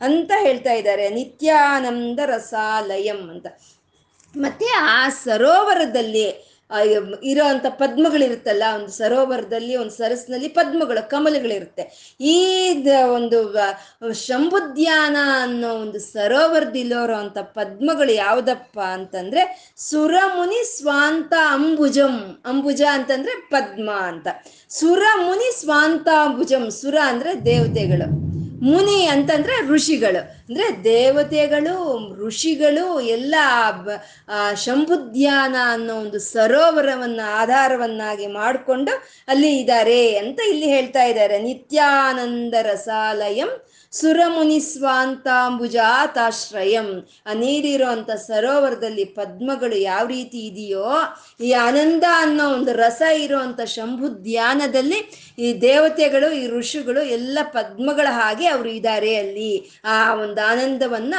ಅಂತ 0.00 0.32
ಹೇಳ್ತಾ 0.40 0.72
ಇದ್ದಾರೆ. 0.72 1.08
ನಿತ್ಯಾನಂದ 1.10 2.20
ರಸಾಲಯಂ 2.26 3.22
ಅಂತ. 3.30 3.46
ಮತ್ತೆ 4.36 4.66
ಆ 4.80 5.08
ಸರೋವರದಲ್ಲಿ 5.08 6.52
ಇರೋ 7.24 7.48
ಅಂಥ 7.48 7.66
ಪದ್ಮಗಳಿರುತ್ತಲ್ಲ, 7.68 8.62
ಒಂದು 8.74 8.88
ಸರೋವರದಲ್ಲಿ, 8.88 9.76
ಒಂದು 9.76 9.90
ಸರಸ್ನಲ್ಲಿ 9.90 10.48
ಪದ್ಮಗಳು, 10.48 11.10
ಕಮಲಗಳಿರುತ್ತೆ. 11.10 12.14
ಈ 12.20 12.68
ಒಂದು 13.12 13.56
ಶಂಭುದ್ಯಾನ 14.12 15.16
ಅನ್ನೋ 15.42 15.74
ಒಂದು 15.74 15.98
ಸರೋವರದಲ್ಲಿರೋ 15.98 17.14
ಅಂಥ 17.14 17.38
ಪದ್ಮಗಳು 17.38 18.12
ಯಾವುದಪ್ಪ 18.12 18.80
ಅಂತಂದ್ರೆ, 18.80 19.72
ಸುರಮುನಿ 19.76 20.78
ಸ್ವಾಂತ 20.78 21.32
ಅಂಬುಜಂ. 21.48 22.42
ಅಂಬುಜ 22.44 22.82
ಅಂತಂದ್ರೆ 22.92 23.48
ಪದ್ಮ 23.50 23.90
ಅಂತ. 23.90 24.28
ಸುರಮುನಿ 24.68 25.60
ಸ್ವಾಂತ 25.60 26.08
ಅಂಬುಜಂ 26.08 26.70
ಸುರ 26.70 26.96
ಅಂದ್ರೆ 27.04 27.44
ದೇವತೆಗಳು. 27.44 28.32
ಮುನಿ 28.64 29.06
ಅಂತಂದ್ರೆ 29.06 29.68
ಋಷಿಗಳು. 29.68 30.41
ಅಂದ್ರೆ 30.52 30.84
ದೇವತೆಗಳು, 30.84 31.74
ಋಷಿಗಳು 32.22 33.00
ಎಲ್ಲ 33.00 33.34
ಶಂಭುದ್ಯಾನ 34.64 35.56
ಅನ್ನೋ 35.74 35.94
ಒಂದು 35.94 36.18
ಸರೋವರವನ್ನ, 36.32 37.20
ಆಧಾರವನ್ನಾಗಿ 37.42 38.26
ಮಾಡಿಕೊಂಡು 38.38 38.92
ಅಲ್ಲಿ 39.28 39.60
ಇದ್ದಾರೆ 39.60 40.16
ಅಂತ 40.16 40.40
ಇಲ್ಲಿ 40.48 40.66
ಹೇಳ್ತಾ 40.66 41.04
ಇದ್ದಾರೆ. 41.04 41.38
ನಿತ್ಯಾನಂದ 41.48 42.54
ರಸಾಲಯಂ 42.62 43.48
ಸುರಮುನಿ 43.92 44.60
ಸ್ವಾಂತಾಂಬುಜಾತಾಶ್ರಯಂ. 44.60 46.86
ಆ 47.26 47.32
ಅಂತ 47.94 48.10
ಸರೋವರದಲ್ಲಿ 48.28 49.04
ಪದ್ಮಗಳು 49.18 49.76
ಯಾವ 49.76 50.06
ರೀತಿ 50.06 50.46
ಇದೆಯೋ, 50.46 50.86
ಈ 51.40 51.52
ಆನಂದ 51.66 52.04
ಅನ್ನೋ 52.16 52.54
ಒಂದು 52.54 52.72
ರಸ 52.84 53.02
ಇರುವಂತ 53.24 53.60
ಶಂಭು 53.74 54.08
ಧ್ಯಾನದಲ್ಲಿ 54.22 54.98
ಈ 55.38 55.60
ದೇವತೆಗಳು, 55.60 56.30
ಈ 56.40 56.42
ಋಷಿಗಳು 56.56 57.02
ಎಲ್ಲ 57.16 57.38
ಪದ್ಮಗಳ 57.56 58.06
ಹಾಗೆ 58.10 58.46
ಅವರು 58.46 58.68
ಇದ್ದಾರೆ 58.68 59.16
ಅಲ್ಲಿ. 59.16 59.70
ಆ 59.84 60.14
ಒಂದು 60.14 60.41
ಆನಂದವನ್ನ 60.50 61.14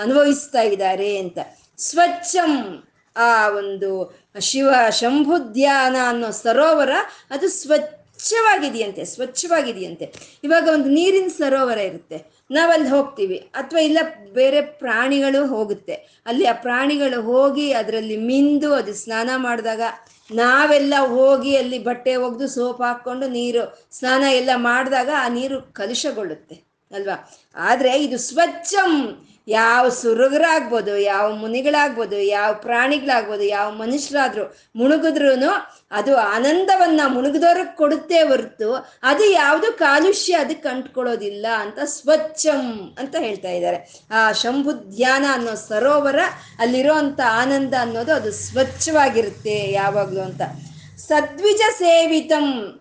ಅನುಭವಿಸ್ತಾ 0.00 0.62
ಇದ್ದಾರೆ 0.62 1.16
ಅಂತ. 1.16 1.38
ಸ್ವಚ್ಛಂ 1.78 2.84
ಆ 3.16 3.48
ಒಂದು 3.48 4.18
ಶಿವ 4.40 4.70
ಶಂಭುಧ್ಯಾನ 4.90 5.96
ಅನ್ನೋ 6.08 6.30
ಸರೋವರ 6.30 6.90
ಅದು 7.30 7.48
ಸ್ವಚ್ಛವಾಗಿದೆಯಂತೆ 7.48 9.04
ಸ್ವಚ್ಛವಾಗಿದೆಯಂತೆ. 9.04 10.14
ಇವಾಗ 10.44 10.68
ಒಂದು 10.72 10.88
ನೀರಿನ 10.88 11.28
ಸರೋವರ 11.28 11.78
ಇರುತ್ತೆ. 11.78 12.18
ನಾವಲ್ಲಿ 12.50 12.88
ಹೋಗ್ತೀವಿ. 12.88 13.36
ಅಥವಾ 13.36 13.80
ಇಲ್ಲ 13.80 13.98
ಬೇರೆ 14.32 14.60
ಪ್ರಾಣಿಗಳು 14.60 15.46
ಹೋಗುತ್ತೆ. 15.46 15.94
ಅಲ್ಲಿ 16.26 16.46
ಆ 16.46 16.52
ಪ್ರಾಣಿಗಳು 16.52 17.22
ಹೋಗಿ 17.22 17.72
ಅದರಲ್ಲಿ 17.72 18.16
ಮಿಂದು 18.16 18.74
ಅದು 18.74 18.94
ಸ್ನಾನ 18.94 19.30
ಮಾಡಿದಾಗ 19.36 19.80
ನಾವೆಲ್ಲ 20.34 20.94
ಹೋಗಿ 20.98 21.56
ಅಲ್ಲಿ 21.56 21.78
ಬಟ್ಟೆ 21.78 22.16
ಒಗೆದು 22.16 22.48
ಸೋಪ್ 22.48 22.82
ಹಾಕ್ಕೊಂಡು 22.82 23.28
ನೀರು, 23.28 23.88
ಸ್ನಾನ 23.92 24.22
ಎಲ್ಲ 24.22 24.50
ಮಾಡಿದಾಗ 24.54 25.08
ಆ 25.16 25.28
ನೀರು 25.28 25.72
ಕಲುಷಗೊಳ್ಳುತ್ತೆ. 25.72 26.67
ಅಲ್ವಾ? 26.92 27.30
ಆದರೆ 27.54 28.04
ಇದು 28.04 28.18
ಸ್ವಚ್ಛಂ. 28.18 29.24
ಯಾವ 29.50 29.88
ಸುರುಗರಾಗ್ಬೋದು, 29.88 30.98
ಯಾವ 30.98 31.32
ಮುನಿಗಳಾಗ್ಬೋದು, 31.32 32.16
ಯಾವ 32.22 32.54
ಪ್ರಾಣಿಗಳಾಗ್ಬೋದು, 32.54 33.42
ಯಾವ 33.42 33.70
ಮನುಷ್ಯರಾದ್ರು 33.70 34.56
ಮುಳುಗಿದ್ರು 34.76 35.50
ಅದು 35.90 36.16
ಆನಂದವನ್ನ 36.16 37.00
ಮುಳುಗಿದವ್ರಿಗೆ 37.06 37.76
ಕೊಡುತ್ತೆ 37.76 38.18
ಹೊರತು 38.22 38.74
ಅದು 39.02 39.24
ಯಾವುದು 39.30 39.78
ಕಾಲುಷ್ಯ 39.78 40.34
ಅದಕ್ಕೆ 40.34 40.68
ಅಂಟ್ಕೊಳ್ಳೋದಿಲ್ಲ 40.68 41.46
ಅಂತ 41.58 41.78
ಸ್ವಚ್ಛಂ 41.84 42.96
ಅಂತ 42.98 43.14
ಹೇಳ್ತಾ 43.18 43.48
ಇದ್ದಾರೆ. 43.48 44.06
ಆ 44.10 44.32
ಶಂಭು 44.32 44.72
ಧ್ಯಾನ 44.72 45.24
ಅನ್ನೋ 45.32 45.54
ಸರೋವರ 45.54 46.18
ಅಲ್ಲಿರೋಂಥ 46.58 47.20
ಆನಂದ 47.20 47.74
ಅನ್ನೋದು 47.80 48.14
ಅದು 48.14 48.32
ಸ್ವಚ್ಛವಾಗಿರುತ್ತೆ 48.32 49.72
ಯಾವಾಗಲೂ 49.72 50.20
ಅಂತ. 50.20 50.40
ಸದ್ವಿಜ 50.98 51.60
ಸೇವಿತಂ. 51.78 52.80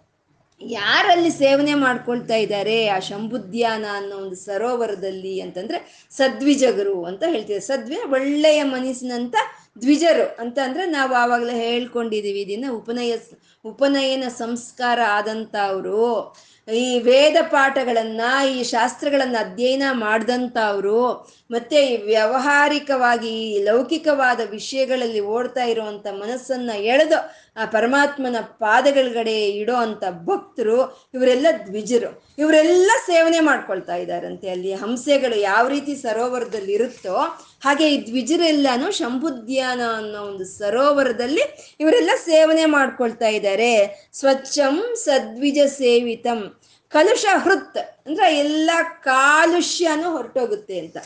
ಯಾರಲ್ಲಿ 0.61 1.29
ಸೇವನೆ 1.29 1.73
ಮಾಡ್ಕೊಳ್ತಾ 1.73 2.35
ಇದ್ದಾರೆ 2.35 2.87
ಆ 2.87 2.99
ಶಂಭುದ್ಯಾನ 2.99 3.85
ಅನ್ನೋ 3.93 4.17
ಒಂದು 4.17 4.35
ಸರೋವರದಲ್ಲಿ 4.35 5.41
ಅಂತಂದ್ರೆ 5.41 6.07
ಸದ್ವಿಜಗರು 6.11 7.03
ಅಂತ 7.03 7.23
ಹೇಳ್ತೀವಿ 7.27 7.59
ಸದ್ವಿ 7.59 7.97
ಒಳ್ಳೆಯ 8.11 8.63
ಮನಸ್ಸಿನಂತ 8.63 9.35
ದ್ವಿಜರು 9.81 10.41
ಅಂತ 10.41 10.59
ಅಂದ್ರೆ 10.63 10.85
ನಾವು 10.85 11.13
ಆವಾಗಲೇ 11.13 11.53
ಹೇಳ್ಕೊಂಡಿದೀವಿ 11.53 12.41
ಇದನ್ನ 12.41 12.71
ಉಪನಯ 12.71 13.13
ಉಪನಯನ 13.65 14.23
ಸಂಸ್ಕಾರ 14.27 14.99
ಆದಂತ 15.09 15.55
ಅವರು, 15.67 16.33
ಈ 16.73 16.99
ವೇದ 16.99 17.35
ಪಾಠಗಳನ್ನ, 17.41 18.21
ಈ 18.47 18.63
ಶಾಸ್ತ್ರಗಳನ್ನ 18.63 19.35
ಅಧ್ಯಯನ 19.39 19.83
ಮಾಡಿದಂತ 19.91 20.57
ಅವರು, 20.67 21.27
ಮತ್ತೆ 21.51 21.97
ವ್ಯಾವಹಾರಿಕವಾಗಿ 21.97 23.29
ಈ 23.29 23.63
ಲೌಕಿಕವಾದ 23.63 24.39
ವಿಷಯಗಳಲ್ಲಿ 24.49 25.19
ಓಡ್ತಾ 25.19 25.63
ಇರುವಂತ 25.63 26.07
ಮನಸ್ಸನ್ನ 26.11 26.69
ಎಳೆದು 26.69 27.19
ಆ 27.57 27.65
ಪರಮಾತ್ಮನ 27.65 28.35
ಪಾದಗಳಗಡೆ 28.41 29.49
ಇಡೋ 29.49 29.75
ಅಂತ 29.75 30.03
ಭಕ್ತರು, 30.09 31.09
ಇವರೆಲ್ಲ 31.13 31.47
ದ್ವಿಜರು. 31.67 32.35
ಇವರೆಲ್ಲ 32.37 32.91
ಸೇವನೆ 33.05 33.39
ಮಾಡ್ಕೊಳ್ತಾ 33.39 33.95
ಇದ್ದಾರಂತೆ. 33.95 34.49
ಅಲ್ಲಿ 34.49 34.73
ಹಂಸೆಗಳು 34.73 35.35
ಯಾವ 35.35 35.67
ರೀತಿ 35.67 35.95
ಸರೋವರದಲ್ಲಿ 35.95 36.73
ಇರುತ್ತೋ, 36.73 37.15
ಹಾಗೆ 37.63 37.93
ಈ 37.93 38.07
ದ್ವಿಜರೆಲ್ಲಾನು 38.07 38.91
ಶಂಭುದ್ಯಾನ 38.91 39.81
ಅನ್ನೋ 39.97 40.21
ಒಂದು 40.21 40.45
ಸರೋವರದಲ್ಲಿ 40.45 41.41
ಇವರೆಲ್ಲ 41.79 42.09
ಸೇವನೆ 42.25 42.65
ಮಾಡ್ಕೊಳ್ತಾ 42.65 43.27
ಇದ್ದಾರೆ. 43.27 43.71
ಸ್ವಚ್ಛಂ 44.13 44.95
ಸದ್ವಿಜ 44.95 45.59
ಸೇವಿತಂ. 45.67 46.61
ಕಲುಷ 46.89 47.25
ಹೃತ್ 47.33 47.77
ಅಂದ್ರೆ 47.77 48.37
ಎಲ್ಲ 48.37 48.71
ಕಾಲುಷ್ಯನೂ 49.03 50.11
ಹೊರಟೋಗುತ್ತೆ 50.11 50.79
ಅಂತ. 50.79 50.97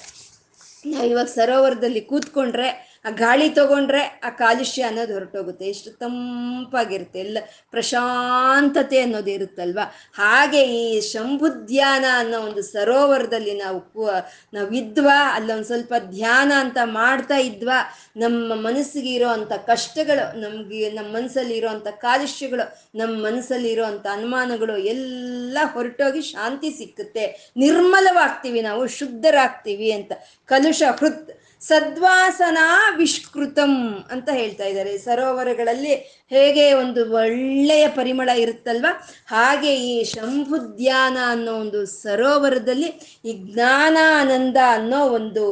ನಾವು 0.86 1.08
ಇವಾಗ 1.08 1.26
ಸರೋವರದಲ್ಲಿ 1.26 2.02
ಕೂತ್ಕೊಂಡ್ರೆ 2.02 2.91
ಆ 3.06 3.10
ಗಾಳಿ 3.10 3.50
ತಗೊಂಡ್ರೆ 3.50 4.22
ಆ 4.24 4.30
ಕಾಲುಷ್ಯ 4.30 4.82
ಅನ್ನೋದು 4.82 5.14
ಹೊರಟೋಗುತ್ತೆ. 5.14 5.66
ಎಷ್ಟು 5.66 5.92
ತಂಪಾಗಿರುತ್ತೆ. 5.92 7.20
ಎಲ್ಲ 7.20 7.38
ಪ್ರಶಾಂತತೆ 7.72 9.02
ಅನ್ನೋದು 9.02 9.32
ಇರುತ್ತಲ್ವ? 9.32 9.80
ಹಾಗೆ 10.14 10.64
ಈ 10.64 11.02
ಶಂಭುದ್ಯಾನ 11.02 12.06
ಅನ್ನೋ 12.14 12.40
ಒಂದು 12.40 12.62
ಸರೋವರದಲ್ಲಿ 12.62 13.58
ನಾವು 13.58 14.10
ನಾವು 14.54 14.72
ಇದ್ವಾ 14.72 15.36
ಅಲ್ಲೊಂದು 15.36 15.64
ಸ್ವಲ್ಪ 15.64 15.94
ಧ್ಯಾನ 16.00 16.54
ಅಂತ 16.58 16.78
ಮಾಡ್ತಾ 16.84 17.38
ಇದ್ವಾ, 17.38 17.98
ನಮ್ಮ 18.18 18.56
ಮನಸ್ಸಿಗೆ 18.56 19.10
ಇರೋ 19.10 19.28
ಅಂಥ 19.28 19.52
ಕಷ್ಟಗಳು, 19.52 20.40
ನಮ್ಗೆ, 20.40 20.90
ನಮ್ಮ 20.90 21.16
ಮನಸ್ಸಲ್ಲಿ 21.16 21.58
ಇರೋ 21.58 21.68
ಅಂಥ 21.68 21.88
ಕಾಲುಷ್ಯಗಳು, 21.88 22.98
ನಮ್ಮ 22.98 23.26
ಮನಸ್ಸಲ್ಲಿ 23.26 23.72
ಇರೋ 23.72 23.86
ಅಂಥ 23.86 24.08
ಅನುಮಾನಗಳು 24.12 24.78
ಎಲ್ಲ 24.78 25.58
ಹೊರಟೋಗಿ 25.74 26.22
ಶಾಂತಿ 26.22 26.72
ಸಿಕ್ಕುತ್ತೆ. 26.72 27.52
ನಿರ್ಮಲವಾಗ್ತೀವಿ 27.58 28.62
ನಾವು, 28.62 28.88
ಶುದ್ಧರಾಗ್ತೀವಿ 28.88 29.92
ಅಂತ. 29.92 30.12
ಕಲುಷ 30.46 30.84
ಹೃತ್. 31.00 31.41
ಸದ್ವಾಸನ 31.68 32.60
ವಿಷ್ಕೃತಂ 32.98 33.74
ಅಂತ 34.12 34.30
ಹೇಳ್ತಾ 34.34 34.66
ಇದ್ದಾರೆ. 34.66 34.98
ಸರೋವರಗಳಲ್ಲಿ 34.98 35.94
ಹೇಗೆ 36.30 36.74
ಒಂದು 36.74 37.02
ಒಳ್ಳೆಯ 37.14 37.88
ಪರಿಮಳ 37.88 38.30
ಇರುತ್ತಲ್ವ? 38.30 38.86
ಹಾಗೆ 39.28 39.74
ಈ 39.92 40.04
ಶಂಭುದ್ಯಾನ 40.04 41.18
ಅನ್ನೋ 41.28 41.54
ಒಂದು 41.54 41.86
ಸರೋವರದಲ್ಲಿ 41.86 42.90
ಈ 43.26 43.34
ಜ್ಞಾನಾನಂದ 43.54 44.58
ಅನ್ನೋ 44.72 45.02
ಒಂದು 45.18 45.46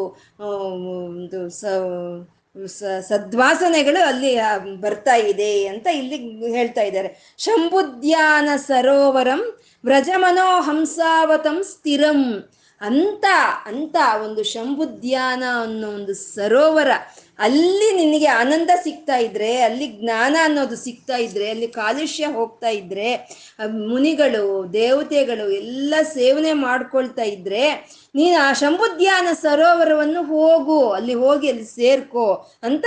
ಒಂದು 1.15 1.49
ಸ 1.49 1.65
ಸದ್ವಾಸನೆಗಳು 3.09 3.99
ಅಲ್ಲಿ 4.07 4.31
ಬರ್ತಾ 4.81 5.15
ಇದೆ 5.15 5.51
ಅಂತ 5.67 5.87
ಇಲ್ಲಿ 5.87 6.17
ಹೇಳ್ತಾ 6.55 6.81
ಇದ್ದಾರೆ. 6.81 7.09
ಶಂಭುದ್ಯಾನ 7.37 8.49
ಸರೋವರಂ 8.67 9.41
ವ್ರಜಮನೋ 9.85 10.47
ಹಂಸಾವತಂ 10.61 11.57
ಸ್ಥಿರಂ. 11.63 12.21
ಅಂತ 12.81 13.25
ಅಂತ 13.65 13.95
ಒಂದು 14.23 14.43
ಶಂಭುದ್ಯಾನ 14.43 15.43
ಅನ್ನೋ 15.61 15.87
ಒಂದು 15.87 16.13
ಸರೋವರ. 16.13 16.91
ಅಲ್ಲಿ 17.39 17.95
ನಿನಗೆ 17.95 18.25
ಆನಂದ 18.25 18.69
ಸಿಗ್ತಾ 18.83 19.17
ಇದ್ರೆ, 19.17 19.61
ಅಲ್ಲಿ 19.61 19.87
ಜ್ಞಾನ 19.87 20.35
ಅನ್ನೋದು 20.43 20.75
ಸಿಗ್ತಾ 20.75 21.15
ಇದ್ರೆ, 21.17 21.49
ಅಲ್ಲಿ 21.49 21.67
ಕಾಲುಷ್ಯ 21.67 22.25
ಹೋಗ್ತಾ 22.25 22.69
ಇದ್ರೆ 22.69 23.15
ಮುನಿಗಳು, 23.67 24.73
ದೇವತೆಗಳು 24.73 25.49
ಎಲ್ಲ 25.49 25.95
ಸೇವನೆ 26.01 26.53
ಮಾಡ್ಕೊಳ್ತಾ 26.53 27.21
ಇದ್ರೆ, 27.21 27.71
ನೀನು 28.15 28.43
ಆ 28.43 28.53
ಶಂಭುದ್ಯಾನ 28.53 29.27
ಸರೋವರವನ್ನು 29.33 30.23
ಹೋಗು, 30.23 30.89
ಅಲ್ಲಿ 30.89 31.13
ಹೋಗಿ 31.13 31.49
ಅಲ್ಲಿ 31.49 31.65
ಸೇರ್ಕೋ 31.65 32.51
ಅಂತ 32.63 32.85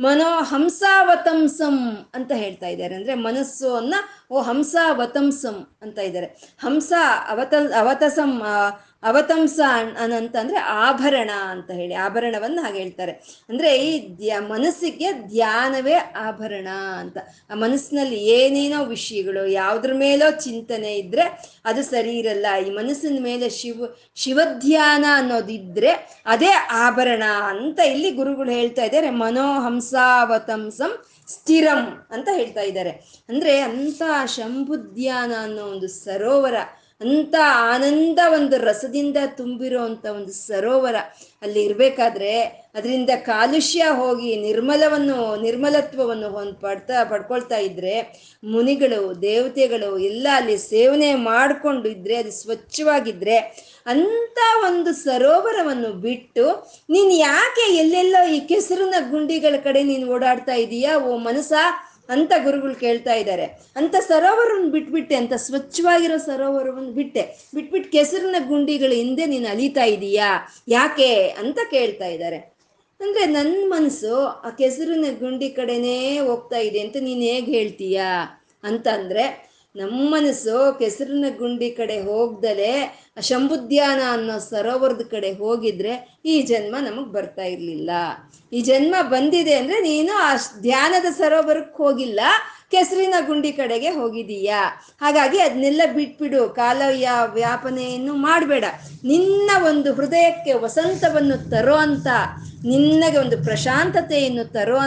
ಮನೋ 0.00 0.42
ಹಂಸಾವತಂಸಂ 0.42 2.08
ಅಂತ 2.14 2.32
ಹೇಳ್ತಾ 2.32 2.66
ಇದ್ದಾರೆ. 2.66 2.94
ಅಂದ್ರೆ 2.94 3.14
ಮನಸ್ಸು 3.14 3.74
ಅನ್ನ 3.74 3.94
ಓ 4.30 4.40
ಹಂಸಾವತಂಸಂ 4.40 5.66
ಅಂತ 5.82 5.98
ಇದ್ದಾರೆ. 5.98 6.26
ಹಂಸ 6.60 6.92
ಅವತ, 7.28 7.54
ಅವತಸಂ 7.78 8.42
ಅವತಂಸ 9.02 9.60
ಅನಂತಂದ್ರೆ 10.00 10.58
ಆಭರಣ 10.58 11.30
ಅಂತ 11.48 11.70
ಹೇಳಿ, 11.70 11.94
ಆಭರಣವನ್ನು 11.94 12.62
ಹಾಗೆ 12.62 12.78
ಹೇಳ್ತಾರೆ. 12.78 13.12
ಅಂದ್ರೆ 13.48 13.86
ಈ 13.86 14.30
ಮನಸ್ಸಿಗೆ 14.38 15.12
ಧ್ಯಾನವೇ 15.12 15.94
ಆಭರಣ 15.94 16.68
ಅಂತ. 16.98 17.18
ಆ 17.50 17.54
ಮನಸ್ಸಿನಲ್ಲಿ 17.54 18.16
ಏನೇನೋ 18.16 18.84
ವಿಷಯಗಳು, 18.84 19.46
ಯಾವ್ದ್ರ 19.46 19.92
ಮೇಲೋ 19.94 20.30
ಚಿಂತನೆ 20.30 20.94
ಇದ್ರೆ 20.94 21.22
ಅದು 21.64 21.82
ಸರಿ 21.82 22.18
ಇರಲ್ಲ. 22.18 22.46
ಈ 22.66 22.70
ಮನಸ್ಸಿನ 22.70 23.18
ಮೇಲೆ 23.22 23.48
ಶಿವ, 23.50 23.84
ಶಿವಧ್ಯಾನ 24.14 25.04
ಅನ್ನೋದಿದ್ರೆ 25.14 26.22
ಅದೇ 26.26 26.50
ಆಭರಣ 26.70 27.22
ಅಂತ 27.46 27.80
ಇಲ್ಲಿ 27.80 28.10
ಗುರುಗಳು 28.10 28.50
ಹೇಳ್ತಾ 28.50 28.84
ಇದ್ದಾರೆ. 28.84 29.10
ಮನೋಹಂಸಾವತಂಸಂ 29.10 31.04
ಸ್ಥಿರಂ 31.28 32.06
ಅಂತ 32.10 32.28
ಹೇಳ್ತಾ 32.32 32.60
ಇದ್ದಾರೆ. 32.60 32.90
ಅಂದ್ರೆ 33.28 33.60
ಅಂತ 33.60 34.02
ಶಂಭುಧ್ಯಾನ 34.26 35.32
ಅನ್ನೋ 35.40 35.62
ಒಂದು 35.62 35.88
ಸರೋವರ 35.88 36.54
ಅಂತ 37.00 37.34
ಆನಂದ 37.72 38.18
ಒಂದು 38.34 38.56
ರಸದಿಂದ 38.58 39.16
ತುಂಬಿರೋ 39.36 39.80
ಒಂದು 40.10 40.32
ಸರೋವರ 40.32 40.96
ಅಲ್ಲಿ 41.42 41.60
ಇರ್ಬೇಕಾದ್ರೆ 41.64 42.32
ಅದರಿಂದ 42.74 43.10
ಕಾಲುಷ್ಯ 43.24 43.82
ಹೋಗಿ 43.90 44.36
ನಿರ್ಮಲವನ್ನು, 44.36 45.36
ನಿರ್ಮಲತ್ವವನ್ನು 45.42 46.28
ಹೊಂದ್ 46.28 46.56
ಪಡ್ತಾ, 46.60 47.04
ಪಡ್ಕೊಳ್ತಾ 47.04 47.58
ಇದ್ರೆ 47.58 47.94
ಮುನಿಗಳು, 48.44 49.20
ದೇವತೆಗಳು 49.22 49.98
ಎಲ್ಲ 49.98 50.26
ಅಲ್ಲಿ 50.34 50.56
ಸೇವನೆ 50.58 51.14
ಮಾಡಿಕೊಂಡು 51.14 51.88
ಇದ್ರೆ 51.88 52.16
ಅದು 52.16 52.30
ಸ್ವಚ್ಛವಾಗಿದ್ರೆ 52.30 53.38
ಅಂತ 53.86 54.38
ಒಂದು 54.64 54.92
ಸರೋವರವನ್ನು 54.94 55.92
ಬಿಟ್ಟು 55.92 56.46
ನೀನು 56.90 57.10
ಯಾಕೆ 57.10 57.66
ಎಲ್ಲೆಲ್ಲೋ 57.76 58.22
ಈ 58.28 58.40
ಕೆಸರಿನ 58.40 58.94
ಗುಂಡಿಗಳ 59.10 59.54
ಕಡೆ 59.64 59.82
ನೀನು 59.82 60.06
ಓಡಾಡ್ತಾ 60.12 60.54
ಇದೀಯಾ? 60.54 60.98
ಓ 60.98 61.16
ಮನಸ 61.18 61.52
ಅಂತ 62.08 62.32
ಗುರುಗಳು 62.44 62.74
ಕೇಳ್ತಾ 62.74 63.14
ಇದ್ದಾರೆ. 63.14 63.44
ಅಂತ 63.76 63.94
ಸರೋವರವನ್ನ 63.96 64.70
ಬಿಟ್ಬಿಟ್ಟೆ, 64.70 65.14
ಅಂತ 65.14 65.32
ಸ್ವಚ್ಛವಾಗಿರೋ 65.34 66.16
ಸರೋವರವನ್ನು 66.16 66.92
ಬಿಟ್ಟೆ. 66.92 67.50
ಬಿಟ್ಬಿಟ್ಟು 67.54 67.92
ಕೆಸರಿನ 67.92 68.36
ಗುಂಡಿಗಳ 68.48 68.92
ಹಿಂದೆ 68.92 69.26
ನೀನು 69.26 69.48
ಅಲಿತಾ 69.48 69.84
ಇದೀಯಾ? 69.84 70.54
ಯಾಕೆ 70.68 71.28
ಅಂತ 71.28 71.58
ಕೇಳ್ತಾ 71.70 72.06
ಇದ್ದಾರೆ. 72.06 72.36
ಅಂದ್ರೆ 73.00 73.26
ನನ್ನ 73.26 73.64
ಮನಸ್ಸು 73.66 74.16
ಆ 74.16 74.50
ಕೆಸರಿನ 74.50 75.04
ಗುಂಡಿ 75.18 75.48
ಕಡೆನೇ 75.48 76.18
ಹೋಗ್ತಾ 76.18 76.58
ಇದೆ 76.58 76.80
ಅಂತ 76.80 76.96
ನೀನು 77.00 77.20
ಹೇಗೆ 77.20 77.52
ಹೇಳ್ತೀಯಾ? 77.52 78.24
ಅಂತ 78.62 78.88
ಅಂದ್ರೆ 78.88 79.47
ನಮ್ಮ 79.78 79.98
ಮನಸ್ಸು 80.14 80.56
ಕೆಸರಿನ 80.78 81.26
ಗುಂಡಿ 81.38 81.68
ಕಡೆ 81.70 81.96
ಹೋಗ್ದಲೆ 82.08 82.72
ಶಂಭುದ್ಯಾನ 83.28 84.00
ಅನ್ನೋ 84.12 84.36
ಸರೋವರದ 84.50 85.04
ಕಡೆ 85.10 85.30
ಹೋಗಿದ್ರೆ 85.42 85.94
ಈ 86.24 86.34
ಜನ್ಮ 86.50 86.74
ನಮಗೆ 86.88 87.10
ಬರ್ತಾ 87.12 87.44
ಇರಲಿಲ್ಲ. 87.54 87.90
ಈ 88.52 88.60
ಜನ್ಮ 88.60 88.94
ಬಂದಿದೆ 89.14 89.54
ಅಂದ್ರೆ 89.54 89.78
ನೀನು 89.80 90.12
ಆ 90.26 90.28
ಧ್ಯಾನದ 90.62 91.08
ಸರೋವರಕ್ಕೆ 91.18 91.78
ಹೋಗಿಲ್ಲ, 91.82 92.20
ಕೆಸರಿನ 92.70 93.16
ಗುಂಡಿ 93.26 93.50
ಕಡೆಗೆ 93.52 93.90
ಹೋಗಿದೀಯಾ. 93.90 94.62
ಹಾಗಾಗಿ 95.00 95.38
ಅದನ್ನೆಲ್ಲ 95.38 95.82
ಬಿಟ್ಬಿಡು 95.94 96.40
ಕಾಲ 96.60 96.82
ವ್ಯಾಪನೆಯನ್ನು 97.38 98.14
ಮಾಡಬೇಡ. 98.28 98.64
ನಿನ್ನ 99.04 99.50
ಒಂದು 99.70 99.92
ಹೃದಯಕ್ಕೆ 99.98 100.52
ವಸಂತವನ್ನು 100.64 101.38
ತರೋ 101.50 101.76
ಅಂತ 101.86 102.08
ನಿನ್ನಗೆ 102.64 103.18
ಒಂದು 103.18 103.44
ಪ್ರಶಾಂತತೆಯನ್ನು 103.44 104.44
ತರೋ 104.44 104.78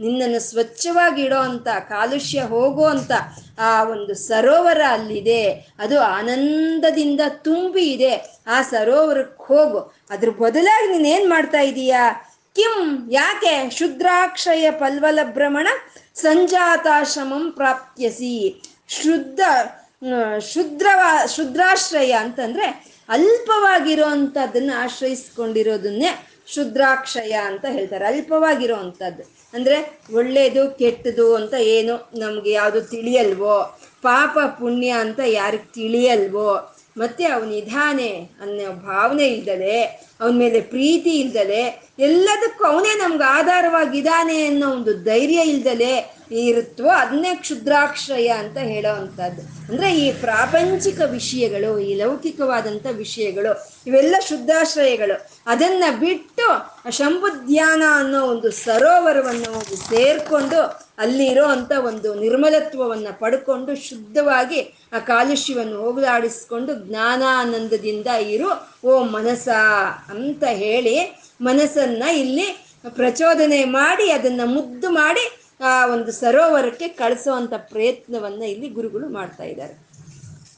ನಿನ್ನನ್ನು 0.00 0.40
ಸ್ವಚ್ಛವಾಗಿ 0.40 1.22
ಇಡೋ 1.22 1.64
ಕಾಲುಷ್ಯ 1.64 2.42
ಹೋಗೋ 2.42 2.84
ಅಂತ 2.84 3.10
ಆ 3.58 3.84
ಒಂದು 3.84 4.14
ಸರೋವರ 4.14 4.80
ಅಲ್ಲಿದೆ. 4.88 5.50
ಅದು 5.78 6.00
ಆನಂದದಿಂದ 6.00 7.20
ತುಂಬಿ 7.28 7.92
ಇದೆ. 7.92 8.42
ಆ 8.46 8.62
ಸರೋವರಕ್ಕೆ 8.62 9.44
ಹೋಗು. 9.44 9.78
ಅದ್ರ 10.10 10.30
ಬದಲಾಗಿ 10.30 10.92
ನೀನೇನ್ 10.92 11.30
ಮಾಡ್ತಾ 11.30 11.60
ಇದೀಯಾ? 11.60 12.34
ಕಿಂ, 12.54 13.08
ಯಾಕೆ? 13.12 13.70
ಶುದ್ರಾಕ್ಷಯ 13.70 14.70
ಪಲ್ವಲ 14.70 15.18
ಭ್ರಮಣ 15.22 15.68
ಸಂಜಾತಾಶ್ರಮಂ 16.14 17.52
ಪ್ರಾಪ್ಯಸಿ 17.52 18.62
ಶುದ್ಧ 18.88 19.40
ಶುದ್ರವ, 20.52 21.26
ಶುದ್ರಾಶ್ರಯ 21.26 22.12
ಅಂತಂದ್ರೆ 22.12 22.98
ಅಲ್ಪವಾಗಿರೋಂಥದ್ದನ್ನ 23.08 24.72
ಆಶ್ರಯಿಸ್ಕೊಂಡಿರೋದನ್ನೇ 24.78 26.27
ಶುದ್ರಾಕ್ಷಯ 26.54 27.34
ಅಂತ 27.50 27.64
ಹೇಳ್ತಾರೆ. 27.68 28.04
ಅಲ್ಪವಾಗಿರೋ 28.04 28.76
ಅಂಥದ್ದು 28.76 29.24
ಅಂದ್ರೆ 29.54 29.76
ಒಳ್ಳೇದು, 30.14 30.62
ಕೆಟ್ಟದು 30.80 31.26
ಅಂತ 31.34 31.54
ಏನು 31.76 31.94
ನಮಗೆ 32.18 32.50
ಯಾವುದು 32.50 32.80
ತಿಳಿಯಲ್ವೋ, 32.94 33.56
ಪಾಪ 34.02 34.38
ಪುಣ್ಯ 34.58 34.90
ಅಂತ 35.04 35.20
ಯಾರಿಗೆ 35.40 35.68
ತಿಳಿಯಲ್ವೋ, 35.74 36.50
ಮತ್ತೆ 36.96 37.24
ನಿಧಾನೆ 37.50 38.10
ಅನ್ನೋ 38.42 38.68
ಭಾವನೆ 38.86 39.26
ಇಲ್ದಲೆ, 39.28 39.74
ಅವನ 40.20 40.32
ಮೇಲೆ 40.36 40.60
ಪ್ರೀತಿ 40.60 41.12
ಇಲ್ದಲೆ, 41.20 41.62
ಎಲ್ಲದಕ್ಕೂ 41.98 42.62
ಅವನೇ 42.64 42.92
ನಮ್ಗೆ 42.94 43.26
ಆಧಾರವಾಗಿದ್ದಾನೆ 43.38 44.38
ಅನ್ನೋ 44.46 44.68
ಒಂದು 44.70 44.92
ಧೈರ್ಯ 45.04 45.40
ಇಲ್ದಲೆ 45.54 45.92
ಇರುತ್ತೋ 46.48 46.86
ಅದನ್ನೇ 47.02 47.30
ಕ್ಷುದ್ರಾಕ್ಷಯ 47.34 48.28
ಅಂತ 48.42 48.58
ಹೇಳೋವಂಥದ್ದು. 48.72 49.42
ಅಂದರೆ 49.68 49.88
ಈ 49.96 50.06
ಪ್ರಾಪಂಚಿಕ 50.20 51.00
ವಿಷಯಗಳು, 51.10 51.70
ಈ 51.78 51.92
ಲೌಕಿಕವಾದಂಥ 51.94 52.86
ವಿಷಯಗಳು, 53.04 53.52
ಇವೆಲ್ಲ 53.86 54.16
ಶುದ್ಧಾಶ್ರಯಗಳು 54.28 55.16
ಅದನ್ನ 55.48 55.84
ಬಿಟ್ಟು 56.00 56.46
ಶಂಭುಧ್ಯಾನ 56.90 57.82
ಅನ್ನೋ 57.94 58.26
ಒಂದು 58.26 58.50
ಸರೋವರವನ್ನು 58.50 59.76
ಸೇರ್ಕೊಂಡು 59.90 60.56
ಅಲ್ಲಿರೋ 60.98 61.44
ಅಂತ 61.44 61.72
ಒಂದು 61.84 62.14
ನಿರ್ಮಲತ್ವವನ್ನು 62.14 63.18
ಪಡ್ಕೊಂಡು 63.18 63.76
ಶುದ್ಧವಾಗಿ 63.76 64.60
ಆ 64.92 64.98
ಕಾಲುಷ್ಯವನ್ನು 64.98 65.76
ಹೋಗಲಾಡಿಸ್ಕೊಂಡು 65.76 66.88
ಜ್ಞಾನಾನಂದದಿಂದ 66.88 68.06
ಇರು, 68.06 68.48
ಓ 68.84 69.02
ಮನಸ 69.02 69.48
ಅಂತ 70.10 70.44
ಹೇಳಿ 70.44 71.24
ಮನಸ್ಸನ್ನ 71.40 72.02
ಇಲ್ಲಿ 72.02 72.68
ಪ್ರಚೋದನೆ 72.88 73.64
ಮಾಡಿ 73.64 74.10
ಅದನ್ನ 74.10 74.40
ಮುದ್ದು 74.44 74.90
ಮಾಡಿ 74.90 75.20
ಆ 75.64 75.86
ಒಂದು 75.86 76.12
ಸರೋವರಕ್ಕೆ 76.12 76.88
ಕಳಿಸುವಂಥ 76.88 77.54
ಪ್ರಯತ್ನವನ್ನ 77.54 78.42
ಇಲ್ಲಿ 78.42 78.68
ಗುರುಗಳು 78.68 79.08
ಮಾಡ್ತಾ 79.08 79.44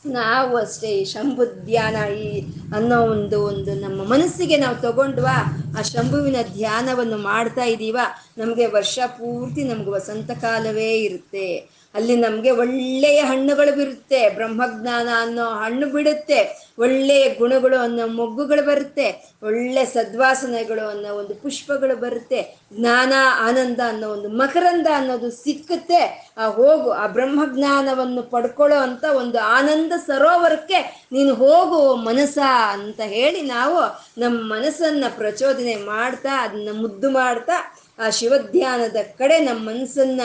ನಾವು 0.04 0.56
ಅಷ್ಟೇ 0.56 1.04
ಶಂಭು 1.04 1.64
ಧ್ಯಾನ 1.64 1.96
ಈ 2.12 2.40
ಅನ್ನೋ 2.74 3.00
ಒಂದು 3.02 3.44
ಒಂದು 3.44 3.74
ನಮ್ಮ 3.74 4.04
ಮನಸ್ಸಿಗೆ 4.04 4.56
ನಾವು 4.56 4.76
ತಗೊಂಡ್ವಾ, 4.76 5.34
ಆ 5.78 5.82
ಶಂಭುವಿನ 5.82 6.36
ಧ್ಯಾನವನ್ನು 6.52 7.18
ಮಾಡ್ತಾ 7.18 7.64
ಇದ್ದೀವ 7.64 7.98
ನಮಗೆ 8.38 8.66
ವರ್ಷ 8.66 8.98
ಪೂರ್ತಿ 9.06 9.64
ನಮ್ಗೆ 9.64 9.90
ವಸಂತ 9.90 10.30
ಕಾಲವೇ 10.30 10.98
ಇರುತ್ತೆ. 10.98 11.79
ಅಲ್ಲಿ 11.94 12.16
ನಮಗೆ 12.16 12.50
ಒಳ್ಳೆಯ 12.50 13.20
ಹಣ್ಣುಗಳು 13.20 13.76
ಬಿರುತ್ತೆ, 13.76 14.30
ಬ್ರಹ್ಮಜ್ಞಾನ 14.30 15.08
ಅನ್ನೋ 15.20 15.44
ಹಣ್ಣು 15.44 15.86
ಬಿಡುತ್ತೆ 15.86 16.70
ಒಳ್ಳೆಯ 16.78 17.34
ಗುಣಗಳು 17.34 17.78
ಅನ್ನೋ 17.78 18.06
ಮೊಗ್ಗುಗಳು 18.06 18.62
ಬರುತ್ತೆ, 18.66 19.06
ಒಳ್ಳೆ 19.42 19.84
ಸದ್ವಾಸನೆಗಳು 19.84 20.88
ಅನ್ನೋ 20.88 21.14
ಒಂದು 21.14 21.34
ಪುಷ್ಪಗಳು 21.34 21.96
ಬರುತ್ತೆ, 21.96 22.40
ಜ್ಞಾನ, 22.72 23.12
ಆನಂದ 23.38 23.80
ಅನ್ನೋ 23.88 24.08
ಒಂದು 24.08 24.28
ಮಕರಂದ 24.28 24.86
ಅನ್ನೋದು 24.96 25.30
ಸಿಕ್ಕುತ್ತೆ. 25.30 26.32
ಆ 26.38 26.46
ಹೋಗು, 26.46 26.90
ಆ 26.90 27.06
ಬ್ರಹ್ಮಜ್ಞಾನವನ್ನು 27.06 28.22
ಪಡ್ಕೊಳ್ಳೋ 28.22 28.78
ಅಂತ 28.78 29.04
ಒಂದು 29.04 29.38
ಆನಂದ 29.38 29.92
ಸರೋವರಕ್ಕೆ 30.06 31.08
ನೀನು 31.12 31.34
ಹೋಗು 31.34 31.96
ಮನಸ್ಸ 31.96 32.38
ಅಂತ 32.72 33.00
ಹೇಳಿ 33.00 33.42
ನಾವು 33.42 33.80
ನಮ್ಮ 34.20 34.54
ಮನಸ್ಸನ್ನ 34.54 35.04
ಪ್ರಚೋದನೆ 35.16 35.74
ಮಾಡ್ತಾ, 35.74 36.44
ಅದನ್ನ 36.44 36.68
ಮುದ್ದು 36.72 37.10
ಮಾಡ್ತಾ, 37.10 37.76
ಆ 37.98 38.10
ಶಿವಧ್ಯಾನದ 38.10 38.96
ಕಡೆ 39.18 39.38
ನಮ್ಮ 39.38 39.68
ಮನಸ್ಸನ್ನ 39.68 40.20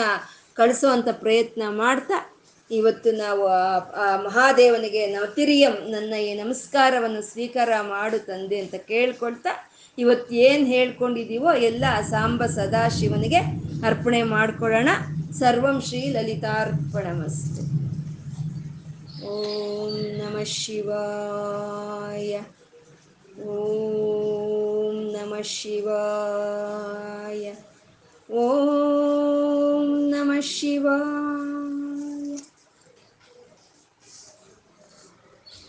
ಕಳಿಸುವಂಥ 0.56 1.08
ಪ್ರಯತ್ನ 1.12 1.62
ಮಾಡ್ತಾ 1.68 2.36
ಇವತ್ತು 2.70 3.12
ನಾವು 3.12 3.46
ಆ- 3.46 4.16
ಮಹಾದೇವನಿಗೆ 4.16 5.06
ನವತಿರಿಯಂ 5.06 5.72
ನನ್ನ 5.72 6.14
ಈ 6.14 6.42
ನಮಸ್ಕಾರವನ್ನು 6.42 7.22
ಸ್ವೀಕಾರ 7.22 7.68
ಮಾಡು 7.80 8.26
ತಂದೆ 8.26 8.58
ಅಂತ 8.58 8.74
ಕೇಳ್ಕೊಳ್ತಾ 8.74 9.70
ಇವತ್ತು 9.98 10.34
ಏನು 10.34 10.66
ಹೇಳ್ಕೊಂಡಿದ್ದೀವೋ 10.66 11.52
ಎಲ್ಲ 11.52 11.84
ಸಾಂಬ 12.10 12.46
ಸದಾಶಿವನಿಗೆ 12.46 13.36
ಅರ್ಪಣೆ 13.86 14.22
ಮಾಡ್ಕೊಳ್ಳೋಣ. 14.22 14.88
ಸರ್ವಂ 15.38 15.80
ಶ್ರೀ 15.80 16.10
ಲಲಿತಾರ್ಪಣಮಸ್ತು. 16.10 17.76
ಓಂ 19.24 20.18
ನಮಃ 20.18 20.44
ಶಿವಾಯ. 20.44 22.40
ಓಂ 23.42 25.12
ನಮಃ 25.12 25.42
ಶಿವಾಯ. 25.42 27.52
ಓಂ 28.28 29.88
ನಮ 30.10 30.30
ಶಿವಾ 30.40 30.96